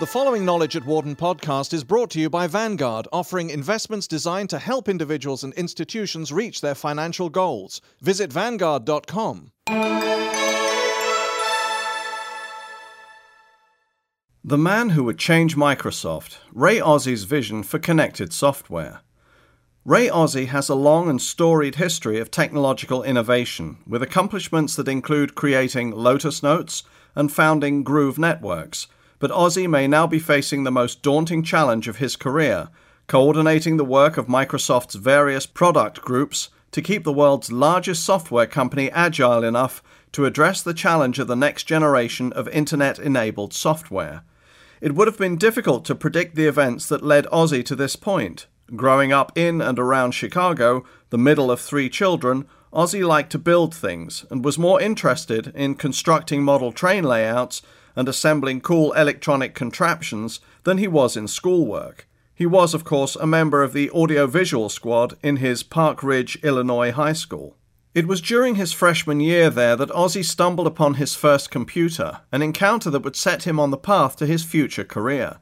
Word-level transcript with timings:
The 0.00 0.06
following 0.06 0.44
Knowledge 0.44 0.76
at 0.76 0.84
Wharton 0.84 1.16
podcast 1.16 1.72
is 1.72 1.84
brought 1.84 2.10
to 2.10 2.20
you 2.20 2.28
by 2.30 2.46
Vanguard, 2.46 3.06
offering 3.12 3.50
investments 3.50 4.06
designed 4.06 4.50
to 4.50 4.58
help 4.58 4.88
individuals 4.88 5.44
and 5.44 5.52
institutions 5.54 6.32
reach 6.32 6.60
their 6.60 6.74
financial 6.74 7.28
goals. 7.30 7.80
Visit 8.00 8.32
Vanguard.com. 8.32 9.52
The 14.44 14.56
man 14.56 14.90
who 14.90 15.04
would 15.04 15.18
change 15.18 15.56
Microsoft, 15.56 16.38
Ray 16.52 16.80
Ozzie's 16.80 17.24
vision 17.24 17.62
for 17.62 17.78
connected 17.78 18.32
software. 18.32 19.02
Ray 19.84 20.10
Ozzie 20.10 20.46
has 20.46 20.68
a 20.68 20.74
long 20.74 21.08
and 21.08 21.20
storied 21.20 21.76
history 21.76 22.18
of 22.18 22.30
technological 22.30 23.02
innovation, 23.02 23.78
with 23.86 24.02
accomplishments 24.02 24.76
that 24.76 24.88
include 24.88 25.34
creating 25.34 25.92
Lotus 25.92 26.42
Notes 26.42 26.82
and 27.14 27.32
founding 27.32 27.82
Groove 27.82 28.18
Networks 28.18 28.86
but 29.18 29.30
Ozzie 29.32 29.66
may 29.66 29.88
now 29.88 30.06
be 30.06 30.18
facing 30.18 30.64
the 30.64 30.70
most 30.70 31.02
daunting 31.02 31.42
challenge 31.42 31.88
of 31.88 31.96
his 31.96 32.16
career 32.16 32.68
coordinating 33.06 33.78
the 33.78 33.84
work 33.84 34.18
of 34.18 34.26
Microsoft's 34.26 34.94
various 34.94 35.46
product 35.46 36.02
groups 36.02 36.50
to 36.70 36.82
keep 36.82 37.04
the 37.04 37.12
world's 37.12 37.50
largest 37.50 38.04
software 38.04 38.46
company 38.46 38.90
agile 38.90 39.42
enough 39.42 39.82
to 40.12 40.26
address 40.26 40.62
the 40.62 40.74
challenge 40.74 41.18
of 41.18 41.26
the 41.26 41.34
next 41.34 41.64
generation 41.64 42.30
of 42.34 42.46
internet 42.48 42.98
enabled 42.98 43.54
software. 43.54 44.24
It 44.82 44.94
would 44.94 45.08
have 45.08 45.16
been 45.16 45.38
difficult 45.38 45.86
to 45.86 45.94
predict 45.94 46.34
the 46.34 46.46
events 46.46 46.86
that 46.88 47.02
led 47.02 47.26
Ozzie 47.32 47.62
to 47.62 47.74
this 47.74 47.96
point. 47.96 48.46
Growing 48.76 49.12
up 49.12 49.36
in 49.36 49.62
and 49.62 49.78
around 49.78 50.12
Chicago, 50.12 50.84
the 51.08 51.16
middle 51.16 51.50
of 51.50 51.60
three 51.60 51.88
children, 51.88 52.46
Ozzie 52.70 53.02
liked 53.02 53.32
to 53.32 53.38
build 53.38 53.74
things 53.74 54.26
and 54.30 54.44
was 54.44 54.58
more 54.58 54.80
interested 54.80 55.52
in 55.54 55.74
constructing 55.74 56.42
model 56.42 56.70
train 56.70 57.04
layouts 57.04 57.62
and 57.96 58.08
assembling 58.08 58.60
cool 58.60 58.92
electronic 58.92 59.54
contraptions 59.54 60.40
than 60.64 60.76
he 60.76 60.86
was 60.86 61.16
in 61.16 61.26
schoolwork. 61.26 62.06
He 62.34 62.44
was, 62.44 62.74
of 62.74 62.84
course, 62.84 63.16
a 63.16 63.26
member 63.26 63.62
of 63.62 63.72
the 63.72 63.90
audiovisual 63.90 64.68
squad 64.68 65.16
in 65.22 65.36
his 65.36 65.62
Park 65.62 66.02
Ridge, 66.02 66.36
Illinois 66.42 66.92
high 66.92 67.14
school. 67.14 67.56
It 67.94 68.06
was 68.06 68.20
during 68.20 68.56
his 68.56 68.72
freshman 68.72 69.18
year 69.18 69.48
there 69.48 69.76
that 69.76 69.90
Ozzie 69.90 70.22
stumbled 70.22 70.66
upon 70.66 70.94
his 70.94 71.14
first 71.14 71.50
computer, 71.50 72.20
an 72.30 72.42
encounter 72.42 72.90
that 72.90 73.02
would 73.02 73.16
set 73.16 73.44
him 73.44 73.58
on 73.58 73.70
the 73.70 73.78
path 73.78 74.14
to 74.16 74.26
his 74.26 74.44
future 74.44 74.84
career. 74.84 75.38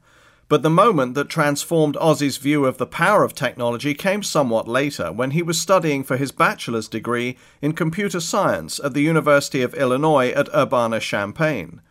But 0.49 0.63
the 0.63 0.69
moment 0.69 1.13
that 1.15 1.27
transformed 1.27 1.97
Ozzie's 1.97 2.37
view 2.37 2.65
of 2.65 2.77
the 2.77 2.85
power 2.85 3.23
of 3.23 3.35
technology 3.35 3.93
came 3.93 4.23
somewhat 4.23 4.65
later, 4.67 5.11
when 5.11 5.31
he 5.31 5.41
was 5.41 5.59
studying 5.59 6.05
for 6.05 6.15
his 6.15 6.31
bachelor's 6.31 6.87
degree 6.87 7.37
in 7.61 7.73
computer 7.73 8.21
science 8.21 8.79
at 8.81 8.93
the 8.93 9.01
University 9.01 9.61
of 9.61 9.73
Illinois 9.73 10.29
at 10.31 10.47
Urbana 10.55 11.01
Champaign. 11.01 11.81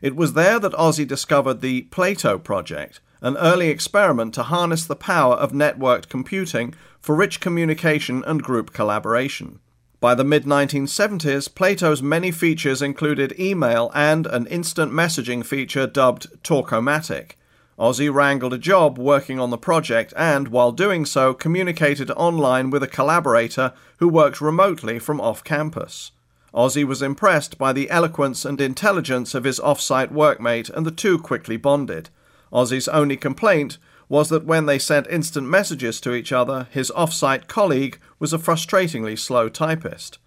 It 0.00 0.16
was 0.16 0.32
there 0.32 0.58
that 0.58 0.74
Ozzie 0.78 1.04
discovered 1.04 1.60
the 1.60 1.82
Plato 1.82 2.38
project, 2.38 3.00
an 3.20 3.36
early 3.36 3.68
experiment 3.68 4.32
to 4.34 4.44
harness 4.44 4.86
the 4.86 4.96
power 4.96 5.34
of 5.34 5.52
networked 5.52 6.08
computing 6.08 6.74
for 6.98 7.14
rich 7.14 7.40
communication 7.40 8.24
and 8.26 8.42
group 8.42 8.72
collaboration. 8.72 9.60
By 10.00 10.14
the 10.14 10.24
mid 10.24 10.44
1970s, 10.44 11.54
Plato's 11.54 12.02
many 12.02 12.30
features 12.30 12.80
included 12.80 13.38
email 13.38 13.90
and 13.94 14.26
an 14.26 14.46
instant 14.46 14.92
messaging 14.92 15.44
feature 15.44 15.86
dubbed 15.86 16.42
Talkomatic. 16.42 17.32
Ozzie 17.78 18.08
wrangled 18.08 18.54
a 18.54 18.58
job 18.58 18.98
working 18.98 19.38
on 19.38 19.50
the 19.50 19.58
project 19.58 20.14
and, 20.16 20.48
while 20.48 20.72
doing 20.72 21.04
so, 21.04 21.34
communicated 21.34 22.10
online 22.12 22.70
with 22.70 22.82
a 22.82 22.88
collaborator 22.88 23.72
who 23.98 24.08
worked 24.08 24.40
remotely 24.40 24.98
from 24.98 25.20
off 25.20 25.44
campus. 25.44 26.10
Ozzie 26.54 26.84
was 26.84 27.02
impressed 27.02 27.58
by 27.58 27.74
the 27.74 27.90
eloquence 27.90 28.46
and 28.46 28.60
intelligence 28.62 29.34
of 29.34 29.44
his 29.44 29.60
off 29.60 29.78
site 29.78 30.10
workmate, 30.12 30.70
and 30.70 30.86
the 30.86 30.90
two 30.90 31.18
quickly 31.18 31.58
bonded. 31.58 32.08
Ozzie's 32.50 32.88
only 32.88 33.16
complaint 33.16 33.76
was 34.08 34.30
that 34.30 34.46
when 34.46 34.64
they 34.64 34.78
sent 34.78 35.06
instant 35.08 35.46
messages 35.46 36.00
to 36.00 36.14
each 36.14 36.32
other, 36.32 36.68
his 36.70 36.90
off 36.92 37.12
site 37.12 37.46
colleague 37.46 37.98
was 38.18 38.32
a 38.32 38.38
frustratingly 38.38 39.18
slow 39.18 39.50
typist. 39.50 40.18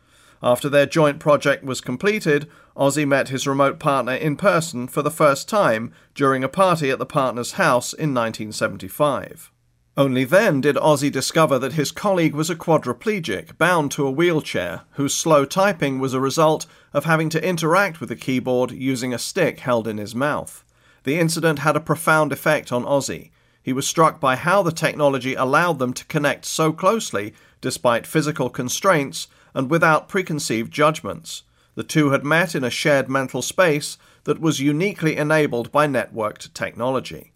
After 0.44 0.70
their 0.70 0.86
joint 0.86 1.20
project 1.20 1.64
was 1.64 1.82
completed, 1.82 2.48
Ozzie 2.80 3.04
met 3.04 3.28
his 3.28 3.46
remote 3.46 3.78
partner 3.78 4.14
in 4.14 4.38
person 4.38 4.88
for 4.88 5.02
the 5.02 5.12
first 5.12 5.50
time 5.50 5.92
during 6.16 6.46
a 6.46 6.48
party 6.48 6.90
at 6.90 6.98
the 6.98 7.06
partner's 7.06 7.54
house 7.54 7.92
in 7.92 8.14
1975. 8.14 9.52
Only 9.98 10.24
then 10.24 10.62
did 10.62 10.78
Ozzie 10.78 11.10
discover 11.10 11.60
that 11.60 11.74
his 11.74 11.92
colleague 11.92 12.34
was 12.34 12.50
a 12.50 12.56
quadriplegic, 12.56 13.58
bound 13.58 13.92
to 13.92 14.08
a 14.08 14.12
wheelchair, 14.12 14.84
whose 14.92 15.14
slow 15.14 15.44
typing 15.44 16.00
was 16.00 16.14
a 16.14 16.22
result 16.22 16.68
of 16.94 17.04
having 17.04 17.28
to 17.32 17.46
interact 17.46 18.00
with 18.00 18.08
the 18.08 18.16
keyboard 18.16 18.72
using 18.72 19.14
a 19.14 19.20
stick 19.20 19.60
held 19.60 19.86
in 19.86 19.98
his 19.98 20.16
mouth. 20.16 20.64
The 21.04 21.20
incident 21.20 21.60
had 21.60 21.76
a 21.76 21.82
profound 21.82 22.32
effect 22.32 22.72
on 22.72 22.86
Ozzie. 22.86 23.34
He 23.62 23.74
was 23.74 23.90
struck 23.90 24.22
by 24.22 24.38
how 24.38 24.64
the 24.64 24.72
technology 24.72 25.36
allowed 25.36 25.80
them 25.80 25.92
to 25.92 26.06
connect 26.06 26.46
so 26.46 26.72
closely, 26.72 27.34
despite 27.60 28.08
physical 28.08 28.50
constraints 28.50 29.28
and 29.54 29.70
without 29.70 30.08
preconceived 30.08 30.72
judgments. 30.72 31.44
The 31.76 31.84
two 31.84 32.12
had 32.12 32.26
met 32.26 32.56
in 32.56 32.64
a 32.64 32.70
shared 32.70 33.10
mental 33.10 33.42
space 33.42 33.98
that 34.24 34.42
was 34.42 34.60
uniquely 34.60 35.16
enabled 35.16 35.72
by 35.72 35.88
networked 35.88 36.54
technology. 36.54 37.32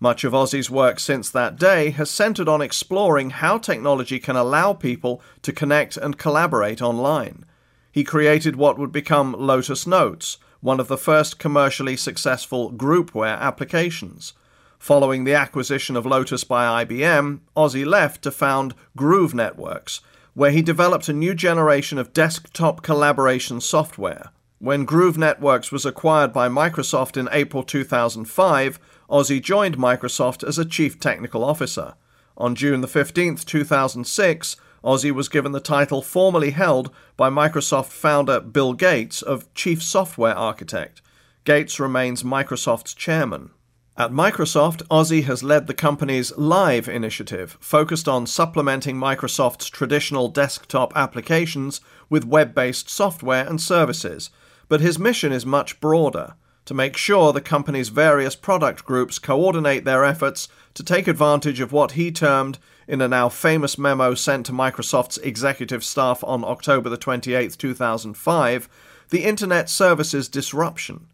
Much 0.00 0.24
of 0.24 0.34
Ozzie's 0.34 0.68
work 0.68 0.98
since 0.98 1.30
that 1.30 1.56
day 1.56 1.90
has 1.90 2.10
centered 2.10 2.48
on 2.48 2.60
exploring 2.60 3.30
how 3.30 3.56
technology 3.58 4.18
can 4.18 4.34
allow 4.34 4.72
people 4.72 5.22
to 5.42 5.52
connect 5.52 5.96
and 5.96 6.18
collaborate 6.18 6.82
online. 6.82 7.44
He 7.92 8.02
created 8.02 8.56
what 8.56 8.78
would 8.78 8.90
become 8.90 9.36
Lotus 9.38 9.86
Notes, 9.86 10.38
one 10.60 10.80
of 10.80 10.88
the 10.88 10.96
first 10.96 11.38
commercially 11.38 11.96
successful 11.96 12.72
groupware 12.72 13.38
applications. 13.38 14.32
Following 14.78 15.22
the 15.22 15.34
acquisition 15.34 15.94
of 15.94 16.04
Lotus 16.04 16.42
by 16.42 16.84
IBM, 16.84 17.38
Ozzie 17.56 17.84
left 17.84 18.22
to 18.22 18.32
found 18.32 18.74
Groove 18.96 19.34
Networks, 19.34 20.00
where 20.34 20.50
he 20.50 20.62
developed 20.62 21.08
a 21.08 21.12
new 21.12 21.34
generation 21.34 21.98
of 21.98 22.12
desktop 22.12 22.82
collaboration 22.82 23.60
software. 23.60 24.30
When 24.58 24.84
Groove 24.84 25.18
Networks 25.18 25.72
was 25.72 25.84
acquired 25.84 26.32
by 26.32 26.48
Microsoft 26.48 27.16
in 27.16 27.28
April 27.32 27.62
2005, 27.62 28.78
Ozzie 29.10 29.40
joined 29.40 29.76
Microsoft 29.76 30.46
as 30.46 30.58
a 30.58 30.64
Chief 30.64 31.00
Technical 31.00 31.44
Officer. 31.44 31.94
On 32.36 32.54
June 32.54 32.86
15, 32.86 33.36
2006, 33.36 34.56
Ozzie 34.84 35.10
was 35.10 35.28
given 35.28 35.52
the 35.52 35.60
title 35.60 36.00
formerly 36.00 36.50
held 36.50 36.90
by 37.16 37.28
Microsoft 37.28 37.86
founder 37.86 38.40
Bill 38.40 38.72
Gates 38.72 39.20
of 39.20 39.52
Chief 39.54 39.82
Software 39.82 40.34
Architect. 40.34 41.02
Gates 41.44 41.78
remains 41.78 42.22
Microsoft's 42.22 42.94
chairman. 42.94 43.50
At 43.94 44.10
Microsoft, 44.10 44.82
Ozzie 44.90 45.22
has 45.22 45.42
led 45.42 45.66
the 45.66 45.74
company's 45.74 46.34
Live 46.38 46.88
initiative, 46.88 47.58
focused 47.60 48.08
on 48.08 48.26
supplementing 48.26 48.96
Microsoft's 48.96 49.68
traditional 49.68 50.28
desktop 50.28 50.96
applications 50.96 51.82
with 52.08 52.24
web 52.24 52.54
based 52.54 52.88
software 52.88 53.46
and 53.46 53.60
services. 53.60 54.30
But 54.68 54.80
his 54.80 54.98
mission 54.98 55.30
is 55.30 55.44
much 55.44 55.78
broader 55.78 56.34
to 56.64 56.72
make 56.72 56.96
sure 56.96 57.32
the 57.32 57.42
company's 57.42 57.90
various 57.90 58.34
product 58.34 58.86
groups 58.86 59.18
coordinate 59.18 59.84
their 59.84 60.06
efforts 60.06 60.48
to 60.72 60.82
take 60.82 61.06
advantage 61.06 61.60
of 61.60 61.72
what 61.72 61.92
he 61.92 62.10
termed, 62.10 62.58
in 62.88 63.02
a 63.02 63.08
now 63.08 63.28
famous 63.28 63.76
memo 63.76 64.14
sent 64.14 64.46
to 64.46 64.52
Microsoft's 64.52 65.18
executive 65.18 65.84
staff 65.84 66.24
on 66.24 66.44
October 66.44 66.88
the 66.88 66.96
28th, 66.96 67.58
2005, 67.58 68.68
the 69.10 69.24
Internet 69.24 69.68
Services 69.68 70.30
disruption. 70.30 71.08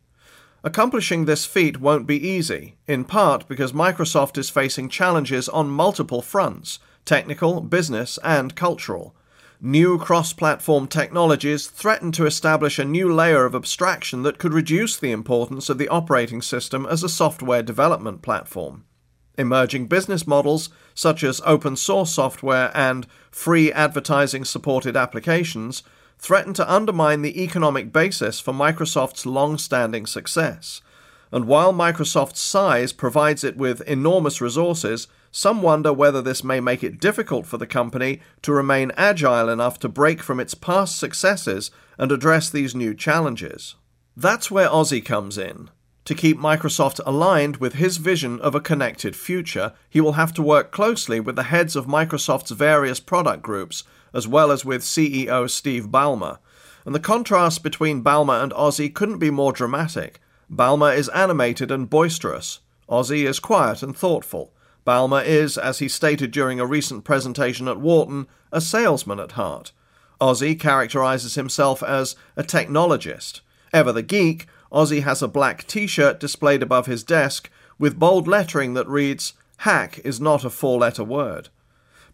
Accomplishing 0.64 1.24
this 1.24 1.46
feat 1.46 1.80
won't 1.80 2.06
be 2.06 2.26
easy, 2.28 2.74
in 2.86 3.04
part 3.04 3.46
because 3.46 3.72
Microsoft 3.72 4.36
is 4.36 4.50
facing 4.50 4.88
challenges 4.88 5.48
on 5.48 5.70
multiple 5.70 6.22
fronts 6.22 6.80
technical, 7.04 7.62
business, 7.62 8.18
and 8.22 8.54
cultural. 8.54 9.14
New 9.62 9.98
cross 9.98 10.34
platform 10.34 10.86
technologies 10.86 11.66
threaten 11.66 12.12
to 12.12 12.26
establish 12.26 12.78
a 12.78 12.84
new 12.84 13.12
layer 13.12 13.46
of 13.46 13.54
abstraction 13.54 14.22
that 14.22 14.38
could 14.38 14.52
reduce 14.52 14.96
the 14.96 15.10
importance 15.10 15.70
of 15.70 15.78
the 15.78 15.88
operating 15.88 16.42
system 16.42 16.84
as 16.84 17.02
a 17.02 17.08
software 17.08 17.62
development 17.62 18.20
platform. 18.20 18.84
Emerging 19.38 19.86
business 19.86 20.26
models, 20.26 20.68
such 20.94 21.24
as 21.24 21.40
open 21.46 21.76
source 21.76 22.12
software 22.12 22.70
and 22.74 23.06
free 23.30 23.72
advertising 23.72 24.44
supported 24.44 24.96
applications, 24.96 25.82
threaten 26.18 26.52
to 26.54 26.72
undermine 26.72 27.22
the 27.22 27.42
economic 27.42 27.92
basis 27.92 28.40
for 28.40 28.52
Microsoft's 28.52 29.24
long 29.24 29.58
standing 29.58 30.06
success. 30.06 30.80
And 31.30 31.46
while 31.46 31.72
Microsoft's 31.72 32.40
size 32.40 32.92
provides 32.92 33.44
it 33.44 33.56
with 33.56 33.82
enormous 33.82 34.40
resources, 34.40 35.08
some 35.30 35.60
wonder 35.60 35.92
whether 35.92 36.22
this 36.22 36.42
may 36.42 36.58
make 36.58 36.82
it 36.82 37.00
difficult 37.00 37.46
for 37.46 37.58
the 37.58 37.66
company 37.66 38.20
to 38.42 38.52
remain 38.52 38.92
agile 38.96 39.48
enough 39.48 39.78
to 39.80 39.88
break 39.88 40.22
from 40.22 40.40
its 40.40 40.54
past 40.54 40.98
successes 40.98 41.70
and 41.98 42.10
address 42.10 42.48
these 42.48 42.74
new 42.74 42.94
challenges. 42.94 43.74
That's 44.16 44.50
where 44.50 44.72
Ozzie 44.72 45.02
comes 45.02 45.36
in. 45.36 45.70
To 46.06 46.14
keep 46.14 46.38
Microsoft 46.38 47.00
aligned 47.04 47.58
with 47.58 47.74
his 47.74 47.98
vision 47.98 48.40
of 48.40 48.54
a 48.54 48.60
connected 48.60 49.14
future, 49.14 49.74
he 49.90 50.00
will 50.00 50.14
have 50.14 50.32
to 50.34 50.42
work 50.42 50.70
closely 50.70 51.20
with 51.20 51.36
the 51.36 51.42
heads 51.42 51.76
of 51.76 51.86
Microsoft's 51.86 52.50
various 52.50 52.98
product 52.98 53.42
groups, 53.42 53.84
as 54.12 54.26
well 54.26 54.50
as 54.50 54.64
with 54.64 54.82
CEO 54.82 55.48
Steve 55.48 55.88
Ballmer. 55.88 56.38
and 56.84 56.94
the 56.94 57.00
contrast 57.00 57.62
between 57.62 58.02
Ballmer 58.02 58.42
and 58.42 58.52
Ozzie 58.54 58.88
couldn't 58.88 59.18
be 59.18 59.30
more 59.30 59.52
dramatic. 59.52 60.20
Ballmer 60.50 60.96
is 60.96 61.10
animated 61.10 61.70
and 61.70 61.90
boisterous. 61.90 62.60
Ozzie 62.88 63.26
is 63.26 63.40
quiet 63.40 63.82
and 63.82 63.94
thoughtful. 63.96 64.52
Ballmer 64.86 65.22
is, 65.22 65.58
as 65.58 65.80
he 65.80 65.88
stated 65.88 66.30
during 66.30 66.58
a 66.58 66.66
recent 66.66 67.04
presentation 67.04 67.68
at 67.68 67.78
Wharton, 67.78 68.26
a 68.50 68.60
salesman 68.60 69.20
at 69.20 69.32
heart. 69.32 69.72
Ozzie 70.20 70.54
characterizes 70.54 71.34
himself 71.34 71.82
as 71.82 72.16
a 72.36 72.42
technologist. 72.42 73.42
Ever 73.72 73.92
the 73.92 74.02
geek, 74.02 74.46
Ozzie 74.72 75.00
has 75.00 75.22
a 75.22 75.28
black 75.28 75.66
t 75.66 75.86
shirt 75.86 76.18
displayed 76.18 76.62
above 76.62 76.86
his 76.86 77.04
desk 77.04 77.50
with 77.78 77.98
bold 77.98 78.26
lettering 78.26 78.74
that 78.74 78.88
reads, 78.88 79.34
Hack 79.58 80.00
is 80.04 80.20
not 80.20 80.44
a 80.44 80.50
four 80.50 80.78
letter 80.78 81.04
word. 81.04 81.50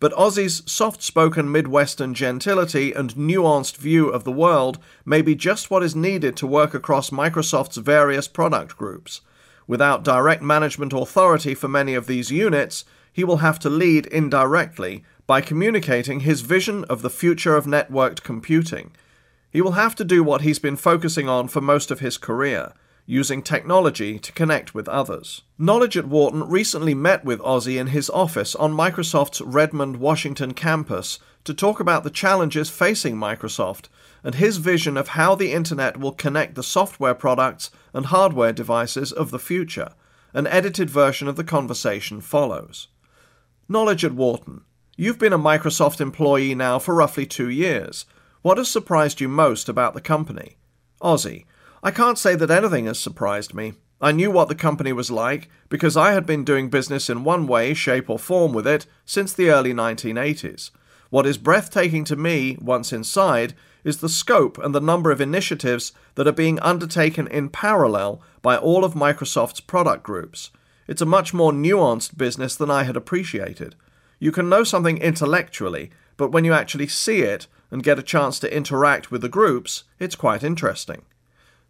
But 0.01 0.13
Ozzie's 0.15 0.63
soft 0.67 1.03
spoken 1.03 1.51
Midwestern 1.51 2.15
gentility 2.15 2.93
and 2.93 3.15
nuanced 3.15 3.77
view 3.77 4.09
of 4.09 4.25
the 4.25 4.33
world 4.33 4.79
may 5.05 5.23
be 5.23 5.35
just 5.35 5.71
what 5.71 5.83
is 5.83 5.95
needed 5.95 6.37
to 6.37 6.47
work 6.47 6.75
across 6.75 7.11
Microsoft's 7.11 7.77
various 7.77 8.29
product 8.29 8.77
groups. 8.77 9.21
Without 9.67 10.05
direct 10.05 10.43
management 10.43 10.93
authority 10.93 11.55
for 11.55 11.69
many 11.69 11.95
of 11.95 12.07
these 12.07 12.31
units, 12.31 12.85
he 13.13 13.25
will 13.25 13.39
have 13.39 13.59
to 13.61 13.71
lead 13.71 14.07
indirectly 14.07 15.05
by 15.27 15.41
communicating 15.41 16.21
his 16.21 16.43
vision 16.43 16.85
of 16.85 17.03
the 17.03 17.11
future 17.11 17.57
of 17.57 17.65
networked 17.65 18.23
computing. 18.23 18.91
He 19.51 19.63
will 19.63 19.73
have 19.73 19.95
to 19.95 20.05
do 20.05 20.23
what 20.23 20.43
he's 20.43 20.59
been 20.59 20.77
focusing 20.77 21.29
on 21.29 21.49
for 21.49 21.61
most 21.61 21.91
of 21.91 22.01
his 22.01 22.19
career 22.19 22.73
using 23.07 23.43
technology 23.43 24.19
to 24.19 24.33
connect 24.33 24.75
with 24.75 24.89
others. 24.89 25.43
Knowledge 25.59 25.97
at 25.97 26.09
Wharton 26.09 26.49
recently 26.49 26.95
met 26.95 27.25
with 27.25 27.41
Ozzie 27.43 27.79
in 27.79 27.89
his 27.89 28.09
office 28.11 28.55
on 28.55 28.73
Microsoft's 28.73 29.41
Redmond, 29.43 29.97
Washington 29.97 30.55
campus 30.55 31.19
to 31.45 31.53
talk 31.53 31.81
about 31.81 32.05
the 32.05 32.11
challenges 32.11 32.71
facing 32.71 33.17
Microsoft 33.17 33.89
and 34.23 34.37
his 34.37 34.57
vision 34.57 34.97
of 34.97 35.09
how 35.09 35.35
the 35.35 35.53
Internet 35.53 35.99
will 35.99 36.13
connect 36.13 36.55
the 36.55 36.63
software 36.63 37.15
products 37.15 37.71
and 37.93 38.07
hardware 38.07 38.53
devices 38.53 39.13
of 39.13 39.31
the 39.31 39.39
future. 39.39 39.91
An 40.33 40.47
edited 40.47 40.89
version 40.89 41.29
of 41.29 41.37
the 41.37 41.45
conversation 41.45 42.21
follows. 42.21 42.89
Knowledge 43.69 44.05
at 44.05 44.13
Wharton. 44.13 44.63
You've 44.97 45.19
been 45.19 45.33
a 45.33 45.39
Microsoft 45.39 46.01
employee 46.01 46.55
now 46.55 46.79
for 46.79 46.95
roughly 46.95 47.27
two 47.27 47.51
years. 47.51 48.07
What 48.43 48.59
has 48.59 48.71
surprised 48.71 49.21
you 49.21 49.29
most 49.29 49.69
about 49.69 49.95
the 49.95 50.01
company? 50.01 50.57
Ozzie. 51.01 51.47
I 51.87 51.91
can't 51.91 52.19
say 52.19 52.35
that 52.37 52.51
anything 52.51 52.87
has 52.87 52.99
surprised 52.99 53.53
me. 53.53 53.75
I 54.01 54.11
knew 54.11 54.31
what 54.31 54.49
the 54.49 54.55
company 54.55 54.91
was 54.91 55.11
like 55.11 55.51
because 55.69 55.99
I 55.99 56.13
had 56.13 56.25
been 56.25 56.43
doing 56.43 56.71
business 56.71 57.11
in 57.11 57.25
one 57.25 57.47
way, 57.47 57.75
shape, 57.75 58.09
or 58.09 58.19
form 58.19 58.55
with 58.55 58.67
it 58.67 58.87
since 59.05 59.35
the 59.35 59.51
early 59.51 59.75
1980s. 59.75 60.71
What 61.11 61.27
is 61.27 61.37
breathtaking 61.37 62.05
to 62.07 62.17
me, 62.17 62.57
once 62.59 62.91
inside, 62.91 63.53
is 63.85 63.99
the 63.99 64.09
scope 64.09 64.57
and 64.57 64.75
the 64.75 64.81
number 64.81 65.11
of 65.11 65.21
initiatives 65.21 65.93
that 66.15 66.27
are 66.27 66.33
being 66.33 66.59
undertaken 66.61 67.27
in 67.27 67.51
parallel 67.51 68.23
by 68.41 68.57
all 68.57 68.83
of 68.83 68.95
Microsoft's 68.95 69.61
product 69.61 70.05
groups. 70.05 70.51
It's 70.89 71.03
a 71.03 71.07
much 71.07 71.35
more 71.35 71.53
nuanced 71.53 72.17
business 72.17 72.57
than 72.57 72.71
I 72.71 72.85
had 72.85 72.97
appreciated. 72.97 73.75
You 74.19 74.33
can 74.33 74.49
know 74.49 74.65
something 74.65 74.97
intellectually, 74.97 75.91
but 76.17 76.33
when 76.33 76.47
you 76.47 76.55
actually 76.55 76.89
see 76.89 77.21
it 77.21 77.47
and 77.71 77.83
get 77.83 77.99
a 77.99 78.03
chance 78.03 78.39
to 78.39 78.57
interact 78.57 79.11
with 79.11 79.21
the 79.21 79.29
groups, 79.29 79.85
it's 79.99 80.17
quite 80.17 80.43
interesting. 80.43 81.03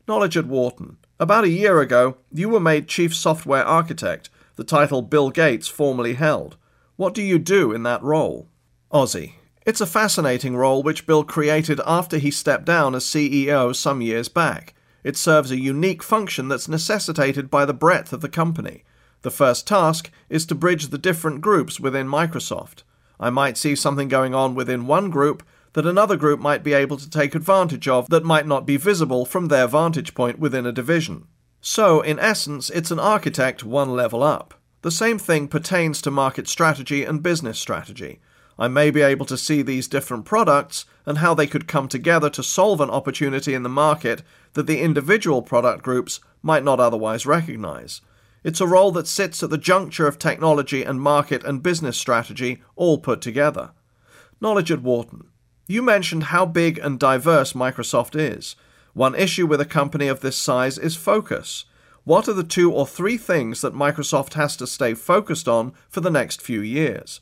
Knowledge 0.06 0.37
at 0.37 0.47
Wharton. 0.47 0.99
About 1.19 1.45
a 1.45 1.49
year 1.49 1.81
ago, 1.81 2.19
you 2.31 2.51
were 2.51 2.61
made 2.61 2.89
Chief 2.89 3.15
Software 3.15 3.65
Architect, 3.65 4.29
the 4.56 4.65
title 4.65 5.01
Bill 5.01 5.31
Gates 5.31 5.67
formerly 5.67 6.15
held. 6.15 6.59
What 6.97 7.15
do 7.15 7.23
you 7.23 7.39
do 7.39 7.73
in 7.73 7.85
that 7.85 8.03
role? 8.03 8.49
Ozzie. 8.93 9.37
It's 9.65 9.81
a 9.81 9.87
fascinating 9.87 10.56
role 10.56 10.83
which 10.83 11.06
Bill 11.06 11.25
created 11.25 11.81
after 11.87 12.19
he 12.19 12.31
stepped 12.31 12.67
down 12.67 12.95
as 12.95 13.05
CEO 13.05 13.75
some 13.75 14.03
years 14.03 14.29
back. 14.29 14.75
It 15.03 15.17
serves 15.17 15.51
a 15.51 15.61
unique 15.61 16.03
function 16.03 16.49
that's 16.49 16.69
necessitated 16.69 17.51
by 17.51 17.65
the 17.65 17.73
breadth 17.73 18.12
of 18.12 18.21
the 18.21 18.29
company. 18.29 18.85
The 19.23 19.31
first 19.31 19.67
task 19.67 20.11
is 20.29 20.45
to 20.47 20.55
bridge 20.55 20.89
the 20.89 20.99
different 20.99 21.41
groups 21.41 21.81
within 21.81 22.09
Microsoft. 22.09 22.83
I 23.19 23.31
might 23.31 23.56
see 23.56 23.75
something 23.75 24.09
going 24.09 24.35
on 24.35 24.55
within 24.55 24.87
one 24.87 25.09
group 25.09 25.43
that 25.75 25.87
another 25.87 26.17
group 26.17 26.41
might 26.41 26.65
be 26.65 26.73
able 26.73 26.97
to 26.97 27.11
take 27.11 27.35
advantage 27.35 27.87
of 27.87 28.09
that 28.09 28.25
might 28.25 28.47
not 28.47 28.67
be 28.67 28.76
visible 28.76 29.25
from 29.25 29.49
their 29.49 29.67
vantage 29.67 30.15
point 30.15 30.38
within 30.38 30.67
a 30.67 30.73
division. 30.73 31.26
So, 31.61 32.00
in 32.00 32.19
essence, 32.19 32.71
it's 32.71 32.91
an 32.91 32.99
architect 32.99 33.65
one 33.65 33.91
level 33.91 34.23
up. 34.23 34.55
The 34.82 34.91
same 34.91 35.19
thing 35.19 35.49
pertains 35.49 36.03
to 36.03 36.11
market 36.11 36.49
strategy 36.49 37.05
and 37.05 37.23
business 37.23 37.59
strategy. 37.59 38.21
I 38.59 38.69
may 38.69 38.91
be 38.91 39.03
able 39.03 39.26
to 39.26 39.38
see 39.38 39.62
these 39.62 39.88
different 39.88 40.25
products 40.25 40.85
and 41.06 41.19
how 41.19 41.35
they 41.35 41.47
could 41.47 41.67
come 41.67 41.88
together 41.88 42.31
to 42.31 42.43
solve 42.43 42.81
an 42.81 42.91
opportunity 42.91 43.55
in 43.55 43.62
the 43.62 43.69
market 43.69 44.23
that 44.53 44.67
the 44.67 44.81
individual 44.81 45.43
product 45.43 45.82
groups 45.82 46.20
might 46.43 46.62
not 46.62 46.79
otherwise 46.81 47.27
recognize. 47.27 48.00
It's 48.44 48.61
a 48.61 48.67
role 48.67 48.93
that 48.93 49.09
sits 49.09 49.43
at 49.43 49.50
the 49.50 49.59
juncture 49.59 50.06
of 50.06 50.19
technology 50.19 50.85
and 50.85 51.00
market 51.00 51.43
and 51.44 51.62
business 51.62 51.97
strategy 51.97 52.62
all 52.77 52.99
put 52.99 53.20
together. 53.20 53.73
Knowledge 54.41 54.70
at 54.70 54.82
Wharton. 54.82 55.29
You 55.67 55.81
mentioned 55.81 56.25
how 56.25 56.45
big 56.45 56.79
and 56.79 56.99
diverse 56.99 57.55
Microsoft 57.55 58.19
is. 58.19 58.55
One 58.93 59.15
issue 59.15 59.47
with 59.47 59.61
a 59.61 59.67
company 59.67 60.09
of 60.09 60.21
this 60.21 60.37
size 60.37 60.77
is 60.77 60.95
focus. 60.95 61.65
What 62.05 62.29
are 62.29 62.35
the 62.35 62.45
two 62.45 62.71
or 62.71 62.87
three 62.87 63.17
things 63.17 63.63
that 63.63 63.73
Microsoft 63.73 64.35
has 64.35 64.57
to 64.59 64.67
stay 64.67 64.93
focused 64.93 65.49
on 65.49 65.73
for 65.89 66.03
the 66.03 66.11
next 66.11 66.43
few 66.43 66.61
years? 66.61 67.21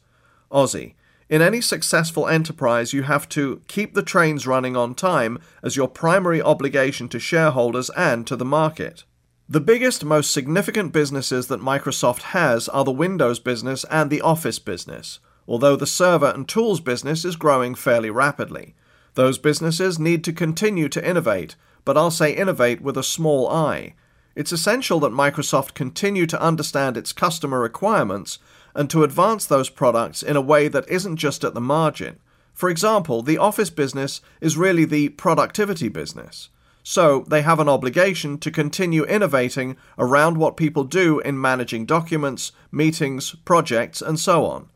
Ozzie, 0.50 0.96
in 1.28 1.40
any 1.40 1.60
successful 1.60 2.26
enterprise, 2.26 2.92
you 2.92 3.04
have 3.04 3.28
to 3.30 3.62
keep 3.68 3.94
the 3.94 4.02
trains 4.02 4.46
running 4.46 4.76
on 4.76 4.94
time 4.94 5.38
as 5.62 5.76
your 5.76 5.88
primary 5.88 6.42
obligation 6.42 7.08
to 7.10 7.20
shareholders 7.20 7.90
and 7.96 8.26
to 8.26 8.34
the 8.34 8.44
market. 8.44 9.04
The 9.48 9.60
biggest, 9.60 10.04
most 10.04 10.32
significant 10.32 10.92
businesses 10.92 11.46
that 11.46 11.60
Microsoft 11.60 12.22
has 12.22 12.68
are 12.68 12.84
the 12.84 12.90
Windows 12.90 13.38
business 13.38 13.84
and 13.90 14.10
the 14.10 14.20
Office 14.20 14.58
business, 14.58 15.20
although 15.46 15.76
the 15.76 15.86
server 15.86 16.30
and 16.34 16.48
tools 16.48 16.80
business 16.80 17.24
is 17.24 17.36
growing 17.36 17.74
fairly 17.74 18.10
rapidly. 18.10 18.74
Those 19.14 19.38
businesses 19.38 19.98
need 19.98 20.24
to 20.24 20.32
continue 20.32 20.88
to 20.88 21.08
innovate, 21.08 21.56
but 21.84 21.96
I'll 21.96 22.10
say 22.10 22.32
innovate 22.32 22.80
with 22.80 22.96
a 22.96 23.02
small 23.02 23.48
i. 23.48 23.94
It's 24.34 24.52
essential 24.52 25.00
that 25.00 25.12
Microsoft 25.12 25.74
continue 25.74 26.26
to 26.26 26.40
understand 26.40 26.96
its 26.96 27.12
customer 27.12 27.60
requirements 27.60 28.38
and 28.74 28.88
to 28.90 29.04
advance 29.04 29.44
those 29.44 29.68
products 29.68 30.22
in 30.22 30.36
a 30.36 30.40
way 30.40 30.68
that 30.68 30.88
isn't 30.88 31.16
just 31.16 31.44
at 31.44 31.54
the 31.54 31.60
margin. 31.60 32.18
For 32.54 32.70
example, 32.70 33.22
the 33.22 33.38
office 33.38 33.70
business 33.70 34.20
is 34.40 34.56
really 34.56 34.84
the 34.84 35.10
productivity 35.10 35.88
business. 35.88 36.48
So 36.82 37.24
they 37.28 37.42
have 37.42 37.60
an 37.60 37.68
obligation 37.68 38.38
to 38.38 38.50
continue 38.50 39.04
innovating 39.04 39.76
around 39.98 40.36
what 40.36 40.56
people 40.56 40.84
do 40.84 41.20
in 41.20 41.40
managing 41.40 41.86
documents, 41.86 42.52
meetings, 42.72 43.36
projects, 43.44 44.02
and 44.02 44.18
so 44.18 44.46
on. 44.46 44.68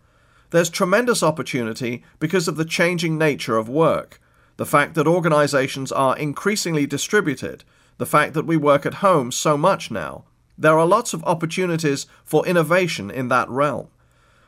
There's 0.57 0.71
tremendous 0.71 1.23
opportunity 1.23 2.03
because 2.19 2.49
of 2.49 2.57
the 2.57 2.65
changing 2.65 3.19
nature 3.19 3.59
of 3.59 3.69
work, 3.69 4.23
the 4.57 4.65
fact 4.65 4.95
that 4.95 5.07
organizations 5.07 5.93
are 5.93 6.17
increasingly 6.17 6.87
distributed, 6.87 7.63
the 7.99 8.07
fact 8.07 8.33
that 8.33 8.47
we 8.47 8.57
work 8.57 8.87
at 8.87 9.05
home 9.05 9.31
so 9.31 9.59
much 9.59 9.91
now, 9.91 10.25
there 10.57 10.79
are 10.79 10.87
lots 10.87 11.13
of 11.13 11.23
opportunities 11.25 12.07
for 12.25 12.47
innovation 12.47 13.11
in 13.11 13.29
that 13.29 13.51
realm. 13.51 13.89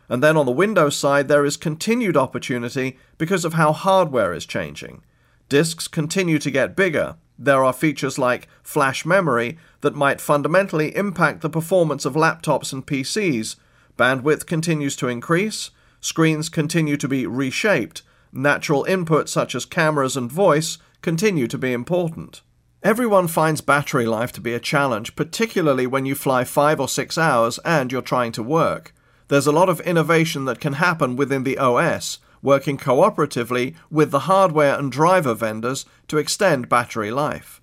And 0.09 0.23
then 0.23 0.39
on 0.39 0.47
the 0.47 0.51
Windows 0.51 0.97
side, 0.97 1.29
there 1.29 1.45
is 1.45 1.59
continued 1.59 2.17
opportunity 2.17 2.97
because 3.19 3.45
of 3.45 3.53
how 3.53 3.75
hardware 3.75 4.33
is 4.33 4.47
changing. 4.47 5.03
Disks 5.51 5.87
continue 5.89 6.39
to 6.39 6.51
get 6.51 6.75
bigger. 6.75 7.17
There 7.39 7.63
are 7.63 7.75
features 7.75 8.19
like 8.19 8.49
flash 8.63 9.05
memory 9.05 9.59
that 9.83 9.95
might 9.95 10.23
fundamentally 10.23 10.97
impact 10.97 11.43
the 11.43 11.51
performance 11.51 12.07
of 12.07 12.15
laptops 12.15 12.73
and 12.73 12.87
PCs. 12.87 13.57
Bandwidth 13.99 14.47
continues 14.47 14.97
to 14.97 15.09
increase. 15.09 15.71
Screens 16.01 16.49
continue 16.49 16.97
to 16.97 17.09
be 17.09 17.27
reshaped. 17.27 18.03
Natural 18.33 18.85
input 18.85 19.29
such 19.29 19.55
as 19.55 19.65
cameras 19.65 20.17
and 20.17 20.31
voice 20.31 20.79
continue 21.03 21.47
to 21.47 21.59
be 21.59 21.73
important. 21.73 22.43
Everyone 22.83 23.27
finds 23.27 23.61
battery 23.61 24.07
life 24.07 24.31
to 24.33 24.41
be 24.41 24.55
a 24.55 24.61
challenge, 24.61 25.17
particularly 25.17 25.87
when 25.87 26.07
you 26.07 26.15
fly 26.15 26.45
five 26.45 26.79
or 26.79 26.89
six 26.89 27.19
hours 27.19 27.59
and 27.65 27.91
you're 27.91 28.03
trying 28.03 28.33
to 28.33 28.43
work. 28.43 28.95
There's 29.27 29.49
a 29.49 29.53
lot 29.53 29.69
of 29.69 29.81
innovation 29.81 30.45
that 30.45 30.61
can 30.61 30.75
happen 30.75 31.17
within 31.17 31.43
the 31.43 31.59
OS, 31.59 32.19
working 32.41 32.79
cooperatively 32.79 33.75
with 33.91 34.11
the 34.11 34.21
hardware 34.21 34.79
and 34.79 34.93
driver 34.93 35.35
vendors 35.35 35.87
to 36.07 36.19
extend 36.19 36.69
battery 36.69 37.11
life. 37.11 37.61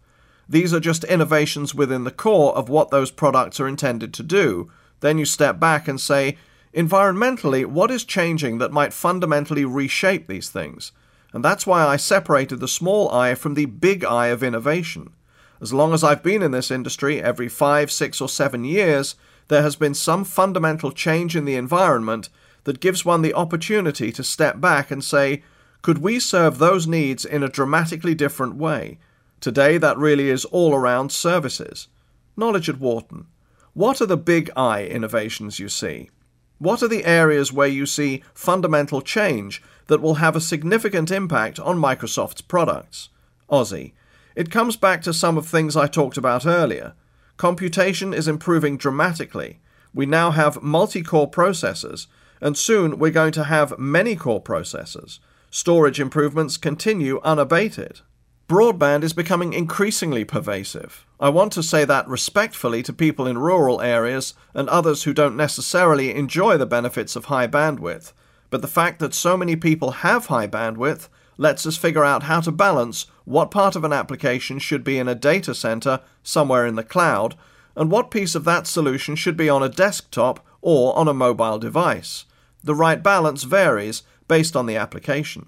These 0.50 0.74
are 0.74 0.80
just 0.80 1.04
innovations 1.06 1.74
within 1.74 2.04
the 2.04 2.12
core 2.12 2.56
of 2.56 2.70
what 2.70 2.92
those 2.92 3.10
products 3.10 3.60
are 3.60 3.68
intended 3.68 4.13
to 4.15 4.24
do. 4.24 4.70
Then 5.00 5.18
you 5.18 5.25
step 5.25 5.60
back 5.60 5.88
and 5.88 6.00
say, 6.00 6.38
environmentally, 6.75 7.65
what 7.65 7.89
is 7.89 8.03
changing 8.03 8.58
that 8.58 8.72
might 8.72 8.94
fundamentally 8.94 9.65
reshape 9.65 10.27
these 10.27 10.50
things? 10.50 10.91
And 11.34 11.44
that's 11.44 11.65
why 11.65 11.86
I 11.86 11.98
separated 11.98 12.60
the 12.60 12.67
small 12.67 13.12
I 13.12 13.36
from 13.36 13.55
the 13.55 13.65
big 13.65 14.03
I 14.03 14.27
of 14.27 14.44
innovation. 14.44 15.13
As 15.62 15.74
long 15.74 15.94
as 15.94 16.03
I've 16.03 16.24
been 16.24 16.41
in 16.41 16.51
this 16.51 16.72
industry, 16.72 17.22
every 17.22 17.48
five, 17.48 17.91
six, 17.91 18.20
or 18.20 18.29
seven 18.29 18.63
years, 18.63 19.15
there 19.48 19.62
has 19.62 19.75
been 19.75 19.94
some 19.94 20.24
fundamental 20.24 20.91
change 20.91 21.36
in 21.36 21.46
the 21.46 21.55
environment 21.55 22.29
that 22.65 22.79
gives 22.79 23.05
one 23.05 23.22
the 23.22 23.34
opportunity 23.34 24.12
to 24.12 24.24
step 24.24 24.60
back 24.60 24.91
and 24.91 25.03
say, 25.03 25.44
Could 25.82 26.00
we 26.00 26.20
serve 26.20 26.58
those 26.58 26.88
needs 26.88 27.25
in 27.25 27.44
a 27.44 27.50
dramatically 27.50 28.15
different 28.15 28.55
way? 28.55 28.98
Today, 29.39 29.77
that 29.77 29.98
really 29.98 30.29
is 30.29 30.46
all 30.46 30.74
around 30.74 31.12
services. 31.12 31.88
Knowledge 32.36 32.70
at 32.70 32.79
Wharton. 32.79 33.27
What 33.74 34.01
are 34.01 34.05
the 34.05 34.17
big 34.17 34.50
I 34.55 34.84
innovations 34.84 35.60
you 35.60 35.70
see? 35.70 36.10
What 36.58 36.82
are 36.82 36.88
the 36.88 37.06
areas 37.06 37.52
where 37.52 37.68
you 37.68 37.86
see 37.86 38.24
fundamental 38.34 39.02
change 39.02 39.62
that 39.88 40.02
will 40.02 40.16
have 40.16 40.36
a 40.36 40.42
significant 40.42 41.12
impact 41.12 41.60
on 41.60 41.78
Microsoft's 41.78 42.42
products? 42.42 43.10
Ozzie. 43.50 43.94
It 44.36 44.52
comes 44.52 44.76
back 44.76 45.02
to 45.04 45.14
some 45.14 45.38
of 45.38 45.48
things 45.48 45.76
I 45.76 45.88
talked 45.88 46.18
about 46.18 46.46
earlier. 46.46 46.94
Computation 47.38 48.14
is 48.14 48.28
improving 48.28 48.78
dramatically. 48.78 49.60
We 49.94 50.06
now 50.06 50.32
have 50.32 50.62
multi 50.62 51.02
core 51.02 51.30
processors, 51.30 52.08
and 52.42 52.58
soon 52.58 53.00
we're 53.00 53.12
going 53.12 53.32
to 53.34 53.46
have 53.46 53.80
many 53.80 54.16
core 54.16 54.42
processors. 54.42 55.20
Storage 55.50 56.00
improvements 56.00 56.58
continue 56.58 57.22
unabated. 57.24 58.02
Broadband 58.48 59.02
is 59.02 59.14
becoming 59.14 59.54
increasingly 59.54 60.24
pervasive. 60.24 61.04
I 61.20 61.30
want 61.30 61.52
to 61.54 61.64
say 61.64 61.84
that 61.84 62.08
respectfully 62.08 62.84
to 62.84 62.94
people 62.94 63.25
in 63.25 63.40
rural 63.40 63.82
areas 63.82 64.36
and 64.54 64.70
others 64.70 65.02
who 65.04 65.16
don't 65.16 65.36
necessarily 65.36 66.14
enjoy 66.14 66.56
the 66.58 66.68
benefits 66.68 67.16
of 67.16 67.25
high 67.25 67.48
bandwidth, 67.48 68.14
but 68.52 68.62
the 68.62 68.68
fact 68.68 69.00
that 69.00 69.16
so 69.16 69.36
many 69.36 69.56
people 69.56 69.92
have 69.92 70.28
high 70.28 70.46
bandwidth 70.46 71.08
lets 71.38 71.66
us 71.66 71.75
figure 71.75 72.06
out 72.06 72.24
how 72.24 72.40
to 72.40 72.52
balance 72.52 73.08
what 73.24 73.50
part 73.50 73.75
of 73.75 73.84
an 73.84 73.92
application 73.92 74.60
should 74.60 74.84
be 74.84 75.00
in 75.00 75.08
a 75.08 75.16
data 75.16 75.56
center 75.56 76.02
somewhere 76.22 76.68
in 76.68 76.75
the 76.75 76.84
cloud 76.84 77.36
and 77.75 77.90
what 77.90 78.12
piece 78.12 78.36
of 78.36 78.44
that 78.44 78.68
solution 78.68 79.16
should 79.16 79.36
be 79.36 79.50
on 79.50 79.64
a 79.64 79.70
desktop 79.70 80.46
or 80.62 80.96
on 80.96 81.08
a 81.08 81.16
mobile 81.16 81.58
device. 81.58 82.25
The 82.64 82.75
right 82.75 83.02
balance 83.02 83.42
varies 83.42 84.04
based 84.28 84.56
on 84.56 84.68
the 84.68 84.75
application. 84.75 85.48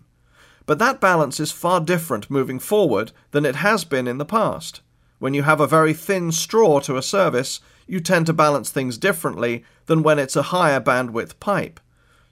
But 0.67 0.79
that 0.79 1.01
balance 1.01 1.39
is 1.39 1.51
far 1.51 1.79
different 1.79 2.29
moving 2.29 2.59
forward 2.59 3.11
than 3.31 3.45
it 3.45 3.55
has 3.55 3.85
been 3.85 4.07
in 4.07 4.19
the 4.19 4.25
past. 4.25 4.81
When 5.17 5.33
you 5.33 5.43
have 5.43 5.61
a 5.61 5.65
very 5.65 5.93
thin 5.93 6.31
straw 6.31 6.79
to 6.81 6.97
a 6.97 7.01
service, 7.01 7.61
you 7.87 7.99
tend 8.01 8.25
to 8.27 8.33
balance 8.33 8.69
things 8.69 8.97
differently 8.97 9.63
than 9.85 10.03
when 10.03 10.19
it's 10.19 10.35
a 10.35 10.51
higher 10.53 10.81
bandwidth 10.81 11.39
pipe. 11.39 11.79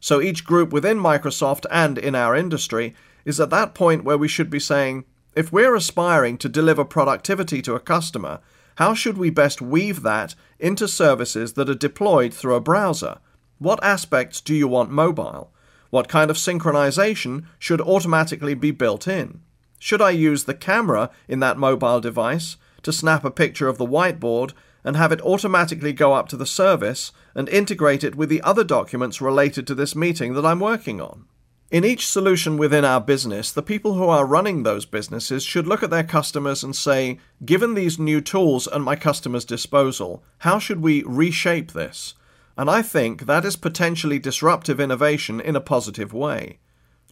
So 0.02 0.22
each 0.22 0.44
group 0.44 0.74
within 0.74 1.00
Microsoft 1.00 1.66
and 1.72 1.98
in 1.98 2.14
our 2.14 2.36
industry 2.36 2.94
is 3.24 3.40
at 3.40 3.50
that 3.52 3.74
point 3.74 4.04
where 4.04 4.18
we 4.18 4.28
should 4.28 4.50
be 4.50 4.60
saying, 4.60 5.06
if 5.34 5.52
we're 5.52 5.74
aspiring 5.74 6.38
to 6.40 6.50
deliver 6.50 6.84
productivity 6.84 7.62
to 7.62 7.74
a 7.74 7.80
customer, 7.80 8.42
how 8.76 8.94
should 8.94 9.18
we 9.18 9.30
best 9.30 9.62
weave 9.62 10.02
that 10.02 10.36
into 10.60 10.90
services 10.90 11.54
that 11.54 11.70
are 11.70 11.74
deployed 11.74 12.34
through 12.34 12.56
a 12.56 12.62
browser? 12.62 13.20
What 13.60 13.82
aspects 13.82 14.42
do 14.42 14.54
you 14.54 14.68
want 14.68 14.92
mobile? 14.92 15.54
What 15.96 16.10
kind 16.10 16.30
of 16.30 16.36
synchronization 16.36 17.46
should 17.58 17.80
automatically 17.80 18.54
be 18.54 18.72
built 18.72 19.08
in? 19.08 19.40
Should 19.80 20.02
I 20.02 20.10
use 20.10 20.44
the 20.44 20.54
camera 20.54 21.10
in 21.30 21.40
that 21.40 21.58
mobile 21.58 22.02
device 22.02 22.58
to 22.84 22.92
snap 22.92 23.24
a 23.24 23.32
picture 23.32 23.70
of 23.70 23.78
the 23.78 23.88
whiteboard 23.88 24.52
and 24.84 24.98
have 24.98 25.14
it 25.14 25.22
automatically 25.22 25.94
go 25.94 26.12
up 26.12 26.28
to 26.28 26.36
the 26.36 26.46
service 26.46 27.14
and 27.34 27.48
integrate 27.48 28.04
it 28.04 28.16
with 28.16 28.28
the 28.28 28.42
other 28.42 28.66
documents 28.66 29.22
related 29.22 29.66
to 29.68 29.74
this 29.74 29.96
meeting 29.96 30.34
that 30.34 30.46
I'm 30.46 30.60
working 30.60 31.00
on? 31.00 31.28
In 31.72 31.86
each 31.86 32.06
solution 32.06 32.58
within 32.58 32.84
our 32.84 33.00
business, 33.00 33.54
the 33.54 33.64
people 33.64 33.94
who 33.94 34.10
are 34.10 34.26
running 34.26 34.64
those 34.64 34.86
businesses 34.86 35.44
should 35.44 35.66
look 35.66 35.82
at 35.82 35.92
their 35.92 36.04
customers 36.04 36.62
and 36.62 36.76
say, 36.76 37.20
given 37.46 37.74
these 37.74 37.98
new 37.98 38.20
tools 38.20 38.68
at 38.68 38.82
my 38.82 38.98
customer's 38.98 39.46
disposal, 39.46 40.26
how 40.40 40.60
should 40.60 40.82
we 40.82 41.04
reshape 41.04 41.72
this? 41.72 42.16
And 42.58 42.70
I 42.70 42.82
think 42.82 43.26
that 43.26 43.46
is 43.46 43.56
potentially 43.56 44.20
disruptive 44.20 44.80
innovation 44.80 45.42
in 45.42 45.56
a 45.56 45.62
positive 45.62 46.14
way. 46.14 46.60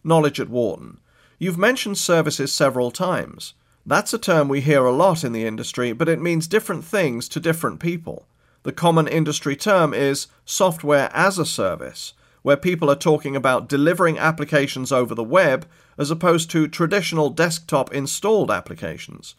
Knowledge 0.02 0.40
at 0.40 0.48
Wharton. 0.48 1.00
You've 1.38 1.58
mentioned 1.58 1.98
services 1.98 2.52
several 2.52 2.90
times. 2.90 3.54
That's 3.86 4.14
a 4.14 4.18
term 4.18 4.48
we 4.48 4.62
hear 4.62 4.84
a 4.84 4.92
lot 4.92 5.24
in 5.24 5.32
the 5.32 5.44
industry, 5.44 5.92
but 5.92 6.08
it 6.08 6.20
means 6.20 6.46
different 6.46 6.84
things 6.84 7.28
to 7.28 7.40
different 7.40 7.80
people. 7.80 8.26
The 8.62 8.72
common 8.72 9.06
industry 9.06 9.56
term 9.56 9.92
is 9.92 10.28
software 10.46 11.10
as 11.12 11.38
a 11.38 11.44
service 11.44 12.14
where 12.40 12.56
people 12.56 12.90
are 12.90 12.96
talking 12.96 13.36
about 13.36 13.68
delivering 13.68 14.18
applications 14.18 14.92
over 14.92 15.14
the 15.14 15.24
web 15.24 15.66
as 15.96 16.10
opposed 16.10 16.50
to 16.50 16.68
traditional 16.68 17.30
desktop 17.30 17.92
installed 17.92 18.50
applications. 18.50 19.34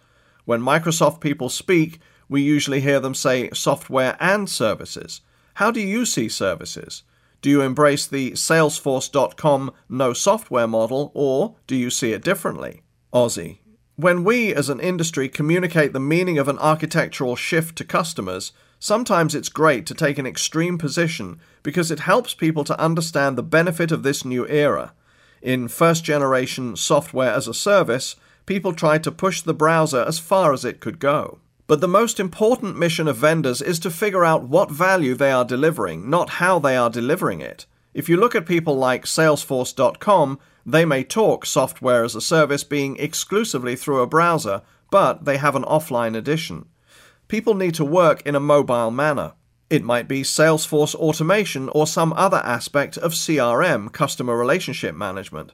When 0.46 0.62
Microsoft 0.62 1.22
people 1.22 1.50
speak, 1.50 2.00
we 2.28 2.42
usually 2.42 2.82
hear 2.82 3.00
them 3.00 3.14
say 3.14 3.50
software 3.52 4.18
and 4.20 4.50
services. 4.50 5.22
How 5.56 5.72
do 5.72 5.82
you 5.82 6.06
see 6.06 6.30
services? 6.30 7.04
Do 7.42 7.50
you 7.50 7.62
embrace 7.62 8.08
the 8.08 8.32
Salesforce.com 8.32 9.72
no 9.90 10.14
software 10.14 10.68
model, 10.68 11.12
or 11.14 11.56
do 11.68 11.76
you 11.76 11.90
see 11.90 12.14
it 12.14 12.24
differently? 12.24 12.84
Ozzie. 13.12 13.62
When 13.98 14.24
we 14.24 14.54
as 14.54 14.70
an 14.70 14.80
industry 14.80 15.30
communicate 15.30 15.94
the 15.94 16.00
meaning 16.00 16.38
of 16.38 16.48
an 16.48 16.60
architectural 16.60 17.36
shift 17.36 17.78
to 17.78 17.86
customers, 17.86 18.52
Sometimes 18.80 19.34
it's 19.34 19.50
great 19.50 19.86
to 19.88 19.96
take 19.96 20.20
an 20.20 20.28
extreme 20.28 20.78
position 20.78 21.40
because 21.64 21.92
it 21.92 22.02
helps 22.02 22.34
people 22.34 22.64
to 22.66 22.80
understand 22.80 23.36
the 23.36 23.44
benefit 23.44 23.92
of 23.92 24.04
this 24.04 24.26
new 24.26 24.48
era. 24.48 24.94
In 25.42 25.68
first 25.68 26.04
generation 26.04 26.76
software 26.76 27.34
as 27.34 27.48
a 27.48 27.54
service, 27.54 28.16
people 28.46 28.74
tried 28.74 29.04
to 29.04 29.12
push 29.12 29.42
the 29.42 29.54
browser 29.54 30.04
as 30.08 30.20
far 30.20 30.54
as 30.54 30.64
it 30.64 30.80
could 30.80 31.00
go. 31.00 31.40
But 31.68 31.82
the 31.82 31.88
most 31.88 32.20
important 32.20 32.78
mission 32.78 33.08
of 33.08 33.18
vendors 33.18 33.62
is 33.62 33.80
to 33.80 33.90
figure 33.90 34.24
out 34.24 34.48
what 34.48 34.70
value 34.70 35.16
they 35.16 35.32
are 35.32 35.46
delivering, 35.46 36.10
not 36.10 36.32
how 36.32 36.60
they 36.60 36.76
are 36.76 36.90
delivering 36.90 37.42
it. 37.42 37.66
If 37.94 38.08
you 38.10 38.18
look 38.18 38.36
at 38.36 38.46
people 38.46 38.76
like 38.76 39.06
Salesforce.com, 39.06 40.40
they 40.66 40.86
may 40.86 41.04
talk 41.04 41.46
software 41.46 42.04
as 42.04 42.16
a 42.16 42.22
service 42.22 42.64
being 42.64 42.98
exclusively 42.98 43.76
through 43.76 44.02
a 44.02 44.08
browser, 44.08 44.62
but 44.92 45.26
they 45.26 45.38
have 45.38 45.56
an 45.56 45.64
offline 45.64 46.16
edition 46.16 46.66
people 47.28 47.56
need 47.56 47.74
to 47.76 47.86
work 47.86 48.22
in 48.26 48.36
a 48.36 48.40
mobile 48.40 48.92
manner. 48.92 49.34
It 49.70 49.84
might 49.84 50.08
be 50.08 50.22
Salesforce 50.22 50.94
automation 50.96 51.70
or 51.70 51.88
some 51.88 52.14
other 52.14 52.38
aspect 52.38 52.98
of 52.98 53.14
CRM, 53.14 53.92
customer 53.92 54.38
relationship 54.38 54.96
management. 54.96 55.54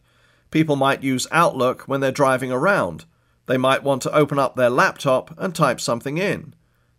People 0.52 0.76
might 0.76 1.04
use 1.04 1.28
Outlook 1.32 1.84
when 1.84 2.02
they're 2.02 2.12
driving 2.12 2.52
around. 2.52 3.06
They 3.52 3.58
might 3.58 3.84
want 3.84 4.02
to 4.04 4.16
open 4.16 4.40
up 4.40 4.56
their 4.56 4.70
laptop 4.70 5.38
and 5.38 5.54
type 5.54 5.82
something 5.82 6.18
in. 6.18 6.56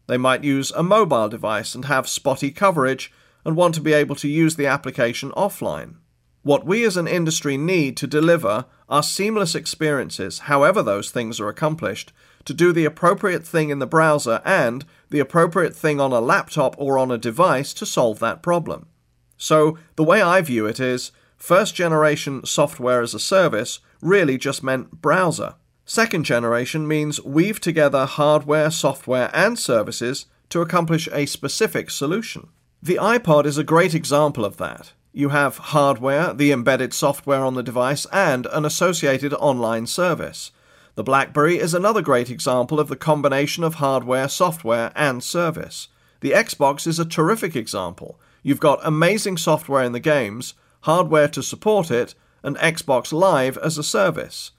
They 0.07 0.19
might 0.19 0.45
use 0.45 0.71
a 0.73 0.83
mobile 0.83 1.31
device 1.31 1.75
and 1.75 1.87
have 1.87 2.07
spotty 2.07 2.51
coverage 2.51 3.11
and 3.43 3.57
want 3.57 3.75
to 3.77 3.81
be 3.81 3.95
able 3.95 4.17
to 4.17 4.29
use 4.29 4.57
the 4.57 4.67
application 4.67 5.31
offline. 5.31 5.95
What 6.43 6.67
we 6.67 6.85
as 6.85 6.99
an 6.99 7.09
industry 7.09 7.57
need 7.57 7.97
to 7.97 8.07
deliver 8.07 8.67
are 8.87 9.03
seamless 9.03 9.55
experiences, 9.55 10.41
however 10.41 10.83
those 10.83 11.11
things 11.11 11.41
are 11.41 11.49
accomplished, 11.49 12.13
to 12.45 12.53
do 12.53 12.71
the 12.71 12.85
appropriate 12.85 13.47
thing 13.47 13.71
in 13.71 13.79
the 13.79 13.87
browser 13.87 14.43
and 14.45 14.85
the 15.09 15.21
appropriate 15.21 15.75
thing 15.75 16.03
on 16.03 16.13
a 16.13 16.21
laptop 16.21 16.75
or 16.77 16.99
on 16.99 17.11
a 17.11 17.17
device 17.17 17.73
to 17.73 17.87
solve 17.87 18.19
that 18.19 18.43
problem. 18.43 18.89
So, 19.39 19.79
the 19.97 20.05
way 20.05 20.21
I 20.21 20.43
view 20.43 20.67
it 20.67 20.79
is 20.79 21.13
first 21.39 21.75
generation 21.75 22.45
software 22.45 23.01
as 23.01 23.15
a 23.15 23.19
service 23.19 23.81
really 24.03 24.37
just 24.37 24.63
meant 24.63 25.01
browser. 25.01 25.55
Second 25.85 26.25
generation 26.25 26.87
means 26.87 27.23
weave 27.23 27.61
together 27.61 28.07
hardware, 28.07 28.71
software, 28.71 29.31
and 29.35 29.59
services 29.59 30.27
to 30.49 30.61
accomplish 30.61 31.09
a 31.13 31.27
specific 31.27 31.91
solution. 31.91 32.49
The 32.83 32.97
iPod 32.97 33.47
is 33.47 33.59
a 33.59 33.65
great 33.65 33.95
example 33.95 34.45
of 34.45 34.57
that. 34.59 34.93
You 35.13 35.29
have 35.31 35.59
hardware, 35.59 36.33
the 36.33 36.53
embedded 36.53 36.95
software 36.95 37.45
on 37.45 37.55
the 37.55 37.63
device, 37.63 38.07
and 38.13 38.47
an 38.47 38.65
associated 38.65 39.35
online 39.35 39.87
service. 39.87 40.53
The 40.95 41.03
BlackBerry 41.03 41.59
is 41.59 41.75
another 41.75 42.03
great 42.03 42.31
example 42.31 42.79
of 42.79 42.89
the 42.89 42.97
combination 42.97 43.65
of 43.65 43.75
hardware, 43.75 44.29
software, 44.29 44.93
and 44.95 45.23
service. 45.23 45.89
The 46.21 46.33
Xbox 46.33 46.87
is 46.87 46.99
a 46.99 47.05
terrific 47.05 47.57
example. 47.57 48.21
You've 48.43 48.61
got 48.61 48.81
amazing 48.83 49.37
software 49.37 49.83
in 49.83 49.93
the 49.93 50.01
games, 50.01 50.55
hardware 50.83 51.29
to 51.29 51.43
support 51.43 51.91
it, 51.91 52.15
and 52.43 52.57
Xbox 52.57 53.13
Live 53.13 53.57
as 53.59 53.79
a 53.79 53.83
service. 53.83 54.53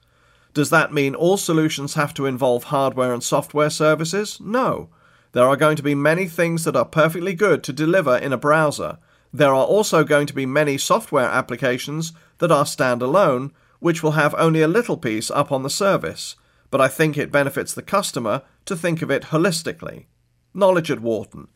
Does 0.54 0.70
that 0.70 0.92
mean 0.92 1.16
all 1.16 1.36
solutions 1.36 1.94
have 1.94 2.14
to 2.14 2.26
involve 2.26 2.64
hardware 2.64 3.12
and 3.12 3.22
software 3.22 3.70
services? 3.70 4.38
No. 4.40 4.88
There 5.32 5.46
are 5.46 5.56
going 5.56 5.76
to 5.76 5.82
be 5.82 5.96
many 5.96 6.28
things 6.28 6.62
that 6.62 6.76
are 6.76 6.84
perfectly 6.84 7.34
good 7.34 7.64
to 7.64 7.72
deliver 7.72 8.16
in 8.16 8.32
a 8.32 8.38
browser. 8.38 8.98
There 9.32 9.52
are 9.52 9.64
also 9.64 10.04
going 10.04 10.28
to 10.28 10.34
be 10.34 10.46
many 10.46 10.78
software 10.78 11.28
applications 11.28 12.12
that 12.38 12.52
are 12.52 12.64
standalone 12.64 13.50
which 13.80 14.02
will 14.02 14.12
have 14.12 14.34
only 14.38 14.62
a 14.62 14.68
little 14.68 14.96
piece 14.96 15.28
up 15.30 15.50
on 15.50 15.64
the 15.64 15.68
service, 15.68 16.36
but 16.70 16.80
I 16.80 16.86
think 16.86 17.18
it 17.18 17.32
benefits 17.32 17.74
the 17.74 17.82
customer 17.82 18.42
to 18.64 18.76
think 18.76 19.02
of 19.02 19.10
it 19.10 19.24
holistically. 19.24 20.06
Knowledge 20.54 20.90
at 20.90 21.00
Wharton. 21.00 21.48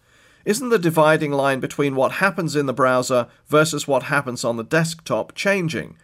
Isn't 0.45 0.71
the 0.71 0.79
dividing 0.79 1.31
line 1.31 1.61
between 1.61 1.95
what 1.95 2.13
happens 2.13 2.57
in 2.57 2.67
the 2.67 2.73
browser 2.73 3.29
versus 3.47 3.87
what 3.87 4.05
happens 4.05 4.45
on 4.45 4.57
the 4.57 4.65
desktop 4.65 5.35
changing? 5.35 5.97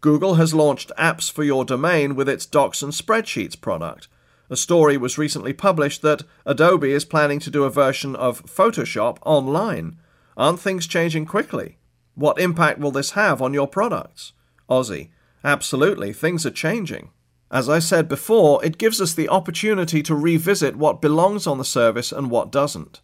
Google 0.00 0.34
has 0.34 0.54
launched 0.54 0.92
apps 0.98 1.30
for 1.30 1.44
your 1.44 1.64
domain 1.64 2.14
with 2.14 2.28
its 2.28 2.46
Docs 2.46 2.82
and 2.82 2.92
Spreadsheets 2.92 3.60
product. 3.60 4.08
A 4.48 4.56
story 4.56 4.96
was 4.96 5.18
recently 5.18 5.52
published 5.52 6.02
that 6.02 6.22
Adobe 6.44 6.92
is 6.92 7.04
planning 7.04 7.38
to 7.40 7.50
do 7.50 7.64
a 7.64 7.70
version 7.70 8.16
of 8.16 8.44
Photoshop 8.44 9.18
online. 9.24 9.98
Aren't 10.36 10.60
things 10.60 10.86
changing 10.86 11.26
quickly? 11.26 11.78
What 12.14 12.40
impact 12.40 12.78
will 12.78 12.90
this 12.90 13.12
have 13.12 13.40
on 13.40 13.54
your 13.54 13.68
products? 13.68 14.32
Ozzie, 14.68 15.10
Absolutely, 15.42 16.12
things 16.12 16.44
are 16.44 16.50
changing. 16.50 17.10
As 17.50 17.68
I 17.68 17.78
said 17.78 18.08
before, 18.08 18.64
it 18.64 18.78
gives 18.78 19.00
us 19.00 19.14
the 19.14 19.28
opportunity 19.28 20.02
to 20.02 20.14
revisit 20.14 20.76
what 20.76 21.00
belongs 21.00 21.46
on 21.46 21.58
the 21.58 21.64
service 21.64 22.12
and 22.12 22.30
what 22.30 22.52
doesn't. 22.52 23.00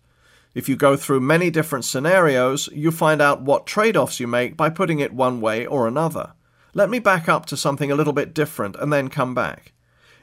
If 0.55 0.69
you 0.69 0.77
go 0.77 0.97
through 0.97 1.21
many 1.21 1.51
different 1.51 1.85
scenarios, 1.85 2.69
you 2.73 2.91
find 2.91 3.21
out 3.21 3.43
what 3.43 3.67
trade 3.67 3.97
offs 3.97 4.21
you 4.21 4.27
make 4.27 4.57
by 4.57 4.71
putting 4.71 5.01
it 5.01 5.13
one 5.13 5.41
way 5.41 5.67
or 5.67 5.87
another. 5.89 6.33
Let 6.77 6.91
me 6.91 6.99
back 6.99 7.27
up 7.27 7.47
to 7.47 7.57
something 7.57 7.91
a 7.91 7.95
little 7.95 8.13
bit 8.13 8.35
different 8.35 8.77
and 8.77 8.93
then 8.93 9.09
come 9.09 9.35
back. 9.35 9.73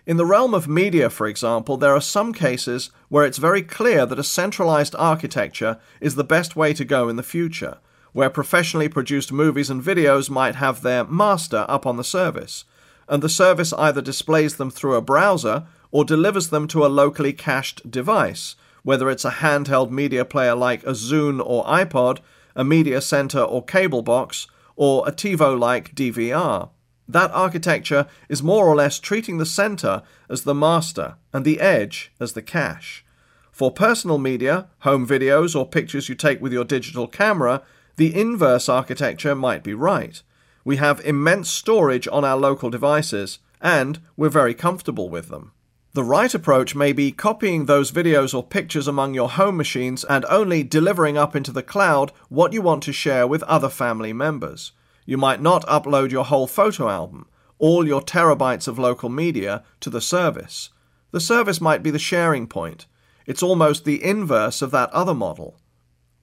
In 0.05 0.17
the 0.17 0.25
realm 0.25 0.53
of 0.53 0.67
media, 0.67 1.09
for 1.09 1.25
example, 1.25 1.77
there 1.77 1.95
are 1.95 1.99
some 1.99 2.31
cases 2.31 2.91
where 3.09 3.25
it's 3.25 3.39
very 3.39 3.63
clear 3.63 4.05
that 4.05 4.19
a 4.19 4.23
centralized 4.23 4.93
architecture 4.99 5.79
is 5.99 6.13
the 6.13 6.23
best 6.23 6.55
way 6.55 6.71
to 6.75 6.85
go 6.85 7.09
in 7.09 7.15
the 7.15 7.23
future, 7.23 7.79
where 8.11 8.29
professionally 8.29 8.87
produced 8.87 9.31
movies 9.31 9.71
and 9.71 9.81
videos 9.81 10.29
might 10.29 10.53
have 10.53 10.83
their 10.83 11.05
master 11.05 11.65
up 11.67 11.87
on 11.87 11.97
the 11.97 12.03
service 12.03 12.65
and 13.07 13.23
the 13.23 13.29
service 13.29 13.73
either 13.73 13.99
displays 13.99 14.57
them 14.57 14.69
through 14.69 14.93
a 14.93 15.01
browser 15.01 15.65
or 15.89 16.05
delivers 16.05 16.49
them 16.49 16.67
to 16.67 16.85
a 16.85 16.87
locally 16.87 17.33
cached 17.33 17.89
device, 17.89 18.55
whether 18.83 19.09
it's 19.09 19.25
a 19.25 19.39
handheld 19.41 19.89
media 19.89 20.23
player 20.23 20.53
like 20.53 20.83
a 20.83 20.91
Zune 20.91 21.41
or 21.43 21.65
iPod, 21.65 22.19
a 22.55 22.63
media 22.63 23.01
center 23.01 23.41
or 23.41 23.65
cable 23.65 24.03
box, 24.03 24.45
or 24.75 25.07
a 25.07 25.11
TiVo 25.11 25.57
like 25.59 25.95
DVR. 25.95 26.69
That 27.07 27.31
architecture 27.31 28.07
is 28.29 28.41
more 28.41 28.65
or 28.65 28.75
less 28.75 28.99
treating 28.99 29.37
the 29.37 29.45
center 29.45 30.03
as 30.29 30.43
the 30.43 30.55
master 30.55 31.15
and 31.33 31.43
the 31.43 31.59
edge 31.59 32.11
as 32.19 32.33
the 32.33 32.41
cache. 32.41 33.05
For 33.51 33.71
personal 33.71 34.17
media, 34.17 34.67
home 34.79 35.05
videos, 35.05 35.55
or 35.55 35.67
pictures 35.67 36.09
you 36.09 36.15
take 36.15 36.41
with 36.41 36.53
your 36.53 36.63
digital 36.63 37.07
camera, 37.07 37.61
the 37.97 38.19
inverse 38.19 38.67
architecture 38.67 39.35
might 39.35 39.63
be 39.63 39.73
right. 39.73 40.21
We 40.65 40.77
have 40.77 41.05
immense 41.05 41.49
storage 41.49 42.07
on 42.07 42.25
our 42.25 42.37
local 42.37 42.69
devices, 42.69 43.39
and 43.61 43.99
we're 44.17 44.29
very 44.29 44.53
comfortable 44.53 45.09
with 45.09 45.29
them. 45.29 45.51
The 45.95 46.03
right 46.03 46.33
approach 46.33 46.73
may 46.73 46.91
be 46.91 47.11
copying 47.11 47.67
those 47.67 47.91
videos 47.91 48.33
or 48.33 48.41
pictures 48.41 48.87
among 48.87 49.13
your 49.13 49.29
home 49.29 49.55
machines 49.55 50.03
and 50.03 50.25
only 50.25 50.63
delivering 50.63 51.19
up 51.19 51.35
into 51.35 51.51
the 51.51 51.61
cloud 51.61 52.11
what 52.29 52.51
you 52.51 52.63
want 52.63 52.81
to 52.83 52.91
share 52.91 53.27
with 53.27 53.43
other 53.43 53.69
family 53.69 54.11
members. 54.11 54.71
You 55.05 55.19
might 55.19 55.39
not 55.39 55.63
upload 55.67 56.09
your 56.09 56.25
whole 56.25 56.47
photo 56.47 56.89
album, 56.89 57.27
all 57.59 57.85
your 57.87 58.01
terabytes 58.01 58.67
of 58.67 58.79
local 58.79 59.09
media, 59.09 59.63
to 59.81 59.91
the 59.91 60.01
service. 60.01 60.71
The 61.11 61.19
service 61.19 61.61
might 61.61 61.83
be 61.83 61.91
the 61.91 61.99
sharing 61.99 62.47
point. 62.47 62.87
It's 63.27 63.43
almost 63.43 63.85
the 63.85 64.03
inverse 64.03 64.63
of 64.63 64.71
that 64.71 64.89
other 64.89 65.13
model. 65.13 65.59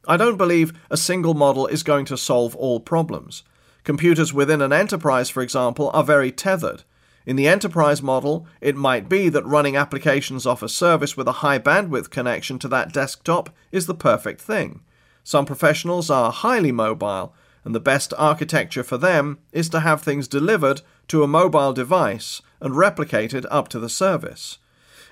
I 0.08 0.16
don't 0.16 0.36
believe 0.36 0.72
a 0.90 0.96
single 0.96 1.34
model 1.34 1.68
is 1.68 1.84
going 1.84 2.06
to 2.06 2.16
solve 2.16 2.56
all 2.56 2.80
problems. 2.80 3.44
Computers 3.84 4.34
within 4.34 4.62
an 4.62 4.72
enterprise, 4.72 5.30
for 5.30 5.44
example, 5.44 5.92
are 5.94 6.02
very 6.02 6.32
tethered. 6.32 6.82
In 7.26 7.36
the 7.36 7.48
enterprise 7.48 8.02
model, 8.02 8.46
it 8.60 8.76
might 8.76 9.08
be 9.08 9.28
that 9.28 9.44
running 9.46 9.76
applications 9.76 10.46
off 10.46 10.62
a 10.62 10.68
service 10.68 11.16
with 11.16 11.28
a 11.28 11.40
high 11.44 11.58
bandwidth 11.58 12.10
connection 12.10 12.58
to 12.60 12.68
that 12.68 12.92
desktop 12.92 13.50
is 13.70 13.86
the 13.86 13.94
perfect 13.94 14.40
thing. 14.40 14.80
Some 15.22 15.44
professionals 15.44 16.08
are 16.10 16.32
highly 16.32 16.72
mobile, 16.72 17.34
and 17.62 17.74
the 17.74 17.80
best 17.80 18.14
architecture 18.16 18.82
for 18.82 18.96
them 18.96 19.38
is 19.52 19.68
to 19.68 19.80
have 19.80 20.00
things 20.00 20.26
delivered 20.26 20.80
to 21.08 21.22
a 21.22 21.28
mobile 21.28 21.74
device 21.74 22.40
and 22.60 22.74
replicated 22.74 23.44
up 23.50 23.68
to 23.68 23.78
the 23.78 23.90
service. 23.90 24.58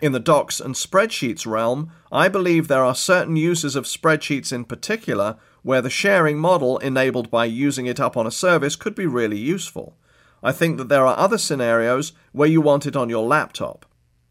In 0.01 0.13
the 0.13 0.21
docs 0.21 0.61
and 0.61 0.75
spreadsheets 0.75 1.47
realm, 1.47 1.91
I 2.11 2.29
believe 2.29 2.69
there 2.69 2.85
are 2.85 2.95
certain 2.95 3.37
uses 3.37 3.77
of 3.77 3.85
spreadsheets 3.85 4.53
in 4.53 4.65
particular 4.65 5.37
where 5.63 5.83
the 5.83 5.91
sharing 5.91 6.39
model 6.39 6.79
enabled 6.79 7.31
by 7.31 7.45
using 7.45 7.87
it 7.87 8.01
up 8.01 8.17
on 8.17 8.27
a 8.27 8.31
service 8.31 8.77
could 8.77 8.95
be 8.95 9.07
really 9.07 9.39
useful. 9.39 9.97
I 10.43 10.53
think 10.53 10.79
that 10.79 10.89
there 10.89 11.07
are 11.07 11.17
other 11.17 11.39
scenarios 11.39 12.13
where 12.33 12.49
you 12.49 12.61
want 12.61 12.87
it 12.87 12.97
on 12.97 13.09
your 13.09 13.27
laptop. 13.27 13.85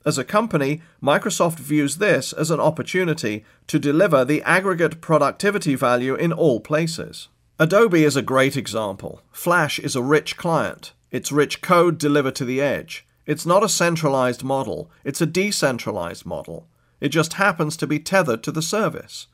As 0.05 0.17
a 0.17 0.23
company, 0.23 0.81
Microsoft 1.03 1.59
views 1.59 1.97
this 1.97 2.31
as 2.31 2.49
an 2.49 2.61
opportunity 2.61 3.43
to 3.67 3.77
deliver 3.77 4.23
the 4.23 4.41
aggregate 4.43 5.01
productivity 5.01 5.75
value 5.75 6.15
in 6.15 6.31
all 6.31 6.61
places. 6.61 7.27
Adobe 7.59 8.03
is 8.03 8.15
a 8.15 8.21
great 8.21 8.55
example. 8.55 9.21
Flash 9.31 9.79
is 9.79 9.95
a 9.95 10.01
rich 10.01 10.37
client. 10.37 10.93
It's 11.11 11.31
rich 11.31 11.61
code 11.61 11.97
delivered 11.97 12.35
to 12.35 12.45
the 12.45 12.61
edge. 12.61 13.05
It's 13.25 13.45
not 13.45 13.63
a 13.63 13.69
centralized 13.69 14.43
model, 14.43 14.89
it's 15.03 15.19
a 15.19 15.25
decentralized 15.25 16.25
model. 16.25 16.67
It 17.01 17.09
just 17.09 17.33
happens 17.33 17.75
to 17.77 17.87
be 17.87 17.99
tethered 17.99 18.43
to 18.43 18.51
the 18.53 18.61
service. 18.61 19.27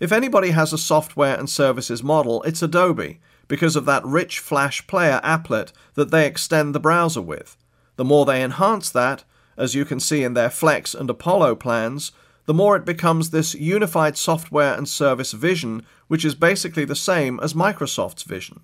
If 0.00 0.10
anybody 0.10 0.50
has 0.50 0.72
a 0.72 0.78
software 0.78 1.38
and 1.38 1.50
services 1.50 2.02
model, 2.02 2.42
it's 2.44 2.62
Adobe, 2.62 3.20
because 3.48 3.76
of 3.76 3.84
that 3.84 4.04
rich 4.04 4.38
Flash 4.38 4.86
Player 4.86 5.20
applet 5.22 5.72
that 5.94 6.10
they 6.10 6.26
extend 6.26 6.74
the 6.74 6.80
browser 6.80 7.22
with. 7.22 7.56
The 7.96 8.04
more 8.04 8.24
they 8.24 8.42
enhance 8.42 8.90
that, 8.90 9.24
as 9.56 9.74
you 9.74 9.84
can 9.84 10.00
see 10.00 10.24
in 10.24 10.34
their 10.34 10.50
Flex 10.50 10.94
and 10.94 11.08
Apollo 11.08 11.56
plans, 11.56 12.12
the 12.46 12.54
more 12.54 12.76
it 12.76 12.84
becomes 12.84 13.30
this 13.30 13.54
unified 13.54 14.16
software 14.16 14.74
and 14.74 14.88
service 14.88 15.32
vision, 15.32 15.86
which 16.08 16.24
is 16.24 16.34
basically 16.34 16.84
the 16.84 16.96
same 16.96 17.40
as 17.40 17.54
Microsoft's 17.54 18.22
vision. 18.22 18.60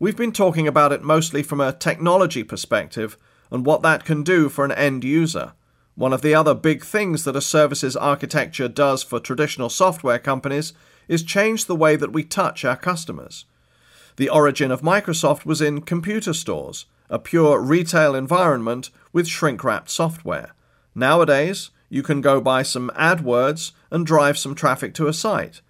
We've 0.00 0.16
been 0.16 0.32
talking 0.32 0.66
about 0.66 0.92
it 0.92 1.02
mostly 1.02 1.42
from 1.42 1.60
a 1.60 1.72
technology 1.72 2.42
perspective 2.42 3.16
and 3.50 3.64
what 3.64 3.82
that 3.82 4.04
can 4.04 4.22
do 4.22 4.48
for 4.48 4.64
an 4.64 4.72
end 4.72 5.04
user. 5.04 5.52
One 5.94 6.12
of 6.12 6.22
the 6.22 6.34
other 6.34 6.54
big 6.54 6.84
things 6.84 7.22
that 7.24 7.36
a 7.36 7.40
services 7.40 7.96
architecture 7.96 8.66
does 8.66 9.04
for 9.04 9.20
traditional 9.20 9.68
software 9.68 10.18
companies 10.18 10.72
is 11.06 11.22
change 11.22 11.66
the 11.66 11.76
way 11.76 11.94
that 11.94 12.12
we 12.12 12.24
touch 12.24 12.64
our 12.64 12.76
customers. 12.76 13.44
The 14.16 14.28
origin 14.28 14.70
of 14.70 14.82
Microsoft 14.82 15.44
was 15.44 15.60
in 15.60 15.80
computer 15.80 16.32
stores, 16.32 16.86
a 17.10 17.18
pure 17.18 17.60
retail 17.60 18.14
environment 18.14 18.90
with 19.12 19.26
shrink 19.26 19.64
wrapped 19.64 19.90
software. 19.90 20.54
Nowadays, 20.94 21.70
you 21.88 22.02
can 22.02 22.20
go 22.20 22.40
buy 22.40 22.62
some 22.62 22.90
AdWords 22.96 23.72
and 23.90 24.06
drive 24.06 24.38
some 24.38 24.54
traffic 24.54 24.94
to 24.94 25.08
a 25.08 25.12
site. 25.12 25.60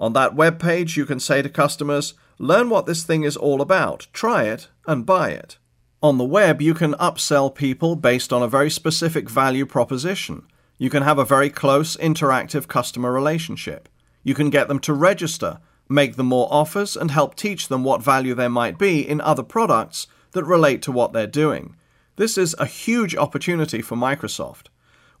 On 0.00 0.12
that 0.14 0.34
web 0.34 0.58
page, 0.58 0.96
you 0.96 1.06
can 1.06 1.20
say 1.20 1.42
to 1.42 1.48
customers, 1.48 2.14
learn 2.38 2.68
what 2.68 2.86
this 2.86 3.04
thing 3.04 3.22
is 3.22 3.36
all 3.36 3.60
about, 3.60 4.08
try 4.12 4.44
it, 4.44 4.68
and 4.86 5.06
buy 5.06 5.30
it. 5.30 5.58
On 6.02 6.18
the 6.18 6.24
web, 6.24 6.60
you 6.60 6.74
can 6.74 6.94
upsell 6.94 7.54
people 7.54 7.94
based 7.94 8.32
on 8.32 8.42
a 8.42 8.48
very 8.48 8.70
specific 8.70 9.30
value 9.30 9.64
proposition. 9.64 10.42
You 10.76 10.90
can 10.90 11.04
have 11.04 11.18
a 11.18 11.24
very 11.24 11.50
close, 11.50 11.96
interactive 11.98 12.66
customer 12.66 13.12
relationship. 13.12 13.88
You 14.24 14.34
can 14.34 14.50
get 14.50 14.66
them 14.66 14.80
to 14.80 14.92
register, 14.92 15.60
make 15.92 16.16
them 16.16 16.26
more 16.26 16.48
offers, 16.50 16.96
and 16.96 17.10
help 17.10 17.34
teach 17.34 17.68
them 17.68 17.84
what 17.84 18.02
value 18.02 18.34
there 18.34 18.48
might 18.48 18.78
be 18.78 19.06
in 19.06 19.20
other 19.20 19.42
products 19.42 20.06
that 20.32 20.44
relate 20.44 20.82
to 20.82 20.92
what 20.92 21.12
they're 21.12 21.26
doing. 21.26 21.76
This 22.16 22.36
is 22.36 22.54
a 22.58 22.66
huge 22.66 23.14
opportunity 23.14 23.80
for 23.82 23.96
Microsoft. 23.96 24.66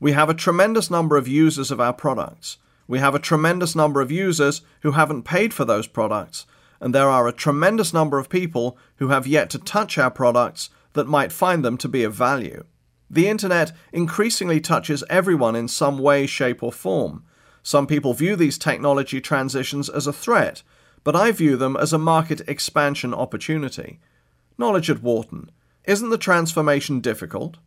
We 0.00 0.12
have 0.12 0.28
a 0.28 0.34
tremendous 0.34 0.90
number 0.90 1.16
of 1.16 1.28
users 1.28 1.70
of 1.70 1.80
our 1.80 1.92
products. 1.92 2.58
We 2.88 2.98
have 2.98 3.14
a 3.14 3.20
tremendous 3.20 3.76
number 3.76 4.00
of 4.00 4.10
users 4.10 4.62
who 4.80 4.92
haven't 4.92 5.22
paid 5.22 5.54
for 5.54 5.64
those 5.64 5.86
products, 5.86 6.46
and 6.80 6.94
there 6.94 7.08
are 7.08 7.28
a 7.28 7.32
tremendous 7.32 7.94
number 7.94 8.18
of 8.18 8.28
people 8.28 8.76
who 8.96 9.08
have 9.08 9.26
yet 9.26 9.48
to 9.50 9.58
touch 9.58 9.98
our 9.98 10.10
products 10.10 10.70
that 10.94 11.06
might 11.06 11.32
find 11.32 11.64
them 11.64 11.78
to 11.78 11.88
be 11.88 12.02
of 12.02 12.14
value. 12.14 12.64
The 13.08 13.28
internet 13.28 13.72
increasingly 13.92 14.60
touches 14.60 15.04
everyone 15.08 15.54
in 15.54 15.68
some 15.68 15.98
way, 15.98 16.26
shape, 16.26 16.62
or 16.62 16.72
form. 16.72 17.24
Some 17.62 17.86
people 17.86 18.12
view 18.12 18.36
these 18.36 18.58
technology 18.58 19.20
transitions 19.20 19.88
as 19.88 20.06
a 20.06 20.12
threat, 20.12 20.62
but 21.04 21.16
I 21.16 21.32
view 21.32 21.56
them 21.56 21.76
as 21.76 21.92
a 21.92 21.98
market 21.98 22.40
expansion 22.48 23.14
opportunity. 23.14 24.00
Knowledge 24.58 24.90
at 24.90 25.02
Wharton. 25.02 25.50
Isn't 25.84 26.10
the 26.10 26.18
transformation 26.18 27.00
difficult? 27.00 27.58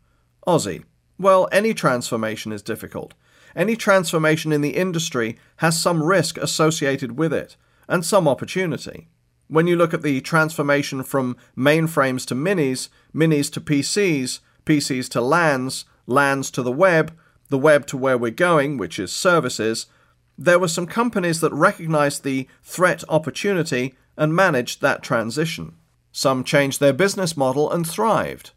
Ozzie. 0.45 0.83
Well, 1.17 1.47
any 1.51 1.73
transformation 1.73 2.51
is 2.51 2.61
difficult. 2.61 3.13
Any 3.55 3.75
transformation 3.75 4.51
in 4.51 4.61
the 4.61 4.75
industry 4.75 5.37
has 5.57 5.81
some 5.81 6.03
risk 6.03 6.37
associated 6.37 7.17
with 7.17 7.33
it 7.33 7.55
and 7.87 8.05
some 8.05 8.27
opportunity. 8.27 9.07
When 9.47 9.67
you 9.67 9.75
look 9.75 9.93
at 9.93 10.01
the 10.01 10.21
transformation 10.21 11.03
from 11.03 11.37
mainframes 11.57 12.25
to 12.27 12.35
minis, 12.35 12.89
minis 13.13 13.51
to 13.53 13.61
PCs, 13.61 14.39
PCs 14.65 15.09
to 15.09 15.21
LANs, 15.21 15.85
LANs 16.07 16.51
to 16.51 16.63
the 16.63 16.71
web, 16.71 17.15
the 17.49 17.57
web 17.57 17.85
to 17.87 17.97
where 17.97 18.17
we're 18.17 18.31
going, 18.31 18.77
which 18.77 18.99
is 18.99 19.11
services, 19.11 19.87
there 20.37 20.59
were 20.59 20.67
some 20.67 20.87
companies 20.87 21.39
that 21.41 21.53
recognized 21.53 22.23
the 22.23 22.47
threat 22.63 23.03
opportunity 23.07 23.95
and 24.17 24.35
managed 24.35 24.81
that 24.81 25.03
transition. 25.03 25.75
Some 26.11 26.43
changed 26.43 26.79
their 26.79 26.93
business 26.93 27.35
model 27.35 27.71
and 27.71 27.87
thrived. 27.87 28.51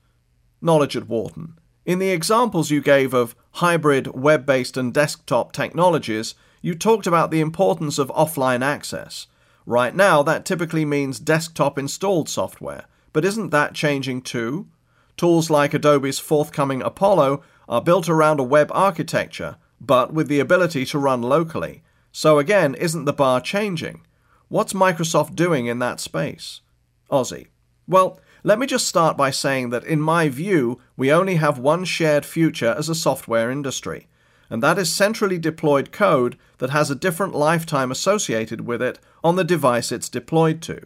Knowledge 0.61 0.97
at 0.97 1.09
Wharton. 1.09 1.55
In 1.85 1.99
the 1.99 2.11
examples 2.11 2.71
you 2.71 2.81
gave 2.81 3.15
of 3.15 3.35
hybrid 3.53 4.09
web 4.09 4.45
based 4.45 4.77
and 4.77 4.93
desktop 4.93 5.53
technologies, 5.53 6.35
you 6.61 6.75
talked 6.75 7.07
about 7.07 7.31
the 7.31 7.41
importance 7.41 7.99
of 7.99 8.09
offline 8.09 8.63
access. 8.63 9.27
Right 9.65 9.95
now, 9.95 10.23
that 10.23 10.45
typically 10.45 10.85
means 10.85 11.19
desktop 11.19 11.79
installed 11.79 12.29
software, 12.29 12.85
but 13.13 13.25
isn't 13.25 13.51
that 13.51 13.75
changing 13.75 14.23
too? 14.23 14.67
Tools 15.17 15.51
like 15.51 15.75
Adobe's 15.75 16.19
forthcoming 16.19 16.83
Apollo 16.83 17.43
are 17.69 17.83
built 17.83 18.09
around 18.09 18.41
a 18.41 18.45
web 18.45 18.71
architecture, 18.73 19.57
but 19.81 20.13
with 20.13 20.29
the 20.29 20.41
ability 20.41 20.85
to 20.87 20.99
run 20.99 21.23
locally. 21.23 21.83
So 22.13 22.39
again, 22.39 22.75
isn't 22.75 23.05
the 23.05 23.13
bar 23.13 23.41
changing? 23.41 24.07
What's 24.49 24.73
Microsoft 24.73 25.35
doing 25.37 25.67
in 25.67 25.79
that 25.81 26.01
space? 26.01 26.63
Ozzie. 27.11 27.49
Well, 27.87 28.21
Let 28.45 28.59
me 28.59 28.67
just 28.67 28.87
start 28.87 29.17
by 29.17 29.31
saying 29.31 29.71
that, 29.71 29.85
in 29.85 30.01
my 30.01 30.29
view, 30.29 30.81
we 30.97 31.13
only 31.13 31.37
have 31.37 31.59
one 31.59 31.85
shared 31.85 32.25
future 32.25 32.75
as 32.79 32.89
a 32.89 32.95
software 32.95 33.51
industry, 33.51 34.07
and 34.49 34.63
that 34.63 34.79
is 34.79 34.93
centrally 34.93 35.39
deployed 35.39 35.91
code 35.91 36.39
that 36.59 36.71
has 36.71 36.91
a 36.91 36.95
different 36.95 37.35
lifetime 37.35 37.91
associated 37.91 38.61
with 38.63 38.81
it 38.81 39.01
on 39.25 39.37
the 39.37 39.45
device 39.45 39.91
it's 39.91 40.09
deployed 40.09 40.63
to. 40.63 40.81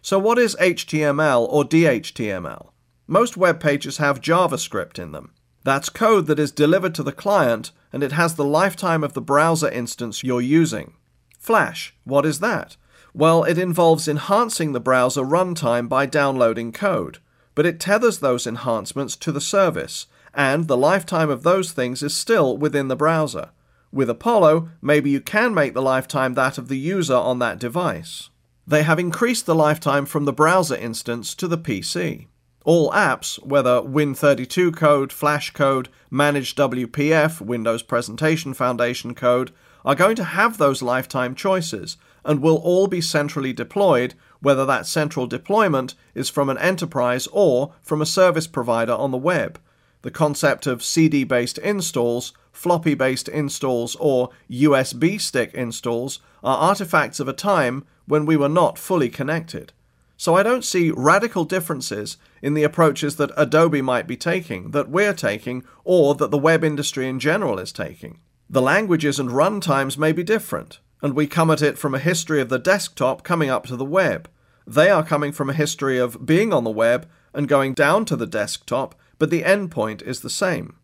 So, 0.00 0.18
what 0.18 0.38
is 0.38 0.56
HTML 0.56 1.46
or 1.50 1.64
DHTML? 1.64 2.70
Most 3.06 3.36
web 3.36 3.60
pages 3.60 3.98
have 3.98 4.20
JavaScript 4.20 4.98
in 4.98 5.12
them. 5.12 5.32
That's 5.66 5.88
code 5.88 6.28
that 6.28 6.38
is 6.38 6.52
delivered 6.52 6.94
to 6.94 7.02
the 7.02 7.10
client 7.10 7.72
and 7.92 8.04
it 8.04 8.12
has 8.12 8.36
the 8.36 8.44
lifetime 8.44 9.02
of 9.02 9.14
the 9.14 9.20
browser 9.20 9.68
instance 9.68 10.22
you're 10.22 10.40
using. 10.40 10.92
Flash, 11.40 11.92
what 12.04 12.24
is 12.24 12.38
that? 12.38 12.76
Well, 13.12 13.42
it 13.42 13.58
involves 13.58 14.06
enhancing 14.06 14.70
the 14.70 14.78
browser 14.78 15.22
runtime 15.22 15.88
by 15.88 16.06
downloading 16.06 16.70
code, 16.70 17.18
but 17.56 17.66
it 17.66 17.80
tethers 17.80 18.20
those 18.20 18.46
enhancements 18.46 19.16
to 19.16 19.32
the 19.32 19.40
service, 19.40 20.06
and 20.32 20.68
the 20.68 20.76
lifetime 20.76 21.30
of 21.30 21.42
those 21.42 21.72
things 21.72 22.00
is 22.00 22.14
still 22.14 22.56
within 22.56 22.86
the 22.86 22.94
browser. 22.94 23.50
With 23.90 24.08
Apollo, 24.08 24.68
maybe 24.80 25.10
you 25.10 25.20
can 25.20 25.52
make 25.52 25.74
the 25.74 25.82
lifetime 25.82 26.34
that 26.34 26.58
of 26.58 26.68
the 26.68 26.78
user 26.78 27.16
on 27.16 27.40
that 27.40 27.58
device. 27.58 28.30
They 28.68 28.84
have 28.84 29.00
increased 29.00 29.46
the 29.46 29.54
lifetime 29.56 30.06
from 30.06 30.26
the 30.26 30.32
browser 30.32 30.76
instance 30.76 31.34
to 31.34 31.48
the 31.48 31.58
PC. 31.58 32.28
All 32.66 32.90
apps, 32.90 33.40
whether 33.46 33.80
Win32 33.80 34.74
code, 34.76 35.12
Flash 35.12 35.52
code, 35.52 35.88
Managed 36.10 36.58
WPF, 36.58 37.40
Windows 37.40 37.84
Presentation 37.84 38.54
Foundation 38.54 39.14
code, 39.14 39.52
are 39.84 39.94
going 39.94 40.16
to 40.16 40.24
have 40.24 40.58
those 40.58 40.82
lifetime 40.82 41.36
choices 41.36 41.96
and 42.24 42.42
will 42.42 42.56
all 42.56 42.88
be 42.88 43.00
centrally 43.00 43.52
deployed, 43.52 44.14
whether 44.40 44.66
that 44.66 44.84
central 44.84 45.28
deployment 45.28 45.94
is 46.12 46.28
from 46.28 46.48
an 46.48 46.58
enterprise 46.58 47.28
or 47.28 47.72
from 47.82 48.02
a 48.02 48.06
service 48.06 48.48
provider 48.48 48.94
on 48.94 49.12
the 49.12 49.16
web. 49.16 49.60
The 50.02 50.10
concept 50.10 50.66
of 50.66 50.82
CD 50.82 51.22
based 51.22 51.58
installs, 51.58 52.32
floppy 52.50 52.94
based 52.96 53.28
installs, 53.28 53.94
or 54.00 54.30
USB 54.50 55.20
stick 55.20 55.54
installs 55.54 56.18
are 56.42 56.58
artifacts 56.58 57.20
of 57.20 57.28
a 57.28 57.32
time 57.32 57.86
when 58.06 58.26
we 58.26 58.36
were 58.36 58.48
not 58.48 58.76
fully 58.76 59.08
connected. 59.08 59.72
So 60.16 60.34
I 60.34 60.42
don't 60.42 60.64
see 60.64 60.90
radical 60.90 61.44
differences 61.44 62.16
in 62.42 62.54
the 62.54 62.64
approaches 62.64 63.16
that 63.16 63.32
Adobe 63.36 63.82
might 63.82 64.06
be 64.06 64.16
taking, 64.16 64.70
that 64.70 64.88
we're 64.88 65.14
taking, 65.14 65.64
or 65.84 66.14
that 66.14 66.30
the 66.30 66.38
web 66.38 66.62
industry 66.62 67.08
in 67.08 67.18
general 67.18 67.58
is 67.58 67.72
taking. 67.72 68.20
The 68.48 68.62
languages 68.62 69.18
and 69.18 69.30
runtimes 69.30 69.98
may 69.98 70.12
be 70.12 70.22
different, 70.22 70.80
and 71.02 71.14
we 71.14 71.26
come 71.26 71.50
at 71.50 71.62
it 71.62 71.78
from 71.78 71.94
a 71.94 71.98
history 71.98 72.40
of 72.40 72.48
the 72.48 72.58
desktop 72.58 73.22
coming 73.22 73.50
up 73.50 73.66
to 73.66 73.76
the 73.76 73.84
web. 73.84 74.30
They 74.66 74.90
are 74.90 75.04
coming 75.04 75.32
from 75.32 75.50
a 75.50 75.54
history 75.54 75.98
of 75.98 76.24
being 76.26 76.52
on 76.52 76.64
the 76.64 76.70
web 76.70 77.08
and 77.34 77.48
going 77.48 77.74
down 77.74 78.04
to 78.06 78.16
the 78.16 78.26
desktop, 78.26 78.94
but 79.18 79.30
the 79.30 79.42
endpoint 79.42 80.02
is 80.02 80.20
the 80.20 80.30
same. 80.30 80.76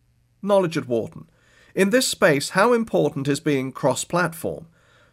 Knowledge 0.43 0.77
at 0.77 0.89
Wharton. 0.89 1.29
In 1.75 1.91
this 1.91 2.07
space, 2.07 2.51
how 2.51 2.73
important 2.73 3.29
is 3.29 3.41
being 3.41 3.73
cross 3.73 4.05
platform? 4.05 4.67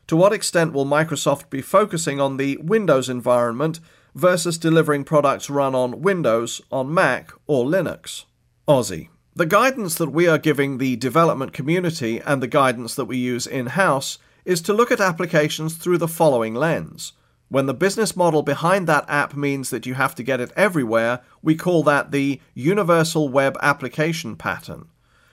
To 0.07 0.15
what 0.15 0.33
extent 0.33 0.73
will 0.73 0.85
Microsoft 0.85 1.49
be 1.49 1.61
focusing 1.61 2.19
on 2.19 2.37
the 2.37 2.57
Windows 2.57 3.09
environment 3.09 3.79
versus 4.19 4.57
delivering 4.57 5.03
products 5.03 5.49
run 5.49 5.73
on 5.73 6.01
Windows, 6.01 6.61
on 6.71 6.93
Mac, 6.93 7.31
or 7.47 7.65
Linux. 7.65 8.25
Ozzie. 8.67 9.09
The 9.35 9.45
guidance 9.45 9.95
that 9.95 10.11
we 10.11 10.27
are 10.27 10.37
giving 10.37 10.77
the 10.77 10.97
development 10.97 11.53
community 11.53 12.19
and 12.19 12.43
the 12.43 12.47
guidance 12.47 12.93
that 12.95 13.05
we 13.05 13.17
use 13.17 13.47
in 13.47 13.67
house 13.67 14.19
is 14.43 14.61
to 14.63 14.73
look 14.73 14.91
at 14.91 14.99
applications 14.99 15.75
through 15.75 15.97
the 15.97 16.07
following 16.07 16.53
lens. 16.53 17.13
When 17.47 17.65
the 17.65 17.73
business 17.73 18.15
model 18.15 18.43
behind 18.43 18.85
that 18.87 19.05
app 19.07 19.35
means 19.35 19.69
that 19.69 19.85
you 19.85 19.95
have 19.95 20.13
to 20.15 20.23
get 20.23 20.39
it 20.39 20.51
everywhere, 20.55 21.21
we 21.41 21.55
call 21.55 21.83
that 21.83 22.11
the 22.11 22.41
Universal 22.53 23.29
Web 23.29 23.57
Application 23.61 24.35
Pattern. 24.35 24.89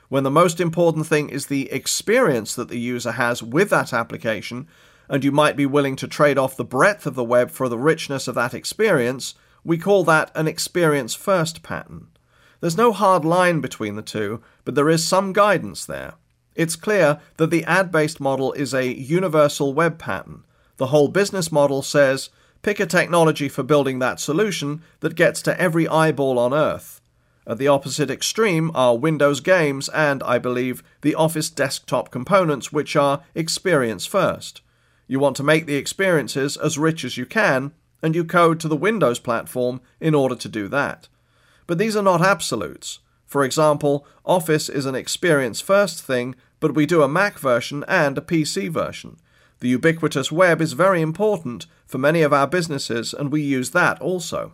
When 0.08 0.22
the 0.22 0.30
most 0.30 0.60
important 0.60 1.06
thing 1.06 1.28
is 1.28 1.46
the 1.46 1.70
experience 1.72 2.54
that 2.54 2.68
the 2.68 2.78
user 2.78 3.12
has 3.12 3.42
with 3.42 3.70
that 3.70 3.92
application, 3.92 4.68
and 5.08 5.24
you 5.24 5.32
might 5.32 5.56
be 5.56 5.66
willing 5.66 5.96
to 5.96 6.08
trade 6.08 6.38
off 6.38 6.56
the 6.56 6.64
breadth 6.64 7.06
of 7.06 7.14
the 7.14 7.24
web 7.24 7.50
for 7.50 7.68
the 7.68 7.78
richness 7.78 8.28
of 8.28 8.34
that 8.34 8.54
experience, 8.54 9.34
we 9.64 9.78
call 9.78 10.04
that 10.04 10.30
an 10.34 10.46
experience 10.48 11.14
first 11.14 11.62
pattern. 11.62 12.08
There's 12.60 12.76
no 12.76 12.92
hard 12.92 13.24
line 13.24 13.60
between 13.60 13.96
the 13.96 14.02
two, 14.02 14.42
but 14.64 14.74
there 14.74 14.88
is 14.88 15.06
some 15.06 15.32
guidance 15.32 15.84
there. 15.84 16.14
It's 16.54 16.76
clear 16.76 17.20
that 17.36 17.50
the 17.50 17.64
ad 17.64 17.92
based 17.92 18.20
model 18.20 18.52
is 18.54 18.72
a 18.72 18.96
universal 18.96 19.74
web 19.74 19.98
pattern. 19.98 20.44
The 20.78 20.86
whole 20.86 21.08
business 21.08 21.52
model 21.52 21.82
says 21.82 22.30
pick 22.62 22.80
a 22.80 22.86
technology 22.86 23.48
for 23.48 23.62
building 23.62 23.98
that 23.98 24.18
solution 24.18 24.82
that 25.00 25.14
gets 25.14 25.42
to 25.42 25.60
every 25.60 25.86
eyeball 25.86 26.38
on 26.38 26.54
Earth. 26.54 27.00
At 27.46 27.58
the 27.58 27.68
opposite 27.68 28.10
extreme 28.10 28.72
are 28.74 28.96
Windows 28.96 29.40
games 29.40 29.88
and, 29.90 30.22
I 30.24 30.38
believe, 30.38 30.82
the 31.02 31.14
Office 31.14 31.48
desktop 31.48 32.10
components, 32.10 32.72
which 32.72 32.96
are 32.96 33.22
experience 33.36 34.04
first. 34.04 34.62
You 35.06 35.18
want 35.20 35.36
to 35.36 35.42
make 35.42 35.66
the 35.66 35.76
experiences 35.76 36.56
as 36.56 36.78
rich 36.78 37.04
as 37.04 37.16
you 37.16 37.26
can, 37.26 37.72
and 38.02 38.14
you 38.14 38.24
code 38.24 38.60
to 38.60 38.68
the 38.68 38.76
Windows 38.76 39.18
platform 39.18 39.80
in 40.00 40.14
order 40.14 40.34
to 40.36 40.48
do 40.48 40.68
that. 40.68 41.08
But 41.66 41.78
these 41.78 41.96
are 41.96 42.02
not 42.02 42.22
absolutes. 42.22 43.00
For 43.26 43.44
example, 43.44 44.06
Office 44.24 44.68
is 44.68 44.86
an 44.86 44.94
experience 44.94 45.60
first 45.60 46.02
thing, 46.02 46.36
but 46.60 46.74
we 46.74 46.86
do 46.86 47.02
a 47.02 47.08
Mac 47.08 47.38
version 47.38 47.84
and 47.88 48.16
a 48.16 48.20
PC 48.20 48.70
version. 48.70 49.18
The 49.60 49.68
ubiquitous 49.68 50.30
web 50.30 50.60
is 50.60 50.74
very 50.74 51.00
important 51.00 51.66
for 51.86 51.98
many 51.98 52.22
of 52.22 52.32
our 52.32 52.46
businesses, 52.46 53.14
and 53.14 53.32
we 53.32 53.42
use 53.42 53.70
that 53.70 54.00
also. 54.00 54.52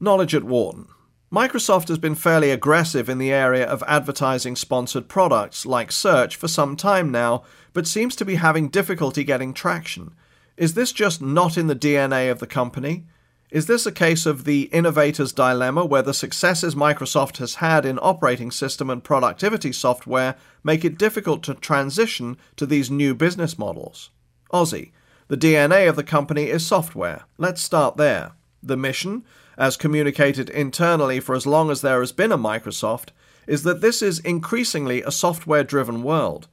Knowledge 0.00 0.34
at 0.34 0.44
Wharton. 0.44 0.86
Microsoft 1.34 1.88
has 1.88 1.98
been 1.98 2.14
fairly 2.14 2.52
aggressive 2.52 3.08
in 3.08 3.18
the 3.18 3.32
area 3.32 3.66
of 3.66 3.82
advertising 3.88 4.54
sponsored 4.54 5.08
products 5.08 5.66
like 5.66 5.90
search 5.90 6.36
for 6.36 6.46
some 6.46 6.76
time 6.76 7.10
now, 7.10 7.42
but 7.72 7.88
seems 7.88 8.14
to 8.14 8.24
be 8.24 8.36
having 8.36 8.68
difficulty 8.68 9.24
getting 9.24 9.52
traction. 9.52 10.14
Is 10.56 10.74
this 10.74 10.92
just 10.92 11.20
not 11.20 11.58
in 11.58 11.66
the 11.66 11.74
DNA 11.74 12.30
of 12.30 12.38
the 12.38 12.46
company? 12.46 13.06
Is 13.50 13.66
this 13.66 13.84
a 13.84 13.90
case 13.90 14.26
of 14.26 14.44
the 14.44 14.66
innovator's 14.72 15.32
dilemma 15.32 15.84
where 15.84 16.02
the 16.02 16.14
successes 16.14 16.76
Microsoft 16.76 17.38
has 17.38 17.56
had 17.56 17.84
in 17.84 17.98
operating 18.00 18.52
system 18.52 18.88
and 18.88 19.02
productivity 19.02 19.72
software 19.72 20.36
make 20.62 20.84
it 20.84 20.96
difficult 20.96 21.42
to 21.42 21.54
transition 21.54 22.36
to 22.54 22.64
these 22.64 22.92
new 22.92 23.12
business 23.12 23.58
models? 23.58 24.10
Ozzie. 24.52 24.92
The 25.26 25.36
DNA 25.36 25.88
of 25.88 25.96
the 25.96 26.04
company 26.04 26.44
is 26.44 26.64
software. 26.64 27.24
Let's 27.38 27.60
start 27.60 27.96
there. 27.96 28.34
The 28.62 28.76
mission? 28.76 29.24
As 29.56 29.76
communicated 29.76 30.50
internally 30.50 31.20
for 31.20 31.34
as 31.34 31.46
long 31.46 31.70
as 31.70 31.80
there 31.80 32.00
has 32.00 32.12
been 32.12 32.32
a 32.32 32.38
Microsoft, 32.38 33.08
is 33.46 33.62
that 33.62 33.80
this 33.80 34.02
is 34.02 34.18
increasingly 34.20 35.02
a 35.02 35.10
software 35.10 35.64
driven 35.64 36.02
world. 36.02 36.48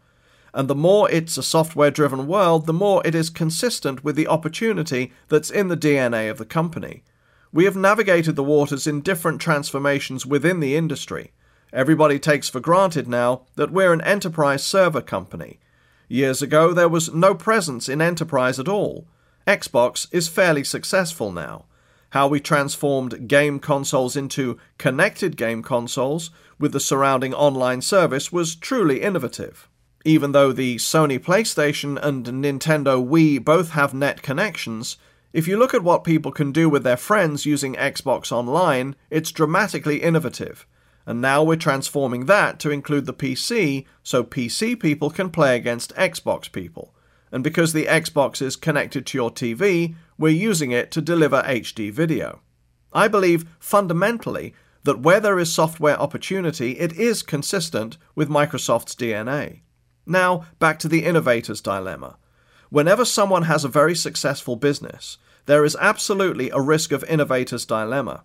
And 0.53 0.67
the 0.67 0.75
more 0.75 1.09
it's 1.09 1.37
a 1.37 1.43
software 1.43 1.91
driven 1.91 2.27
world, 2.27 2.65
the 2.65 2.73
more 2.73 3.01
it 3.05 3.15
is 3.15 3.29
consistent 3.29 4.03
with 4.03 4.15
the 4.15 4.27
opportunity 4.27 5.13
that's 5.29 5.49
in 5.49 5.69
the 5.69 5.77
DNA 5.77 6.29
of 6.29 6.37
the 6.37 6.45
company. 6.45 7.03
We 7.53 7.65
have 7.65 7.75
navigated 7.75 8.35
the 8.35 8.43
waters 8.43 8.85
in 8.87 9.01
different 9.01 9.41
transformations 9.41 10.25
within 10.25 10.59
the 10.59 10.75
industry. 10.75 11.31
Everybody 11.73 12.19
takes 12.19 12.49
for 12.49 12.59
granted 12.59 13.07
now 13.07 13.43
that 13.55 13.71
we're 13.71 13.93
an 13.93 14.01
enterprise 14.01 14.63
server 14.63 15.01
company. 15.01 15.59
Years 16.09 16.41
ago, 16.41 16.73
there 16.73 16.89
was 16.89 17.13
no 17.13 17.33
presence 17.33 17.87
in 17.87 18.01
enterprise 18.01 18.59
at 18.59 18.67
all. 18.67 19.05
Xbox 19.47 20.07
is 20.11 20.27
fairly 20.27 20.63
successful 20.65 21.31
now 21.31 21.65
how 22.11 22.27
we 22.27 22.39
transformed 22.39 23.27
game 23.27 23.59
consoles 23.59 24.15
into 24.15 24.57
connected 24.77 25.35
game 25.35 25.63
consoles 25.63 26.29
with 26.59 26.73
the 26.73 26.79
surrounding 26.79 27.33
online 27.33 27.81
service 27.81 28.31
was 28.31 28.55
truly 28.55 29.01
innovative. 29.01 29.67
Even 30.03 30.31
though 30.31 30.51
the 30.51 30.75
Sony 30.77 31.19
PlayStation 31.19 31.97
and 32.01 32.25
Nintendo 32.25 33.05
Wii 33.05 33.43
both 33.43 33.71
have 33.71 33.93
net 33.93 34.21
connections, 34.21 34.97
if 35.31 35.47
you 35.47 35.57
look 35.57 35.73
at 35.73 35.83
what 35.83 36.03
people 36.03 36.31
can 36.31 36.51
do 36.51 36.67
with 36.69 36.83
their 36.83 36.97
friends 36.97 37.45
using 37.45 37.75
Xbox 37.75 38.31
Online, 38.31 38.95
it's 39.09 39.31
dramatically 39.31 40.01
innovative. 40.01 40.65
And 41.05 41.21
now 41.21 41.43
we're 41.43 41.55
transforming 41.55 42.25
that 42.25 42.59
to 42.59 42.71
include 42.71 43.05
the 43.05 43.13
PC 43.13 43.85
so 44.03 44.23
PC 44.23 44.79
people 44.79 45.09
can 45.09 45.29
play 45.29 45.55
against 45.55 45.95
Xbox 45.95 46.51
people. 46.51 46.93
And 47.31 47.43
because 47.43 47.71
the 47.71 47.85
Xbox 47.85 48.41
is 48.41 48.57
connected 48.57 49.05
to 49.05 49.17
your 49.17 49.31
TV, 49.31 49.95
we're 50.21 50.29
using 50.29 50.71
it 50.71 50.91
to 50.91 51.01
deliver 51.01 51.41
HD 51.41 51.91
video. 51.91 52.41
I 52.93 53.07
believe 53.07 53.49
fundamentally 53.59 54.53
that 54.83 54.99
where 54.99 55.19
there 55.19 55.39
is 55.39 55.53
software 55.53 55.99
opportunity, 55.99 56.79
it 56.79 56.93
is 56.93 57.23
consistent 57.23 57.97
with 58.15 58.29
Microsoft's 58.29 58.95
DNA. 58.95 59.61
Now, 60.05 60.45
back 60.59 60.79
to 60.79 60.87
the 60.87 61.05
innovator's 61.05 61.61
dilemma. 61.61 62.17
Whenever 62.69 63.03
someone 63.03 63.43
has 63.43 63.65
a 63.65 63.69
very 63.69 63.95
successful 63.95 64.55
business, 64.55 65.17
there 65.45 65.65
is 65.65 65.77
absolutely 65.79 66.49
a 66.51 66.61
risk 66.61 66.91
of 66.91 67.03
innovator's 67.03 67.65
dilemma. 67.65 68.23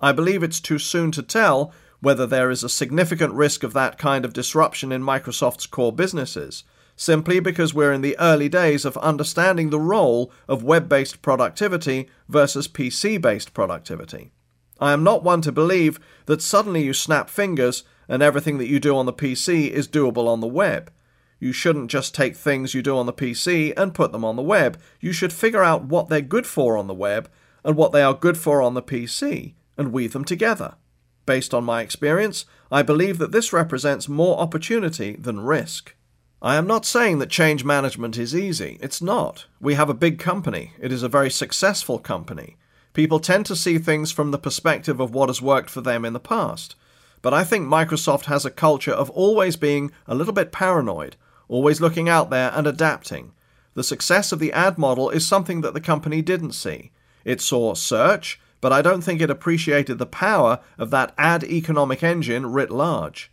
I 0.00 0.12
believe 0.12 0.42
it's 0.42 0.60
too 0.60 0.78
soon 0.78 1.10
to 1.12 1.22
tell 1.22 1.72
whether 2.00 2.26
there 2.26 2.50
is 2.50 2.62
a 2.62 2.68
significant 2.68 3.32
risk 3.32 3.62
of 3.62 3.72
that 3.72 3.98
kind 3.98 4.24
of 4.24 4.32
disruption 4.32 4.92
in 4.92 5.02
Microsoft's 5.02 5.66
core 5.66 5.92
businesses, 5.92 6.64
simply 6.98 7.38
because 7.38 7.72
we're 7.72 7.92
in 7.92 8.02
the 8.02 8.18
early 8.18 8.48
days 8.48 8.84
of 8.84 8.96
understanding 8.98 9.70
the 9.70 9.78
role 9.78 10.32
of 10.48 10.64
web 10.64 10.88
based 10.88 11.22
productivity 11.22 12.10
versus 12.28 12.66
PC 12.66 13.22
based 13.22 13.54
productivity. 13.54 14.32
I 14.80 14.92
am 14.92 15.04
not 15.04 15.22
one 15.22 15.40
to 15.42 15.52
believe 15.52 16.00
that 16.26 16.42
suddenly 16.42 16.82
you 16.82 16.92
snap 16.92 17.30
fingers 17.30 17.84
and 18.08 18.20
everything 18.20 18.58
that 18.58 18.66
you 18.66 18.80
do 18.80 18.96
on 18.96 19.06
the 19.06 19.12
PC 19.12 19.70
is 19.70 19.86
doable 19.86 20.26
on 20.26 20.40
the 20.40 20.48
web. 20.48 20.92
You 21.38 21.52
shouldn't 21.52 21.90
just 21.90 22.16
take 22.16 22.34
things 22.34 22.74
you 22.74 22.82
do 22.82 22.98
on 22.98 23.06
the 23.06 23.12
PC 23.12 23.72
and 23.76 23.94
put 23.94 24.10
them 24.10 24.24
on 24.24 24.34
the 24.34 24.42
web. 24.42 24.80
You 25.00 25.12
should 25.12 25.32
figure 25.32 25.62
out 25.62 25.84
what 25.84 26.08
they're 26.08 26.20
good 26.20 26.48
for 26.48 26.76
on 26.76 26.88
the 26.88 26.94
web 26.94 27.30
and 27.64 27.76
what 27.76 27.92
they 27.92 28.02
are 28.02 28.12
good 28.12 28.36
for 28.36 28.60
on 28.60 28.74
the 28.74 28.82
PC 28.82 29.54
and 29.76 29.92
weave 29.92 30.12
them 30.12 30.24
together. 30.24 30.74
Based 31.26 31.54
on 31.54 31.62
my 31.62 31.80
experience, 31.82 32.44
I 32.72 32.82
believe 32.82 33.18
that 33.18 33.30
this 33.30 33.52
represents 33.52 34.08
more 34.08 34.38
opportunity 34.38 35.14
than 35.14 35.40
risk. 35.40 35.94
I 36.40 36.54
am 36.54 36.68
not 36.68 36.86
saying 36.86 37.18
that 37.18 37.30
change 37.30 37.64
management 37.64 38.16
is 38.16 38.34
easy. 38.34 38.78
It's 38.80 39.02
not. 39.02 39.46
We 39.60 39.74
have 39.74 39.90
a 39.90 39.94
big 39.94 40.20
company. 40.20 40.72
It 40.80 40.92
is 40.92 41.02
a 41.02 41.08
very 41.08 41.30
successful 41.30 41.98
company. 41.98 42.56
People 42.92 43.18
tend 43.18 43.44
to 43.46 43.56
see 43.56 43.78
things 43.78 44.12
from 44.12 44.30
the 44.30 44.38
perspective 44.38 45.00
of 45.00 45.12
what 45.12 45.28
has 45.28 45.42
worked 45.42 45.68
for 45.68 45.80
them 45.80 46.04
in 46.04 46.12
the 46.12 46.20
past. 46.20 46.76
But 47.22 47.34
I 47.34 47.42
think 47.42 47.66
Microsoft 47.66 48.26
has 48.26 48.44
a 48.44 48.52
culture 48.52 48.92
of 48.92 49.10
always 49.10 49.56
being 49.56 49.90
a 50.06 50.14
little 50.14 50.32
bit 50.32 50.52
paranoid, 50.52 51.16
always 51.48 51.80
looking 51.80 52.08
out 52.08 52.30
there 52.30 52.52
and 52.54 52.68
adapting. 52.68 53.32
The 53.74 53.82
success 53.82 54.30
of 54.30 54.38
the 54.38 54.52
ad 54.52 54.78
model 54.78 55.10
is 55.10 55.26
something 55.26 55.62
that 55.62 55.74
the 55.74 55.80
company 55.80 56.22
didn't 56.22 56.52
see. 56.52 56.92
It 57.24 57.40
saw 57.40 57.74
search, 57.74 58.40
but 58.60 58.72
I 58.72 58.80
don't 58.80 59.02
think 59.02 59.20
it 59.20 59.30
appreciated 59.30 59.98
the 59.98 60.06
power 60.06 60.60
of 60.78 60.90
that 60.90 61.14
ad 61.18 61.42
economic 61.42 62.04
engine 62.04 62.46
writ 62.52 62.70
large. 62.70 63.32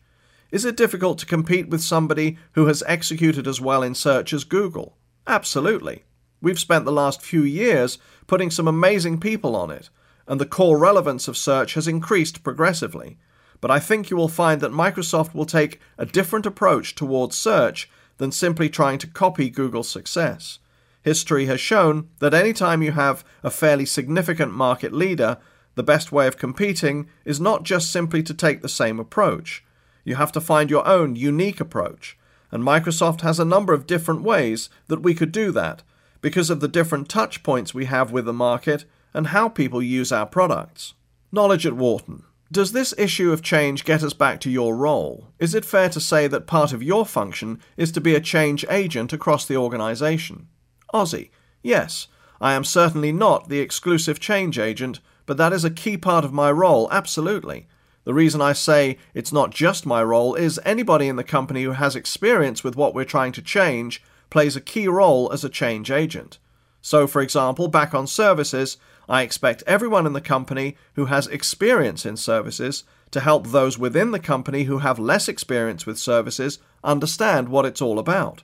Is 0.56 0.64
it 0.64 0.78
difficult 0.78 1.18
to 1.18 1.26
compete 1.26 1.68
with 1.68 1.82
somebody 1.82 2.38
who 2.54 2.68
has 2.68 2.82
executed 2.88 3.46
as 3.46 3.60
well 3.60 3.84
in 3.84 3.94
search 3.94 4.32
as 4.32 4.46
Google? 4.46 4.96
Absolutely. 5.28 6.06
We've 6.42 6.58
spent 6.58 6.86
the 6.86 6.94
last 6.94 7.22
few 7.22 7.44
years 7.44 7.98
putting 8.26 8.50
some 8.50 8.66
amazing 8.66 9.20
people 9.20 9.54
on 9.54 9.70
it, 9.70 9.90
and 10.26 10.40
the 10.40 10.46
core 10.46 10.80
relevance 10.80 11.28
of 11.28 11.36
search 11.36 11.74
has 11.74 11.90
increased 11.90 12.42
progressively. 12.42 13.18
But 13.60 13.70
I 13.70 13.82
think 13.82 14.10
you 14.10 14.16
will 14.16 14.30
find 14.30 14.62
that 14.62 14.72
Microsoft 14.72 15.36
will 15.36 15.46
take 15.46 15.82
a 15.98 16.06
different 16.06 16.46
approach 16.46 16.96
towards 16.96 17.36
search 17.36 17.90
than 18.16 18.32
simply 18.32 18.70
trying 18.70 19.00
to 19.00 19.08
copy 19.08 19.50
Google's 19.50 19.90
success. 19.90 20.60
History 21.02 21.48
has 21.48 21.60
shown 21.60 22.08
that 22.20 22.34
any 22.34 22.54
time 22.54 22.82
you 22.82 22.94
have 22.94 23.26
a 23.44 23.52
fairly 23.52 23.86
significant 23.86 24.54
market 24.54 24.94
leader, 24.94 25.38
the 25.74 25.84
best 25.84 26.14
way 26.14 26.28
of 26.28 26.38
competing 26.38 27.10
is 27.26 27.42
not 27.42 27.64
just 27.64 27.92
simply 27.92 28.24
to 28.24 28.34
take 28.34 28.62
the 28.62 28.70
same 28.70 29.02
approach. 29.02 29.62
You 30.06 30.16
have 30.16 30.32
to 30.32 30.40
find 30.40 30.70
your 30.70 30.88
own 30.88 31.18
unique 31.18 31.60
approach, 31.60 32.18
and 32.52 32.64
Microsoft 32.64 33.22
has 33.22 33.40
a 33.40 33.46
number 33.46 33.74
of 33.74 33.88
different 33.88 34.22
ways 34.22 34.70
that 34.88 35.02
we 35.02 35.14
could 35.14 35.34
do 35.34 35.52
that 35.52 35.84
because 36.22 36.50
of 36.50 36.62
the 36.62 36.70
different 36.70 37.10
touch 37.10 37.44
points 37.44 37.74
we 37.74 37.86
have 37.86 38.12
with 38.12 38.26
the 38.26 38.34
market 38.34 38.86
and 39.14 39.28
how 39.28 39.50
people 39.50 39.82
use 39.82 40.12
our 40.12 40.26
products. 40.26 40.94
Knowledge 41.32 41.66
at 41.66 41.74
Wharton. 41.74 42.24
Does 42.52 42.72
this 42.72 42.94
issue 42.98 43.32
of 43.32 43.42
change 43.42 43.84
get 43.84 44.04
us 44.04 44.14
back 44.14 44.40
to 44.42 44.52
your 44.52 44.76
role? 44.76 45.28
Is 45.40 45.56
it 45.56 45.66
fair 45.66 45.90
to 45.90 46.00
say 46.00 46.28
that 46.28 46.48
part 46.48 46.72
of 46.72 46.84
your 46.84 47.06
function 47.06 47.60
is 47.76 47.92
to 47.94 48.02
be 48.02 48.14
a 48.14 48.22
change 48.22 48.64
agent 48.70 49.12
across 49.12 49.46
the 49.46 49.58
organization? 49.58 50.48
Ozzie. 50.94 51.32
Yes, 51.64 52.08
I 52.40 52.54
am 52.54 52.64
certainly 52.64 53.12
not 53.12 53.50
the 53.50 53.60
exclusive 53.60 54.20
change 54.20 54.60
agent, 54.60 55.00
but 55.26 55.38
that 55.38 55.54
is 55.54 55.64
a 55.66 55.72
key 55.72 55.98
part 55.98 56.24
of 56.24 56.32
my 56.32 56.52
role, 56.52 56.88
absolutely. 56.92 57.68
The 58.06 58.14
reason 58.14 58.40
I 58.40 58.54
say 58.54 58.98
it's 59.14 59.34
not 59.34 59.50
just 59.50 59.86
my 59.86 60.02
role 60.04 60.36
is 60.36 60.60
anybody 60.64 61.08
in 61.08 61.16
the 61.16 61.24
company 61.24 61.64
who 61.64 61.72
has 61.72 61.96
experience 61.96 62.64
with 62.64 62.76
what 62.76 62.94
we're 62.94 63.04
trying 63.04 63.32
to 63.34 63.42
change 63.42 64.02
plays 64.30 64.56
a 64.56 64.62
key 64.62 64.88
role 64.88 65.32
as 65.34 65.44
a 65.44 65.50
change 65.50 65.92
agent. 65.92 66.38
So, 66.82 67.08
for 67.08 67.22
example, 67.22 67.68
back 67.68 67.96
on 67.96 68.06
services, 68.06 68.78
I 69.10 69.24
expect 69.24 69.64
everyone 69.66 70.06
in 70.06 70.14
the 70.14 70.22
company 70.22 70.78
who 70.94 71.06
has 71.06 71.26
experience 71.28 72.06
in 72.06 72.16
services 72.16 72.84
to 73.10 73.20
help 73.22 73.48
those 73.48 73.80
within 73.80 74.12
the 74.12 74.20
company 74.20 74.64
who 74.64 74.80
have 74.80 75.00
less 75.00 75.28
experience 75.28 75.88
with 75.88 75.98
services 75.98 76.60
understand 76.84 77.50
what 77.50 77.66
it's 77.66 77.82
all 77.82 77.98
about. 77.98 78.44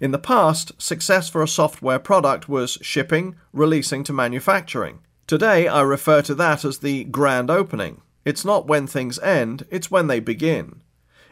In 0.00 0.10
the 0.10 0.18
past, 0.18 0.72
success 0.82 1.28
for 1.28 1.42
a 1.42 1.48
software 1.48 1.98
product 1.98 2.48
was 2.48 2.78
shipping, 2.80 3.36
releasing 3.52 4.02
to 4.04 4.12
manufacturing. 4.12 5.00
Today, 5.26 5.68
I 5.68 5.82
refer 5.82 6.22
to 6.22 6.34
that 6.36 6.64
as 6.64 6.78
the 6.78 7.04
grand 7.04 7.50
opening. 7.50 8.00
It's 8.24 8.44
not 8.44 8.66
when 8.66 8.86
things 8.86 9.18
end, 9.20 9.66
it's 9.70 9.90
when 9.90 10.06
they 10.06 10.20
begin. 10.20 10.82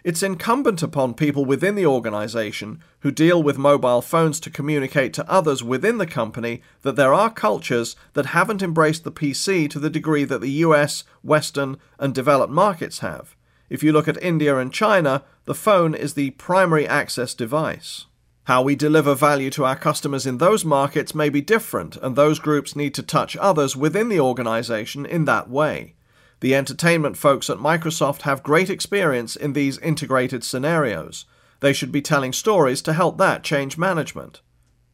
It's 0.04 0.22
incumbent 0.22 0.82
upon 0.82 1.14
people 1.14 1.44
within 1.44 1.74
the 1.74 1.84
organization 1.84 2.80
who 3.00 3.10
deal 3.10 3.42
with 3.42 3.58
mobile 3.58 4.00
phones 4.00 4.38
to 4.40 4.50
communicate 4.50 5.12
to 5.14 5.30
others 5.30 5.62
within 5.62 5.98
the 5.98 6.06
company 6.06 6.62
that 6.82 6.96
there 6.96 7.12
are 7.12 7.30
cultures 7.30 7.96
that 8.14 8.26
haven't 8.26 8.62
embraced 8.62 9.04
the 9.04 9.12
PC 9.12 9.68
to 9.70 9.78
the 9.78 9.90
degree 9.90 10.24
that 10.24 10.40
the 10.40 10.62
US, 10.64 11.04
Western, 11.22 11.76
and 11.98 12.14
developed 12.14 12.52
markets 12.52 13.00
have. 13.00 13.36
If 13.68 13.82
you 13.82 13.92
look 13.92 14.08
at 14.08 14.22
India 14.22 14.56
and 14.56 14.72
China, 14.72 15.24
the 15.44 15.54
phone 15.54 15.94
is 15.94 16.14
the 16.14 16.30
primary 16.30 16.86
access 16.86 17.34
device. 17.34 18.06
How 18.44 18.62
we 18.62 18.76
deliver 18.76 19.14
value 19.14 19.50
to 19.50 19.66
our 19.66 19.76
customers 19.76 20.24
in 20.24 20.38
those 20.38 20.64
markets 20.64 21.14
may 21.14 21.28
be 21.28 21.42
different, 21.42 21.98
and 21.98 22.16
those 22.16 22.38
groups 22.38 22.74
need 22.74 22.94
to 22.94 23.02
touch 23.02 23.36
others 23.36 23.76
within 23.76 24.08
the 24.08 24.20
organization 24.20 25.04
in 25.04 25.26
that 25.26 25.50
way. 25.50 25.96
The 26.40 26.54
entertainment 26.54 27.16
folks 27.16 27.50
at 27.50 27.58
Microsoft 27.58 28.22
have 28.22 28.42
great 28.42 28.70
experience 28.70 29.34
in 29.34 29.54
these 29.54 29.78
integrated 29.78 30.44
scenarios. 30.44 31.24
They 31.60 31.72
should 31.72 31.90
be 31.90 32.02
telling 32.02 32.32
stories 32.32 32.80
to 32.82 32.92
help 32.92 33.18
that 33.18 33.42
change 33.42 33.76
management. 33.76 34.40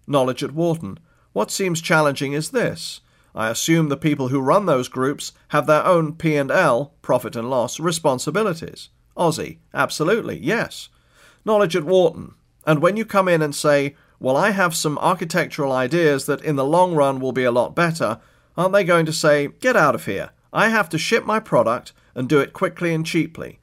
Knowledge 0.06 0.42
at 0.42 0.52
Wharton. 0.52 0.98
What 1.32 1.50
seems 1.50 1.82
challenging 1.82 2.32
is 2.32 2.50
this. 2.50 3.00
I 3.34 3.50
assume 3.50 3.88
the 3.88 3.96
people 3.96 4.28
who 4.28 4.40
run 4.40 4.66
those 4.66 4.88
groups 4.88 5.32
have 5.48 5.66
their 5.66 5.84
own 5.84 6.14
P&L, 6.14 6.94
profit 7.02 7.36
and 7.36 7.50
loss, 7.50 7.80
responsibilities. 7.80 8.88
Ozzie. 9.16 9.60
Absolutely, 9.74 10.38
yes. 10.38 10.88
Knowledge 11.44 11.76
at 11.76 11.84
Wharton. 11.84 12.34
And 12.66 12.80
when 12.80 12.96
you 12.96 13.04
come 13.04 13.28
in 13.28 13.42
and 13.42 13.54
say, 13.54 13.96
well, 14.18 14.36
I 14.36 14.50
have 14.50 14.74
some 14.74 14.96
architectural 14.98 15.72
ideas 15.72 16.26
that 16.26 16.42
in 16.42 16.56
the 16.56 16.64
long 16.64 16.94
run 16.94 17.20
will 17.20 17.32
be 17.32 17.44
a 17.44 17.52
lot 17.52 17.74
better, 17.74 18.20
aren't 18.56 18.72
they 18.72 18.84
going 18.84 19.04
to 19.06 19.12
say, 19.12 19.48
get 19.48 19.76
out 19.76 19.94
of 19.94 20.06
here? 20.06 20.30
I 20.54 20.68
have 20.68 20.88
to 20.90 20.98
ship 20.98 21.26
my 21.26 21.40
product 21.40 21.92
and 22.14 22.28
do 22.28 22.38
it 22.38 22.52
quickly 22.52 22.94
and 22.94 23.04
cheaply. 23.04 23.58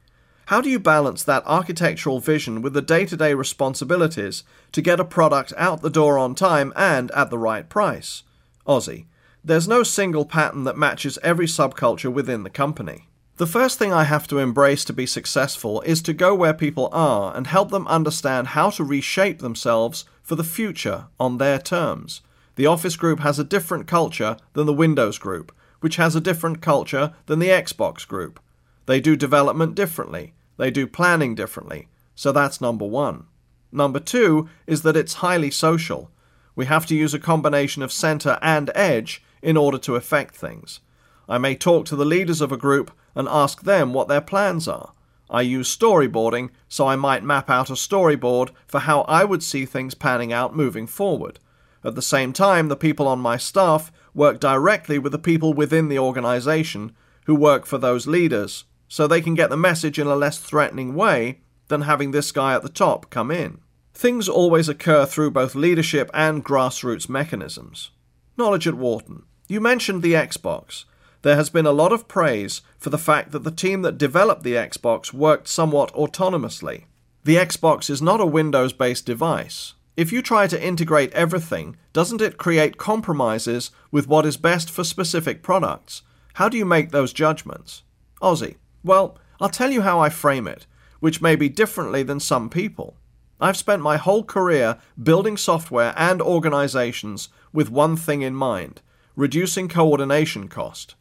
How 0.48 0.60
do 0.60 0.70
you 0.70 0.78
balance 0.78 1.24
that 1.24 1.44
architectural 1.46 2.20
vision 2.20 2.62
with 2.62 2.74
the 2.74 2.82
day 2.82 3.06
to 3.06 3.16
day 3.16 3.34
responsibilities 3.34 4.44
to 4.74 4.82
get 4.82 5.00
a 5.00 5.06
product 5.06 5.54
out 5.56 5.82
the 5.82 5.90
door 5.90 6.18
on 6.18 6.36
time 6.36 6.74
and 6.76 7.10
at 7.12 7.30
the 7.30 7.38
right 7.38 7.70
price? 7.70 8.24
Ozzie. 8.68 9.08
there's 9.44 9.70
no 9.70 9.84
single 9.84 10.26
pattern 10.26 10.66
that 10.66 10.78
matches 10.78 11.18
every 11.24 11.48
subculture 11.48 12.12
within 12.12 12.44
the 12.44 12.50
company. 12.50 13.08
The 13.38 13.48
first 13.48 13.80
thing 13.80 13.94
I 13.94 14.04
have 14.04 14.28
to 14.28 14.40
embrace 14.40 14.84
to 14.86 14.94
be 14.94 15.06
successful 15.06 15.80
is 15.82 16.02
to 16.04 16.14
go 16.14 16.36
where 16.36 16.54
people 16.54 16.90
are 16.92 17.36
and 17.36 17.48
help 17.48 17.72
them 17.72 17.88
understand 17.88 18.50
how 18.50 18.70
to 18.72 18.84
reshape 18.84 19.40
themselves 19.40 20.04
for 20.22 20.36
the 20.36 20.44
future 20.44 21.06
on 21.18 21.38
their 21.38 21.58
terms. 21.58 22.22
The 22.56 22.68
Office 22.68 22.98
group 22.98 23.22
has 23.22 23.40
a 23.40 23.46
different 23.46 23.88
culture 23.88 24.36
than 24.54 24.68
the 24.68 24.74
Windows 24.74 25.18
group, 25.18 25.54
which 25.82 25.98
has 25.98 26.16
a 26.16 26.22
different 26.22 26.62
culture 26.62 27.14
than 27.26 27.40
the 27.40 27.50
Xbox 27.50 28.08
group. 28.08 28.40
They 28.86 29.00
do 29.00 29.16
development 29.16 29.76
differently, 29.76 30.34
they 30.58 30.72
do 30.72 30.88
planning 30.88 31.36
differently, 31.36 31.88
so 32.16 32.32
that's 32.32 32.62
number 32.62 32.86
one. 32.86 33.26
Number 33.72 34.00
two 34.00 34.50
is 34.68 34.82
that 34.84 34.98
it's 34.98 35.16
highly 35.16 35.52
social. 35.52 36.10
We 36.56 36.66
have 36.66 36.86
to 36.88 36.96
use 36.96 37.14
a 37.14 37.20
combination 37.20 37.82
of 37.84 37.92
center 37.92 38.38
and 38.42 38.72
edge 38.76 39.24
in 39.42 39.58
order 39.58 39.78
to 39.80 39.96
affect 39.96 40.36
things. 40.36 40.80
I 41.28 41.38
may 41.38 41.56
talk 41.56 41.86
to 41.86 41.96
the 41.96 42.06
leaders 42.06 42.42
of 42.42 42.52
a 42.52 42.58
group 42.58 42.92
and 43.16 43.28
ask 43.28 43.64
them 43.64 43.94
what 43.94 44.08
their 44.08 44.22
plans 44.22 44.68
are. 44.68 44.94
I 45.30 45.42
use 45.42 45.76
storyboarding, 45.76 46.50
so 46.68 46.88
I 46.88 46.98
might 46.98 47.24
map 47.24 47.50
out 47.50 47.70
a 47.70 47.74
storyboard 47.74 48.50
for 48.68 48.80
how 48.80 49.02
I 49.02 49.24
would 49.24 49.42
see 49.42 49.66
things 49.66 49.96
panning 49.96 50.34
out 50.34 50.56
moving 50.56 50.88
forward. 50.88 51.40
At 51.84 51.96
the 51.96 52.02
same 52.02 52.34
time, 52.34 52.68
the 52.68 52.76
people 52.76 53.08
on 53.08 53.20
my 53.20 53.38
staff 53.38 53.92
work 54.14 54.40
directly 54.40 55.00
with 55.00 55.12
the 55.12 55.20
people 55.20 55.54
within 55.54 55.88
the 55.88 56.00
organization 56.00 56.96
who 57.26 57.36
work 57.36 57.66
for 57.66 57.78
those 57.78 58.08
leaders, 58.08 58.66
so 58.88 59.08
they 59.08 59.22
can 59.22 59.36
get 59.36 59.50
the 59.50 59.58
message 59.58 60.00
in 60.00 60.08
a 60.08 60.16
less 60.16 60.38
threatening 60.38 60.96
way 60.96 61.40
than 61.68 61.82
having 61.82 62.12
this 62.12 62.32
guy 62.32 62.54
at 62.54 62.64
the 62.64 62.70
top 62.70 63.10
come 63.10 63.32
in. 63.32 63.60
Things 63.94 64.28
always 64.28 64.68
occur 64.68 65.06
through 65.06 65.32
both 65.32 65.56
leadership 65.56 66.10
and 66.14 66.44
grassroots 66.44 67.08
mechanisms. 67.08 67.92
Knowledge 68.38 68.68
at 68.68 68.74
Wharton. 68.74 69.24
You 69.48 69.62
mentioned 69.62 70.02
the 70.02 70.14
Xbox 70.14 70.86
there 71.22 71.36
has 71.36 71.50
been 71.50 71.66
a 71.66 71.72
lot 71.72 71.92
of 71.92 72.08
praise 72.08 72.62
for 72.78 72.90
the 72.90 72.98
fact 72.98 73.32
that 73.32 73.44
the 73.44 73.52
team 73.52 73.84
that 73.84 73.98
developed 73.98 74.44
the 74.44 74.54
Xbox 74.54 75.14
worked 75.14 75.48
somewhat 75.48 75.94
autonomously. 75.94 76.86
The 77.24 77.36
Xbox 77.36 77.90
is 77.90 78.02
not 78.02 78.20
a 78.20 78.26
Windows 78.26 78.74
based 78.74 79.06
device. 79.06 79.74
If 80.02 80.12
you 80.12 80.24
try 80.24 80.48
to 80.48 80.60
integrate 80.60 81.14
everything, 81.14 81.78
doesn't 81.94 82.24
it 82.24 82.40
create 82.40 82.76
compromises 82.80 83.70
with 83.92 84.08
what 84.08 84.26
is 84.26 84.36
best 84.36 84.68
for 84.68 84.84
specific 84.84 85.44
products? 85.44 86.02
How 86.34 86.50
do 86.50 86.58
you 86.58 86.66
make 86.66 86.90
those 86.90 87.14
judgments? 87.14 87.84
Ozzie. 88.20 88.58
well, 88.84 89.20
I'll 89.40 89.50
tell 89.50 89.70
you 89.70 89.82
how 89.82 90.00
I 90.00 90.10
frame 90.10 90.48
it, 90.48 90.66
which 91.02 91.22
may 91.22 91.36
be 91.36 91.50
differently 91.50 92.02
than 92.02 92.20
some 92.20 92.50
people. 92.50 92.98
I've 93.40 93.56
spent 93.56 93.84
my 93.84 93.98
whole 93.98 94.24
career 94.24 94.80
building 94.98 95.38
software 95.38 95.94
and 95.96 96.20
organizations 96.20 97.30
with 97.54 97.70
one 97.70 97.96
thing 97.96 98.24
in 98.24 98.34
mind 98.34 98.82
reducing 99.16 99.68
coordination 99.68 100.48
cost. 100.48 100.96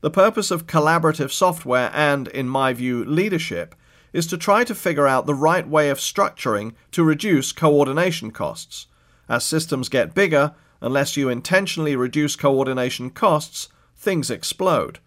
The 0.00 0.10
purpose 0.10 0.50
of 0.50 0.66
collaborative 0.66 1.30
software 1.30 1.90
and, 1.92 2.26
in 2.28 2.48
my 2.48 2.72
view, 2.72 3.04
leadership 3.04 3.74
is 4.12 4.26
to 4.26 4.38
try 4.38 4.64
to 4.64 4.74
figure 4.74 5.06
out 5.06 5.26
the 5.26 5.34
right 5.34 5.68
way 5.68 5.90
of 5.90 5.98
structuring 5.98 6.74
to 6.92 7.04
reduce 7.04 7.52
coordination 7.52 8.30
costs. 8.30 8.86
As 9.28 9.44
systems 9.44 9.88
get 9.88 10.14
bigger, 10.14 10.54
unless 10.80 11.16
you 11.16 11.28
intentionally 11.28 11.96
reduce 11.96 12.36
coordination 12.36 13.10
costs, 13.10 13.68
things 13.96 14.30
explode. 14.30 14.98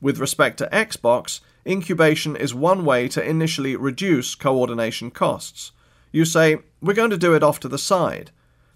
With 0.00 0.18
respect 0.18 0.58
to 0.58 0.68
Xbox, 0.72 1.40
incubation 1.66 2.36
is 2.36 2.54
one 2.54 2.84
way 2.84 3.08
to 3.08 3.22
initially 3.22 3.76
reduce 3.76 4.34
coordination 4.34 5.10
costs. 5.10 5.72
You 6.10 6.24
say, 6.24 6.58
we're 6.80 6.94
going 6.94 7.10
to 7.10 7.18
do 7.18 7.34
it 7.34 7.42
off 7.42 7.60
to 7.60 7.68
the 7.68 7.78
side. 7.78 8.30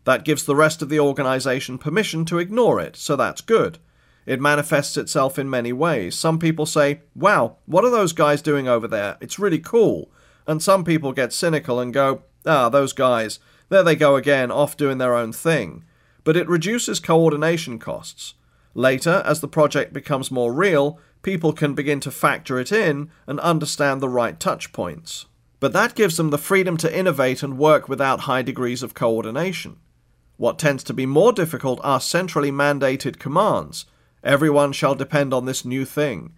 That 0.04 0.24
gives 0.24 0.44
the 0.44 0.54
rest 0.54 0.82
of 0.82 0.90
the 0.90 1.00
organization 1.00 1.78
permission 1.78 2.24
to 2.26 2.38
ignore 2.38 2.78
it, 2.78 2.94
so 2.94 3.16
that's 3.16 3.40
good. 3.40 3.78
It 4.26 4.40
manifests 4.40 4.96
itself 4.96 5.38
in 5.38 5.50
many 5.50 5.72
ways. 5.72 6.14
Some 6.16 6.38
people 6.38 6.66
say, 6.66 7.00
wow, 7.14 7.56
what 7.66 7.84
are 7.84 7.90
those 7.90 8.12
guys 8.12 8.42
doing 8.42 8.68
over 8.68 8.88
there? 8.88 9.16
It's 9.20 9.38
really 9.38 9.58
cool. 9.58 10.10
And 10.46 10.62
some 10.62 10.84
people 10.84 11.12
get 11.12 11.32
cynical 11.32 11.78
and 11.80 11.92
go, 11.92 12.22
ah, 12.46 12.68
those 12.68 12.92
guys, 12.92 13.38
there 13.68 13.82
they 13.82 13.96
go 13.96 14.16
again, 14.16 14.50
off 14.50 14.76
doing 14.76 14.98
their 14.98 15.14
own 15.14 15.32
thing. 15.32 15.84
But 16.22 16.36
it 16.36 16.48
reduces 16.48 17.00
coordination 17.00 17.78
costs. 17.78 18.34
Later, 18.74 19.22
as 19.24 19.40
the 19.40 19.48
project 19.48 19.92
becomes 19.92 20.30
more 20.30 20.52
real, 20.52 20.98
people 21.22 21.52
can 21.52 21.74
begin 21.74 22.00
to 22.00 22.10
factor 22.10 22.58
it 22.58 22.72
in 22.72 23.10
and 23.26 23.40
understand 23.40 24.00
the 24.00 24.08
right 24.08 24.38
touch 24.40 24.72
points. 24.72 25.26
But 25.60 25.72
that 25.72 25.94
gives 25.94 26.16
them 26.16 26.30
the 26.30 26.38
freedom 26.38 26.76
to 26.78 26.98
innovate 26.98 27.42
and 27.42 27.56
work 27.56 27.88
without 27.88 28.20
high 28.20 28.42
degrees 28.42 28.82
of 28.82 28.94
coordination. 28.94 29.76
What 30.36 30.58
tends 30.58 30.82
to 30.84 30.92
be 30.92 31.06
more 31.06 31.32
difficult 31.32 31.80
are 31.82 32.00
centrally 32.00 32.50
mandated 32.50 33.18
commands. 33.18 33.86
Everyone 34.24 34.72
shall 34.72 34.94
depend 34.94 35.34
on 35.34 35.44
this 35.44 35.66
new 35.66 35.84
thing. 35.84 36.32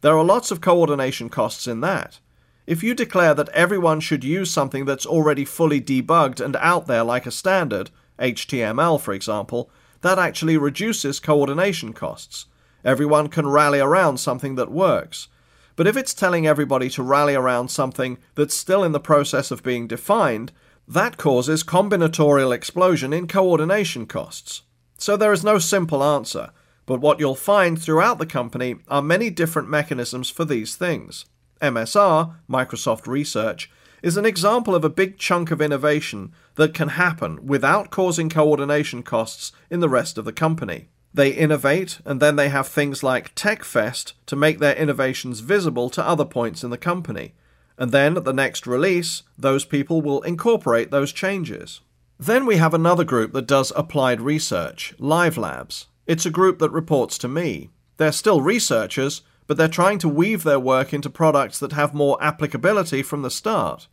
There 0.00 0.16
are 0.16 0.24
lots 0.24 0.52
of 0.52 0.60
coordination 0.60 1.28
costs 1.28 1.66
in 1.66 1.80
that. 1.80 2.20
If 2.66 2.84
you 2.84 2.94
declare 2.94 3.34
that 3.34 3.48
everyone 3.48 3.98
should 3.98 4.22
use 4.22 4.50
something 4.50 4.84
that's 4.84 5.04
already 5.04 5.44
fully 5.44 5.80
debugged 5.80 6.40
and 6.40 6.54
out 6.56 6.86
there 6.86 7.02
like 7.02 7.26
a 7.26 7.32
standard, 7.32 7.90
HTML 8.20 9.00
for 9.00 9.12
example, 9.12 9.68
that 10.02 10.18
actually 10.18 10.56
reduces 10.56 11.18
coordination 11.18 11.92
costs. 11.92 12.46
Everyone 12.84 13.28
can 13.28 13.48
rally 13.48 13.80
around 13.80 14.18
something 14.18 14.54
that 14.54 14.70
works. 14.70 15.26
But 15.74 15.88
if 15.88 15.96
it's 15.96 16.14
telling 16.14 16.46
everybody 16.46 16.88
to 16.90 17.02
rally 17.02 17.34
around 17.34 17.68
something 17.68 18.18
that's 18.36 18.54
still 18.56 18.84
in 18.84 18.92
the 18.92 19.00
process 19.00 19.50
of 19.50 19.62
being 19.62 19.88
defined, 19.88 20.52
that 20.86 21.16
causes 21.16 21.64
combinatorial 21.64 22.54
explosion 22.54 23.12
in 23.12 23.26
coordination 23.26 24.06
costs. 24.06 24.62
So 24.98 25.16
there 25.16 25.32
is 25.32 25.42
no 25.42 25.58
simple 25.58 26.04
answer, 26.04 26.50
but 26.92 27.00
what 27.00 27.18
you'll 27.18 27.34
find 27.34 27.80
throughout 27.80 28.18
the 28.18 28.26
company 28.26 28.76
are 28.86 29.00
many 29.00 29.30
different 29.30 29.66
mechanisms 29.66 30.28
for 30.28 30.44
these 30.44 30.76
things. 30.76 31.24
MSR, 31.62 32.34
Microsoft 32.50 33.06
Research, 33.06 33.70
is 34.02 34.18
an 34.18 34.26
example 34.26 34.74
of 34.74 34.84
a 34.84 34.90
big 34.90 35.16
chunk 35.16 35.50
of 35.50 35.62
innovation 35.62 36.34
that 36.56 36.74
can 36.74 36.88
happen 36.88 37.46
without 37.46 37.90
causing 37.90 38.28
coordination 38.28 39.02
costs 39.02 39.52
in 39.70 39.80
the 39.80 39.88
rest 39.88 40.18
of 40.18 40.26
the 40.26 40.34
company. 40.34 40.90
They 41.14 41.30
innovate, 41.30 41.98
and 42.04 42.20
then 42.20 42.36
they 42.36 42.50
have 42.50 42.68
things 42.68 43.02
like 43.02 43.34
TechFest 43.34 44.12
to 44.26 44.36
make 44.36 44.58
their 44.58 44.76
innovations 44.76 45.40
visible 45.40 45.88
to 45.88 46.06
other 46.06 46.26
points 46.26 46.62
in 46.62 46.68
the 46.68 46.76
company. 46.76 47.32
And 47.78 47.90
then 47.90 48.18
at 48.18 48.24
the 48.24 48.34
next 48.34 48.66
release, 48.66 49.22
those 49.38 49.64
people 49.64 50.02
will 50.02 50.20
incorporate 50.20 50.90
those 50.90 51.10
changes. 51.10 51.80
Then 52.20 52.44
we 52.44 52.56
have 52.56 52.74
another 52.74 53.04
group 53.04 53.32
that 53.32 53.46
does 53.46 53.72
applied 53.74 54.20
research, 54.20 54.94
Live 54.98 55.38
Labs. 55.38 55.86
It's 56.06 56.26
a 56.26 56.30
group 56.30 56.58
that 56.58 56.70
reports 56.70 57.18
to 57.18 57.28
me. 57.28 57.70
They're 57.96 58.12
still 58.12 58.40
researchers, 58.40 59.22
but 59.46 59.56
they're 59.56 59.68
trying 59.68 59.98
to 59.98 60.08
weave 60.08 60.42
their 60.42 60.60
work 60.60 60.92
into 60.92 61.10
products 61.10 61.58
that 61.58 61.72
have 61.72 61.94
more 61.94 62.22
applicability 62.22 63.02
from 63.02 63.22
the 63.22 63.30
start. 63.30 63.88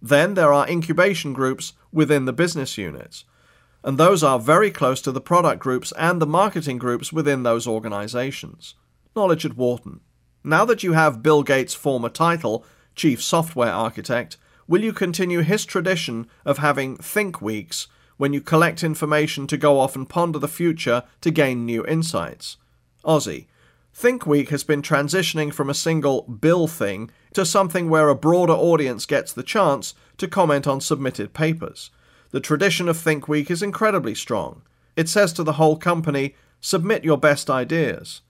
Then 0.00 0.34
there 0.34 0.52
are 0.52 0.68
incubation 0.68 1.32
groups 1.32 1.72
within 1.92 2.24
the 2.24 2.32
business 2.32 2.78
units 2.78 3.24
and 3.84 3.96
those 3.96 4.22
are 4.22 4.38
very 4.38 4.70
close 4.70 5.00
to 5.02 5.12
the 5.12 5.20
product 5.20 5.60
groups 5.60 5.92
and 5.92 6.20
the 6.20 6.26
marketing 6.26 6.78
groups 6.78 7.12
within 7.12 7.42
those 7.42 7.66
organizations. 7.66 8.74
Knowledge 9.14 9.44
at 9.44 9.56
Wharton. 9.56 10.00
Now 10.44 10.64
that 10.64 10.82
you 10.82 10.92
have 10.92 11.22
Bill 11.22 11.42
Gates' 11.42 11.74
former 11.74 12.08
title, 12.08 12.64
Chief 12.94 13.22
Software 13.22 13.72
Architect, 13.72 14.36
will 14.66 14.82
you 14.82 14.92
continue 14.92 15.40
his 15.40 15.64
tradition 15.64 16.26
of 16.44 16.58
having 16.58 16.96
Think 16.96 17.40
Weeks 17.40 17.88
when 18.18 18.34
you 18.34 18.40
collect 18.42 18.84
information 18.84 19.46
to 19.46 19.56
go 19.56 19.80
off 19.80 19.96
and 19.96 20.08
ponder 20.08 20.38
the 20.38 20.46
future 20.46 21.04
to 21.22 21.30
gain 21.30 21.64
new 21.64 21.86
insights? 21.86 22.58
Ozzie. 23.04 23.48
Think 23.94 24.26
Week 24.26 24.50
has 24.50 24.62
been 24.62 24.82
transitioning 24.82 25.52
from 25.52 25.68
a 25.68 25.74
single 25.74 26.22
Bill 26.22 26.68
thing 26.68 27.10
to 27.32 27.44
something 27.44 27.88
where 27.88 28.08
a 28.08 28.14
broader 28.14 28.52
audience 28.52 29.06
gets 29.06 29.32
the 29.32 29.42
chance 29.42 29.94
to 30.18 30.28
comment 30.28 30.66
on 30.66 30.80
submitted 30.80 31.32
papers. 31.32 31.90
The 32.30 32.40
tradition 32.40 32.88
of 32.88 32.96
Think 32.96 33.26
Week 33.26 33.50
is 33.50 33.62
incredibly 33.62 34.14
strong. 34.14 34.62
It 34.94 35.08
says 35.08 35.32
to 35.32 35.42
the 35.42 35.54
whole 35.54 35.76
company, 35.76 36.36
submit 36.60 37.04
your 37.04 37.18
best 37.18 37.48
ideas. 37.48 38.20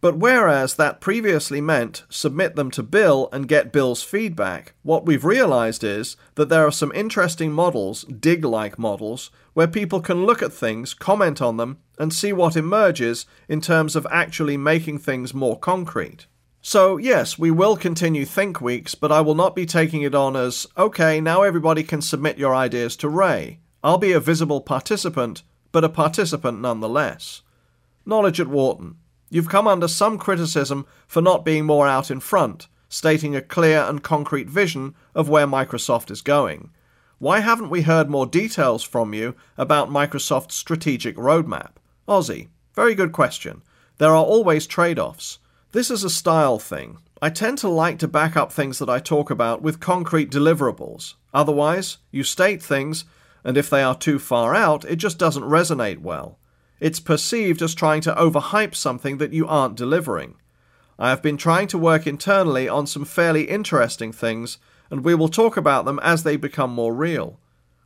But 0.00 0.16
whereas 0.16 0.76
that 0.76 1.00
previously 1.00 1.60
meant 1.60 2.04
submit 2.08 2.54
them 2.54 2.70
to 2.72 2.82
Bill 2.84 3.28
and 3.32 3.48
get 3.48 3.72
Bill's 3.72 4.02
feedback, 4.02 4.74
what 4.82 5.04
we've 5.04 5.24
realized 5.24 5.82
is 5.82 6.16
that 6.36 6.48
there 6.48 6.64
are 6.64 6.72
some 6.72 6.92
interesting 6.94 7.50
models, 7.50 8.04
Digg 8.04 8.44
like 8.44 8.78
models, 8.78 9.30
where 9.54 9.66
people 9.66 10.00
can 10.00 10.24
look 10.24 10.40
at 10.40 10.52
things, 10.52 10.94
comment 10.94 11.42
on 11.42 11.56
them, 11.56 11.78
and 11.98 12.12
see 12.12 12.32
what 12.32 12.56
emerges 12.56 13.26
in 13.48 13.60
terms 13.60 13.96
of 13.96 14.06
actually 14.08 14.56
making 14.56 14.98
things 14.98 15.34
more 15.34 15.58
concrete. 15.58 16.26
So, 16.60 16.96
yes, 16.96 17.38
we 17.38 17.50
will 17.50 17.76
continue 17.76 18.24
Think 18.24 18.60
Weeks, 18.60 18.94
but 18.94 19.10
I 19.10 19.20
will 19.20 19.34
not 19.34 19.56
be 19.56 19.66
taking 19.66 20.02
it 20.02 20.14
on 20.14 20.36
as, 20.36 20.66
okay, 20.76 21.20
now 21.20 21.42
everybody 21.42 21.82
can 21.82 22.02
submit 22.02 22.38
your 22.38 22.54
ideas 22.54 22.96
to 22.96 23.08
Ray. 23.08 23.60
I'll 23.82 23.98
be 23.98 24.12
a 24.12 24.20
visible 24.20 24.60
participant, 24.60 25.42
but 25.72 25.84
a 25.84 25.88
participant 25.88 26.60
nonetheless. 26.60 27.42
Knowledge 28.04 28.40
at 28.40 28.48
Wharton. 28.48 28.96
You've 29.30 29.48
come 29.48 29.66
under 29.66 29.88
some 29.88 30.18
criticism 30.18 30.86
for 31.06 31.20
not 31.20 31.44
being 31.44 31.66
more 31.66 31.86
out 31.86 32.10
in 32.10 32.20
front, 32.20 32.68
stating 32.88 33.36
a 33.36 33.42
clear 33.42 33.80
and 33.80 34.02
concrete 34.02 34.48
vision 34.48 34.94
of 35.14 35.28
where 35.28 35.46
Microsoft 35.46 36.10
is 36.10 36.22
going. 36.22 36.70
Why 37.18 37.40
haven't 37.40 37.70
we 37.70 37.82
heard 37.82 38.08
more 38.08 38.26
details 38.26 38.82
from 38.82 39.12
you 39.12 39.34
about 39.56 39.90
Microsoft's 39.90 40.54
strategic 40.54 41.16
roadmap? 41.16 41.72
Ozzie, 42.06 42.48
very 42.74 42.94
good 42.94 43.12
question. 43.12 43.62
There 43.98 44.14
are 44.14 44.24
always 44.24 44.66
trade 44.66 44.98
offs. 44.98 45.40
This 45.72 45.90
is 45.90 46.04
a 46.04 46.10
style 46.10 46.58
thing. 46.58 46.98
I 47.20 47.30
tend 47.30 47.58
to 47.58 47.68
like 47.68 47.98
to 47.98 48.08
back 48.08 48.36
up 48.36 48.52
things 48.52 48.78
that 48.78 48.88
I 48.88 49.00
talk 49.00 49.30
about 49.30 49.60
with 49.60 49.80
concrete 49.80 50.30
deliverables. 50.30 51.14
Otherwise, 51.34 51.98
you 52.12 52.22
state 52.22 52.62
things, 52.62 53.04
and 53.42 53.56
if 53.56 53.68
they 53.68 53.82
are 53.82 53.96
too 53.96 54.18
far 54.18 54.54
out, 54.54 54.84
it 54.84 54.96
just 54.96 55.18
doesn't 55.18 55.42
resonate 55.42 55.98
well. 55.98 56.38
It's 56.80 57.00
perceived 57.00 57.62
as 57.62 57.74
trying 57.74 58.00
to 58.02 58.14
overhype 58.14 58.74
something 58.74 59.18
that 59.18 59.32
you 59.32 59.46
aren't 59.46 59.76
delivering. 59.76 60.34
I 60.98 61.10
have 61.10 61.22
been 61.22 61.36
trying 61.36 61.68
to 61.68 61.78
work 61.78 62.06
internally 62.06 62.68
on 62.68 62.86
some 62.86 63.04
fairly 63.04 63.44
interesting 63.44 64.12
things, 64.12 64.58
and 64.90 65.04
we 65.04 65.14
will 65.14 65.28
talk 65.28 65.56
about 65.56 65.84
them 65.84 65.98
as 66.02 66.22
they 66.22 66.36
become 66.36 66.70
more 66.70 66.94
real. 66.94 67.38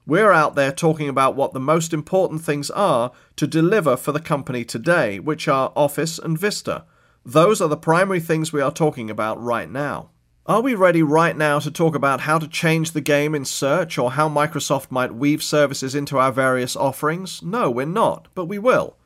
We're 0.06 0.32
out 0.32 0.54
there 0.54 0.72
talking 0.72 1.08
about 1.08 1.36
what 1.36 1.52
the 1.52 1.60
most 1.60 1.92
important 1.92 2.42
things 2.42 2.70
are 2.70 3.12
to 3.36 3.46
deliver 3.46 3.96
for 3.96 4.12
the 4.12 4.20
company 4.20 4.64
today, 4.64 5.18
which 5.20 5.46
are 5.46 5.72
Office 5.76 6.18
and 6.18 6.38
Vista 6.38 6.84
those 7.24 7.60
are 7.60 7.68
the 7.68 7.76
primary 7.76 8.20
things 8.20 8.52
we 8.52 8.60
are 8.60 8.72
talking 8.72 9.08
about 9.08 9.40
right 9.40 9.70
now. 9.70 10.10
Are 10.44 10.60
we 10.60 10.74
ready 10.74 11.04
right 11.04 11.36
now 11.36 11.60
to 11.60 11.70
talk 11.70 11.94
about 11.94 12.22
how 12.22 12.40
to 12.40 12.48
change 12.48 12.90
the 12.90 13.00
game 13.00 13.32
in 13.32 13.44
search 13.44 13.96
or 13.96 14.10
how 14.10 14.28
Microsoft 14.28 14.90
might 14.90 15.14
weave 15.14 15.40
services 15.40 15.94
into 15.94 16.18
our 16.18 16.32
various 16.32 16.74
offerings? 16.74 17.44
No, 17.44 17.70
we're 17.70 17.86
not, 17.86 18.26
but 18.34 18.46
we 18.46 18.58
will. 18.58 18.96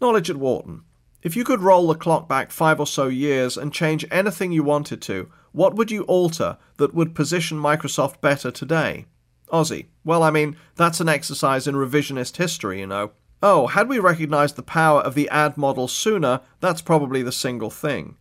Knowledge 0.00 0.30
at 0.30 0.38
Wharton. 0.38 0.84
If 1.22 1.36
you 1.36 1.44
could 1.44 1.60
roll 1.60 1.88
the 1.88 1.94
clock 1.94 2.30
back 2.30 2.50
five 2.50 2.80
or 2.80 2.86
so 2.86 3.08
years 3.08 3.58
and 3.58 3.74
change 3.74 4.06
anything 4.10 4.52
you 4.52 4.62
wanted 4.62 5.02
to, 5.02 5.30
what 5.52 5.74
would 5.74 5.90
you 5.90 6.04
alter 6.04 6.56
that 6.78 6.94
would 6.94 7.14
position 7.14 7.58
Microsoft 7.58 8.22
better 8.22 8.50
today? 8.50 9.04
Ozzie. 9.52 9.90
Well, 10.02 10.22
I 10.22 10.30
mean, 10.30 10.56
that's 10.76 11.00
an 11.00 11.10
exercise 11.10 11.66
in 11.66 11.74
revisionist 11.74 12.38
history, 12.38 12.80
you 12.80 12.86
know. 12.86 13.10
Oh, 13.42 13.66
had 13.66 13.86
we 13.86 13.98
recognized 13.98 14.56
the 14.56 14.62
power 14.62 15.02
of 15.02 15.14
the 15.14 15.28
ad 15.28 15.58
model 15.58 15.88
sooner, 15.88 16.40
that's 16.60 16.80
probably 16.80 17.22
the 17.22 17.32
single 17.32 17.68
thing. 17.68 18.16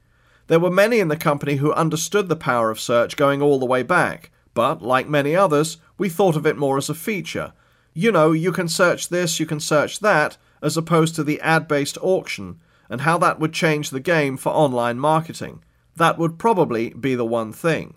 There 0.49 0.59
were 0.59 0.71
many 0.71 0.99
in 0.99 1.09
the 1.09 1.15
company 1.15 1.57
who 1.57 1.71
understood 1.73 2.27
the 2.27 2.35
power 2.35 2.71
of 2.71 2.79
search 2.79 3.15
going 3.15 3.39
all 3.39 3.59
the 3.59 3.67
way 3.67 3.83
back, 3.83 4.31
but, 4.55 4.81
like 4.81 5.07
many 5.07 5.35
others, 5.35 5.77
we 5.99 6.09
thought 6.09 6.35
of 6.35 6.47
it 6.47 6.57
more 6.57 6.75
as 6.75 6.89
a 6.89 6.95
feature. 6.95 7.53
You 7.93 8.11
know, 8.11 8.31
you 8.31 8.51
can 8.51 8.67
search 8.67 9.09
this, 9.09 9.39
you 9.39 9.45
can 9.45 9.59
search 9.59 9.99
that, 9.99 10.37
as 10.63 10.75
opposed 10.75 11.13
to 11.15 11.23
the 11.23 11.39
ad 11.41 11.67
based 11.67 11.99
auction, 12.01 12.59
and 12.89 13.01
how 13.01 13.19
that 13.19 13.39
would 13.39 13.53
change 13.53 13.91
the 13.91 13.99
game 13.99 14.37
for 14.37 14.49
online 14.49 14.97
marketing. 14.97 15.63
That 15.95 16.17
would 16.17 16.39
probably 16.39 16.95
be 16.95 17.13
the 17.13 17.25
one 17.25 17.53
thing. 17.53 17.93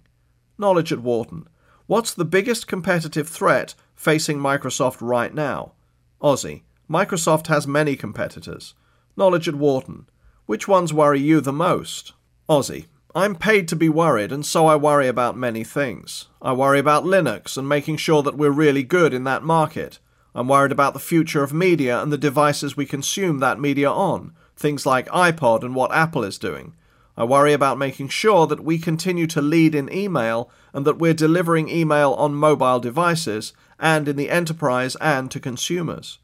Knowledge 0.59 0.93
at 0.93 1.01
Wharton. 1.01 1.49
What's 1.87 2.13
the 2.13 2.27
biggest 2.27 2.69
competitive 2.69 3.31
threat 3.31 3.75
facing 3.97 4.39
Microsoft 4.39 4.99
right 5.01 5.33
now? 5.33 5.73
Ozzie. 6.21 6.65
Microsoft 6.91 7.47
has 7.47 7.67
many 7.67 7.97
competitors. 7.97 8.75
Knowledge 9.17 9.49
at 9.49 9.55
Wharton. 9.55 10.07
Which 10.45 10.69
ones 10.69 10.93
worry 10.93 11.21
you 11.21 11.41
the 11.41 11.51
most? 11.51 12.13
Ozzie. 12.49 12.87
I'm 13.15 13.35
paid 13.35 13.69
to 13.69 13.77
be 13.77 13.89
worried, 13.91 14.33
and 14.33 14.45
so 14.45 14.67
I 14.67 14.77
worry 14.77 15.07
about 15.07 15.37
many 15.37 15.65
things. 15.65 16.29
I 16.41 16.53
worry 16.55 16.79
about 16.79 17.05
Linux 17.05 17.57
and 17.59 17.69
making 17.69 17.99
sure 17.99 18.23
that 18.23 18.39
we're 18.39 18.51
really 18.51 18.83
good 18.83 19.13
in 19.13 19.25
that 19.25 19.43
market. 19.43 19.99
I'm 20.35 20.49
worried 20.49 20.73
about 20.73 20.95
the 20.95 20.99
future 20.99 21.43
of 21.43 21.53
media 21.53 22.03
and 22.03 22.11
the 22.11 22.19
devices 22.19 22.77
we 22.77 22.87
consume 22.87 23.39
that 23.41 23.61
media 23.61 23.91
on, 23.91 24.33
things 24.57 24.87
like 24.87 25.09
iPod 25.09 25.63
and 25.63 25.75
what 25.75 25.93
Apple 25.93 26.25
is 26.25 26.39
doing. 26.39 26.75
I 27.17 27.25
worry 27.25 27.53
about 27.53 27.77
making 27.77 28.09
sure 28.09 28.47
that 28.47 28.65
we 28.65 28.79
continue 28.79 29.27
to 29.27 29.43
lead 29.43 29.75
in 29.75 29.93
email 29.93 30.51
and 30.73 30.87
that 30.87 30.99
we're 30.99 31.13
delivering 31.13 31.69
email 31.69 32.15
on 32.15 32.35
mobile 32.35 32.81
devices 32.81 33.53
and 33.79 34.09
in 34.09 34.17
the 34.17 34.31
enterprise 34.31 34.97
and 34.97 35.31
to 35.31 35.39
consumers. 35.39 36.19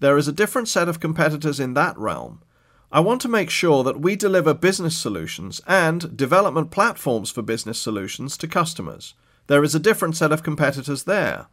There 0.00 0.16
is 0.16 0.28
a 0.28 0.32
different 0.32 0.68
set 0.68 0.88
of 0.88 0.98
competitors 0.98 1.60
in 1.60 1.74
that 1.74 1.98
realm. 1.98 2.42
I 2.94 3.00
want 3.00 3.22
to 3.22 3.28
make 3.28 3.48
sure 3.48 3.82
that 3.84 4.02
we 4.02 4.16
deliver 4.16 4.52
business 4.52 4.94
solutions 4.98 5.62
and 5.66 6.14
development 6.14 6.70
platforms 6.70 7.30
for 7.30 7.40
business 7.40 7.78
solutions 7.78 8.36
to 8.36 8.46
customers. 8.46 9.14
There 9.46 9.64
is 9.64 9.74
a 9.74 9.80
different 9.80 10.14
set 10.14 10.30
of 10.30 10.42
competitors 10.42 11.04
there. 11.04 11.46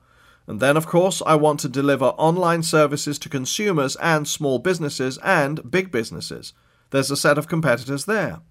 And 0.48 0.60
then, 0.60 0.76
of 0.76 0.86
course, 0.86 1.22
I 1.26 1.36
want 1.36 1.62
to 1.62 1.70
deliver 1.70 2.08
online 2.18 2.62
services 2.64 3.18
to 3.20 3.30
consumers 3.30 3.96
and 4.02 4.28
small 4.28 4.60
businesses 4.60 5.18
and 5.20 5.72
big 5.72 5.94
businesses. 5.94 6.52
There's 6.90 7.10
a 7.10 7.16
set 7.16 7.38
of 7.38 7.48
competitors 7.48 8.04
there. 8.04 8.42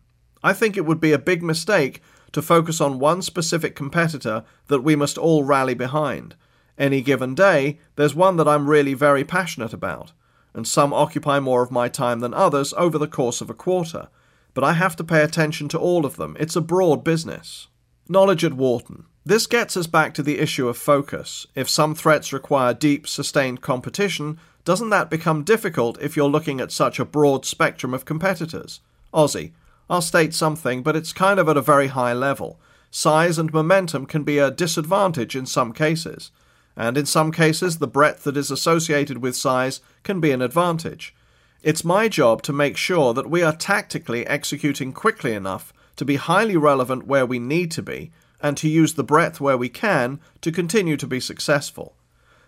I 0.43 0.55
think 0.55 0.79
it 0.79 0.87
would 0.87 1.01
be 1.01 1.13
a 1.13 1.19
big 1.19 1.43
mistake 1.43 2.01
to 2.33 2.41
focus 2.41 2.81
on 2.81 2.99
one 2.99 3.21
specific 3.21 3.77
competitor 3.77 4.45
that 4.69 4.81
we 4.81 4.97
must 4.97 5.19
all 5.19 5.45
rally 5.45 5.75
behind. 5.75 6.37
Any 6.79 7.03
given 7.03 7.35
day, 7.35 7.81
there's 7.97 8.15
one 8.15 8.37
that 8.37 8.49
I'm 8.49 8.67
really 8.67 8.95
very 8.95 9.25
passionate 9.25 9.75
about, 9.75 10.13
and 10.55 10.67
some 10.67 10.93
occupy 10.93 11.41
more 11.41 11.63
of 11.63 11.71
my 11.71 11.89
time 11.89 12.21
than 12.21 12.35
others 12.35 12.75
over 12.77 12.99
the 12.99 13.07
course 13.07 13.41
of 13.41 13.51
a 13.51 13.55
quarter. 13.55 14.09
But 14.55 14.65
I 14.65 14.73
have 14.73 14.97
to 14.97 15.05
pay 15.05 15.23
attention 15.23 15.69
to 15.69 15.79
all 15.79 16.05
of 16.05 16.17
them. 16.17 16.37
It's 16.41 16.57
a 16.57 16.61
broad 16.61 17.05
business. 17.05 17.69
Knowledge 18.09 18.45
at 18.45 18.55
Wharton. 18.55 19.05
This 19.25 19.47
gets 19.47 19.77
us 19.77 19.87
back 19.87 20.15
to 20.15 20.23
the 20.23 20.39
issue 20.39 20.69
of 20.69 20.79
focus. 20.79 21.47
If 21.55 21.69
some 21.69 21.95
threats 21.95 22.33
require 22.33 22.73
deep, 22.73 23.07
sustained 23.07 23.61
competition, 23.61 24.39
doesn't 24.65 24.91
that 24.91 25.11
become 25.11 25.45
difficult 25.45 26.01
if 26.01 26.17
you're 26.17 26.29
looking 26.29 26.61
at 26.61 26.73
such 26.73 26.99
a 26.99 27.05
broad 27.05 27.45
spectrum 27.45 27.93
of 27.93 28.05
competitors? 28.05 28.81
Ozzie, 29.13 29.53
I'll 29.91 30.03
state 30.03 30.35
something, 30.35 30.83
but 30.83 30.97
it's 30.97 31.13
kind 31.13 31.39
of 31.39 31.49
at 31.49 31.57
a 31.57 31.63
very 31.63 31.89
high 31.89 32.13
level. 32.13 32.61
Size 32.91 33.39
and 33.39 33.53
momentum 33.53 34.07
can 34.07 34.25
be 34.25 34.39
a 34.39 34.51
disadvantage 34.51 35.37
in 35.37 35.47
some 35.47 35.73
cases, 35.73 36.31
and 36.79 36.97
in 36.97 37.05
some 37.05 37.33
cases, 37.33 37.79
the 37.79 37.89
breadth 37.89 38.23
that 38.23 38.37
is 38.37 38.53
associated 38.53 39.19
with 39.19 39.35
size 39.35 39.81
can 40.05 40.21
be 40.21 40.31
an 40.31 40.41
advantage. 40.41 41.13
It's 41.61 41.85
my 41.85 42.07
job 42.07 42.41
to 42.43 42.53
make 42.53 42.77
sure 42.77 43.13
that 43.15 43.29
we 43.29 43.43
are 43.43 43.53
tactically 43.53 44.25
executing 44.29 44.93
quickly 44.93 45.35
enough 45.35 45.73
to 45.97 46.05
be 46.05 46.15
highly 46.15 46.57
relevant 46.57 47.09
where 47.09 47.27
we 47.27 47.41
need 47.41 47.73
to 47.73 47.83
be 47.83 48.13
and 48.41 48.57
to 48.57 48.69
use 48.69 48.95
the 48.95 49.03
breadth 49.03 49.41
where 49.41 49.57
we 49.57 49.69
can 49.69 50.21
to 50.41 50.53
continue 50.53 50.97
to 50.97 51.07
be 51.09 51.19
successful. 51.19 51.97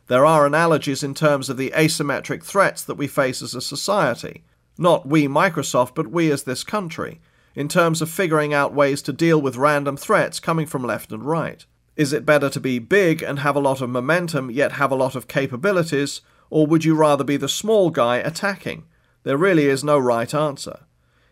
There 0.07 0.25
are 0.25 0.47
analogies 0.47 1.03
in 1.03 1.13
terms 1.13 1.51
of 1.51 1.57
the 1.57 1.73
asymmetric 1.75 2.45
threats 2.45 2.85
that 2.85 2.95
we 2.95 3.09
face 3.09 3.43
as 3.43 3.57
a 3.57 3.61
society, 3.61 4.45
not 4.79 5.09
we 5.09 5.27
Microsoft, 5.27 5.97
but 5.97 6.13
we 6.13 6.31
as 6.31 6.45
this 6.45 6.63
country, 6.63 7.21
in 7.57 7.67
terms 7.67 8.01
of 8.01 8.09
figuring 8.09 8.55
out 8.55 8.73
ways 8.73 9.03
to 9.03 9.13
deal 9.13 9.43
with 9.43 9.57
random 9.57 9.97
threats 9.97 10.39
coming 10.39 10.67
from 10.67 10.85
left 10.85 11.11
and 11.11 11.25
right. 11.25 11.67
Is 12.01 12.15
it 12.15 12.25
better 12.25 12.49
to 12.49 12.61
be 12.61 12.79
big 12.79 13.23
and 13.23 13.41
have 13.41 13.57
a 13.57 13.61
lot 13.61 13.83
of 13.83 13.91
momentum 13.91 14.51
yet 14.51 14.73
have 14.73 14.91
a 14.91 14.95
lot 14.95 15.15
of 15.15 15.29
capabilities, 15.29 16.23
or 16.49 16.67
would 16.67 16.83
you 16.83 16.95
rather 16.95 17.25
be 17.25 17.37
the 17.37 17.47
small 17.47 17.91
guy 17.91 18.17
attacking? 18.17 18.85
There 19.23 19.37
really 19.37 19.67
is 19.67 19.85
no 19.85 19.99
right 19.99 20.33
answer. 20.33 20.87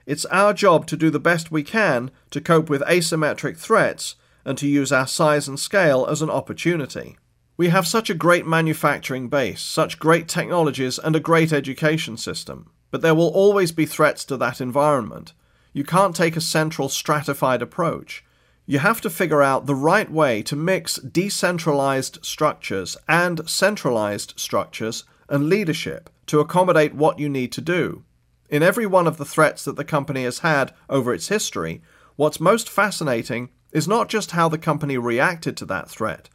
It's 0.05 0.27
our 0.27 0.53
job 0.53 0.87
to 0.89 0.97
do 0.99 1.09
the 1.09 1.19
best 1.19 1.51
we 1.51 1.63
can 1.63 2.11
to 2.33 2.43
cope 2.43 2.69
with 2.69 2.83
asymmetric 2.83 3.57
threats 3.57 4.17
and 4.45 4.59
to 4.59 4.69
use 4.69 4.93
our 4.93 5.07
size 5.07 5.49
and 5.49 5.59
scale 5.59 6.05
as 6.05 6.21
an 6.21 6.29
opportunity. 6.29 7.17
We 7.57 7.71
have 7.71 7.87
such 7.87 8.11
a 8.11 8.23
great 8.27 8.47
manufacturing 8.47 9.31
base, 9.31 9.63
such 9.63 9.99
great 9.99 10.29
technologies, 10.29 10.99
and 10.99 11.17
a 11.17 11.29
great 11.31 11.51
education 11.51 12.19
system, 12.19 12.69
but 12.91 13.01
there 13.01 13.15
will 13.15 13.29
always 13.29 13.73
be 13.73 13.87
threats 13.87 14.23
to 14.27 14.37
that 14.37 14.61
environment. 14.61 15.33
You 15.73 15.85
can't 15.85 16.15
take 16.15 16.37
a 16.37 16.43
central 16.43 16.91
stratified 16.91 17.63
approach. 17.63 18.23
You 18.71 18.81
have 18.81 19.01
to 19.01 19.09
figure 19.09 19.43
out 19.43 19.65
the 19.65 19.75
right 19.75 20.11
way 20.11 20.43
to 20.43 20.55
mix 20.55 20.97
decentralized 20.97 22.19
structures 22.21 22.99
and 23.09 23.49
centralized 23.49 24.35
structures 24.37 25.05
and 25.27 25.49
leadership 25.49 26.11
to 26.27 26.41
accommodate 26.41 26.95
what 26.95 27.19
you 27.19 27.31
need 27.31 27.51
to 27.53 27.63
do. 27.63 28.05
In 28.51 28.63
every 28.63 28.85
one 28.85 29.07
of 29.07 29.17
the 29.17 29.25
threats 29.25 29.65
that 29.65 29.77
the 29.77 29.87
company 29.87 30.25
has 30.25 30.41
had 30.41 30.75
over 30.91 31.15
its 31.15 31.29
history, 31.29 31.81
what's 32.17 32.41
most 32.41 32.69
fascinating 32.69 33.49
is 33.73 33.89
not 33.89 34.11
just 34.11 34.33
how 34.33 34.51
the 34.51 34.59
company 34.59 34.99
reacted 34.99 35.57
to 35.57 35.65
that 35.65 35.89
threat, 35.89 36.29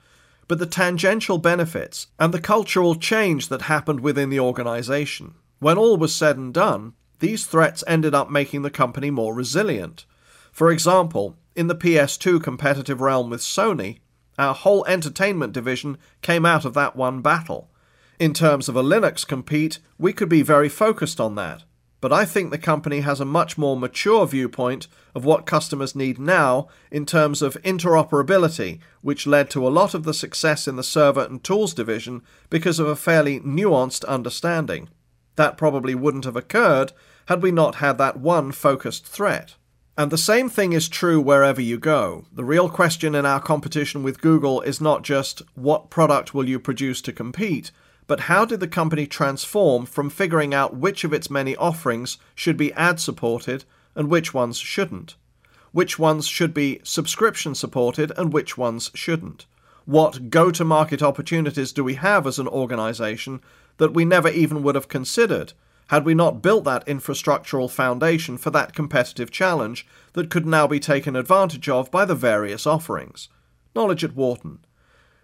but 0.47 0.57
the 0.57 0.65
tangential 0.65 1.37
benefits 1.37 2.07
and 2.17 2.33
the 2.33 2.41
cultural 2.41 2.95
change 2.95 3.49
that 3.49 3.61
happened 3.63 3.99
within 3.99 4.31
the 4.31 4.39
organization. 4.39 5.35
When 5.59 5.77
all 5.77 5.97
was 5.97 6.15
said 6.15 6.37
and 6.37 6.51
done, 6.51 6.93
these 7.19 7.45
threats 7.45 7.83
ended 7.85 8.15
up 8.15 8.31
making 8.31 8.63
the 8.63 8.71
company 8.71 9.11
more 9.11 9.35
resilient. 9.35 10.07
For 10.51 10.71
example, 10.71 11.37
in 11.55 11.67
the 11.67 11.75
PS2 11.75 12.41
competitive 12.41 13.01
realm 13.01 13.29
with 13.29 13.41
Sony, 13.41 13.99
our 14.37 14.53
whole 14.53 14.85
entertainment 14.85 15.53
division 15.53 15.97
came 16.21 16.45
out 16.45 16.65
of 16.65 16.73
that 16.73 16.95
one 16.95 17.21
battle. 17.21 17.69
In 18.19 18.33
terms 18.33 18.69
of 18.69 18.75
a 18.75 18.83
Linux 18.83 19.27
compete, 19.27 19.79
we 19.97 20.13
could 20.13 20.29
be 20.29 20.41
very 20.41 20.69
focused 20.69 21.19
on 21.19 21.35
that 21.35 21.63
but 22.03 22.11
I 22.11 22.25
think 22.25 22.51
the 22.51 22.57
company 22.57 22.99
has 22.99 23.21
a 23.21 23.25
much 23.25 23.57
more 23.57 23.77
mature 23.77 24.27
viewpoint 24.27 24.89
of 25.15 25.23
what 25.23 25.45
customers 25.45 25.95
need 25.95 26.19
now 26.19 26.67
in 26.91 27.05
terms 27.05 27.41
of 27.41 27.55
interoperability, 27.61 28.79
which 28.99 29.25
led 29.25 29.49
to 29.51 29.65
a 29.65 29.71
lot 29.71 29.93
of 29.93 30.03
the 30.03 30.13
success 30.13 30.67
in 30.67 30.75
the 30.75 30.83
server 30.83 31.23
and 31.23 31.41
tools 31.41 31.73
division 31.73 32.21
because 32.49 32.77
of 32.77 32.87
a 32.87 32.97
fairly 32.97 33.39
nuanced 33.39 34.03
understanding. 34.03 34.89
That 35.37 35.55
probably 35.55 35.95
wouldn't 35.95 36.25
have 36.25 36.35
occurred 36.35 36.91
had 37.27 37.41
we 37.41 37.51
not 37.51 37.75
had 37.75 37.97
that 37.99 38.19
one 38.19 38.51
focused 38.51 39.07
threat. 39.07 39.55
And 39.95 40.11
the 40.11 40.17
same 40.17 40.49
thing 40.49 40.73
is 40.73 40.89
true 40.89 41.21
wherever 41.21 41.61
you 41.61 41.77
go. 41.77 42.25
The 42.33 42.43
real 42.43 42.67
question 42.67 43.13
in 43.13 43.27
our 43.27 43.39
competition 43.39 44.01
with 44.01 44.21
Google 44.21 44.61
is 44.61 44.81
not 44.81 45.03
just 45.03 45.43
what 45.53 45.91
product 45.91 46.33
will 46.33 46.49
you 46.49 46.59
produce 46.59 46.99
to 47.03 47.13
compete, 47.13 47.71
but 48.07 48.21
how 48.21 48.43
did 48.43 48.59
the 48.59 48.67
company 48.67 49.05
transform 49.05 49.85
from 49.85 50.09
figuring 50.09 50.51
out 50.51 50.75
which 50.75 51.03
of 51.03 51.13
its 51.13 51.29
many 51.29 51.55
offerings 51.57 52.17
should 52.33 52.57
be 52.57 52.73
ad 52.73 52.99
supported 52.99 53.65
and 53.93 54.09
which 54.09 54.33
ones 54.33 54.57
shouldn't? 54.57 55.15
Which 55.71 55.99
ones 55.99 56.27
should 56.27 56.55
be 56.55 56.81
subscription 56.83 57.53
supported 57.53 58.11
and 58.17 58.33
which 58.33 58.57
ones 58.57 58.89
shouldn't? 58.95 59.45
What 59.85 60.31
go 60.31 60.49
to 60.49 60.65
market 60.65 61.03
opportunities 61.03 61.71
do 61.71 61.83
we 61.83 61.95
have 61.95 62.25
as 62.25 62.39
an 62.39 62.47
organization 62.47 63.41
that 63.77 63.93
we 63.93 64.05
never 64.05 64.29
even 64.29 64.63
would 64.63 64.75
have 64.75 64.87
considered 64.87 65.53
had 65.93 66.05
we 66.05 66.15
not 66.15 66.41
built 66.41 66.63
that 66.63 66.83
infrastructural 66.87 67.69
foundation 67.69 68.35
for 68.35 68.49
that 68.49 68.73
competitive 68.73 69.29
challenge 69.29 69.85
that 70.13 70.31
could 70.31 70.43
now 70.43 70.65
be 70.65 70.79
taken 70.79 71.15
advantage 71.15 71.69
of 71.69 71.91
by 71.91 72.03
the 72.03 72.15
various 72.15 72.65
offerings? 72.65 73.29
Knowledge 73.75 74.03
at 74.03 74.15
Wharton. 74.15 74.57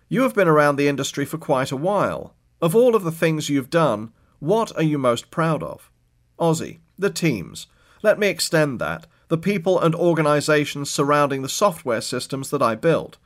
You 0.10 0.22
have 0.22 0.36
been 0.36 0.48
around 0.48 0.76
the 0.76 0.88
industry 0.88 1.26
for 1.26 1.40
quite 1.40 1.72
a 1.72 1.76
while. 1.76 2.36
Of 2.62 2.76
all 2.76 2.96
of 2.96 3.04
the 3.04 3.12
things 3.12 3.50
you've 3.50 3.72
done, 3.72 4.12
what 4.38 4.72
are 4.78 4.84
you 4.84 5.00
most 5.00 5.32
proud 5.32 5.64
of? 5.64 5.90
Ozzie, 6.38 6.82
the 7.00 7.10
teams. 7.10 7.66
Let 8.04 8.20
me 8.20 8.28
extend 8.28 8.78
that. 8.78 9.08
The 9.30 9.40
people 9.40 9.80
and 9.80 9.96
organizations 9.96 10.92
surrounding 10.92 11.42
the 11.42 11.50
software 11.50 12.02
systems 12.02 12.52
that 12.52 12.62
I 12.62 12.76
built. 12.76 13.18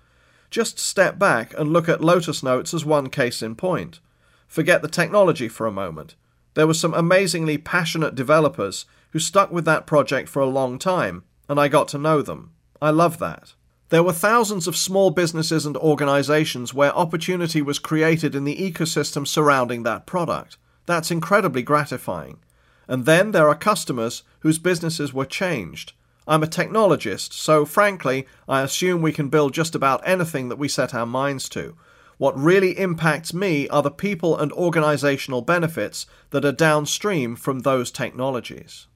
Just 0.50 0.80
step 0.80 1.20
back 1.20 1.54
and 1.60 1.74
look 1.74 1.90
at 1.90 2.00
Lotus 2.00 2.42
Notes 2.42 2.74
as 2.74 2.86
one 2.86 3.10
case 3.10 3.44
in 3.44 3.56
point. 3.56 4.00
Forget 4.48 4.82
the 4.82 4.88
technology 4.88 5.50
for 5.50 5.68
a 5.68 5.74
moment. 5.74 6.16
There 6.54 6.68
were 6.68 6.74
some 6.74 6.94
amazingly 6.94 7.58
passionate 7.58 8.16
developers 8.16 8.86
who 9.12 9.20
stuck 9.20 9.52
with 9.52 9.66
that 9.66 9.88
project 9.88 10.30
for 10.30 10.42
a 10.42 10.48
long 10.48 10.78
time, 10.80 11.24
and 11.50 11.60
I 11.60 11.68
got 11.68 11.88
to 11.90 11.98
know 11.98 12.22
them. 12.22 12.52
I 12.82 12.90
love 12.90 13.20
that. 13.20 13.54
There 13.90 14.04
were 14.04 14.14
thousands 14.14 14.68
of 14.68 14.76
small 14.76 15.12
businesses 15.12 15.66
and 15.66 15.78
organizations 15.78 16.74
where 16.74 16.96
opportunity 16.96 17.62
was 17.62 17.78
created 17.80 18.34
in 18.34 18.44
the 18.44 18.58
ecosystem 18.58 19.28
surrounding 19.28 19.84
that 19.84 20.06
product. 20.06 20.58
That's 20.86 21.12
incredibly 21.12 21.62
gratifying. 21.62 22.40
And 22.88 23.06
then 23.06 23.32
there 23.32 23.48
are 23.48 23.56
customers 23.56 24.24
whose 24.40 24.60
businesses 24.60 25.14
were 25.14 25.26
changed. 25.26 25.94
I'm 26.28 26.44
a 26.44 26.48
technologist, 26.48 27.34
so 27.34 27.66
frankly, 27.66 28.26
I 28.48 28.62
assume 28.62 29.02
we 29.02 29.12
can 29.12 29.30
build 29.30 29.54
just 29.54 29.76
about 29.76 30.02
anything 30.08 30.50
that 30.50 30.58
we 30.58 30.68
set 30.68 30.94
our 30.94 31.06
minds 31.06 31.48
to. 31.50 31.76
What 32.18 32.38
really 32.38 32.78
impacts 32.78 33.34
me 33.34 33.68
are 33.70 33.82
the 33.82 33.92
people 33.92 34.38
and 34.38 34.52
organizational 34.54 35.42
benefits 35.42 36.06
that 36.30 36.46
are 36.46 36.52
downstream 36.52 37.36
from 37.36 37.60
those 37.60 37.92
technologies. 37.92 38.88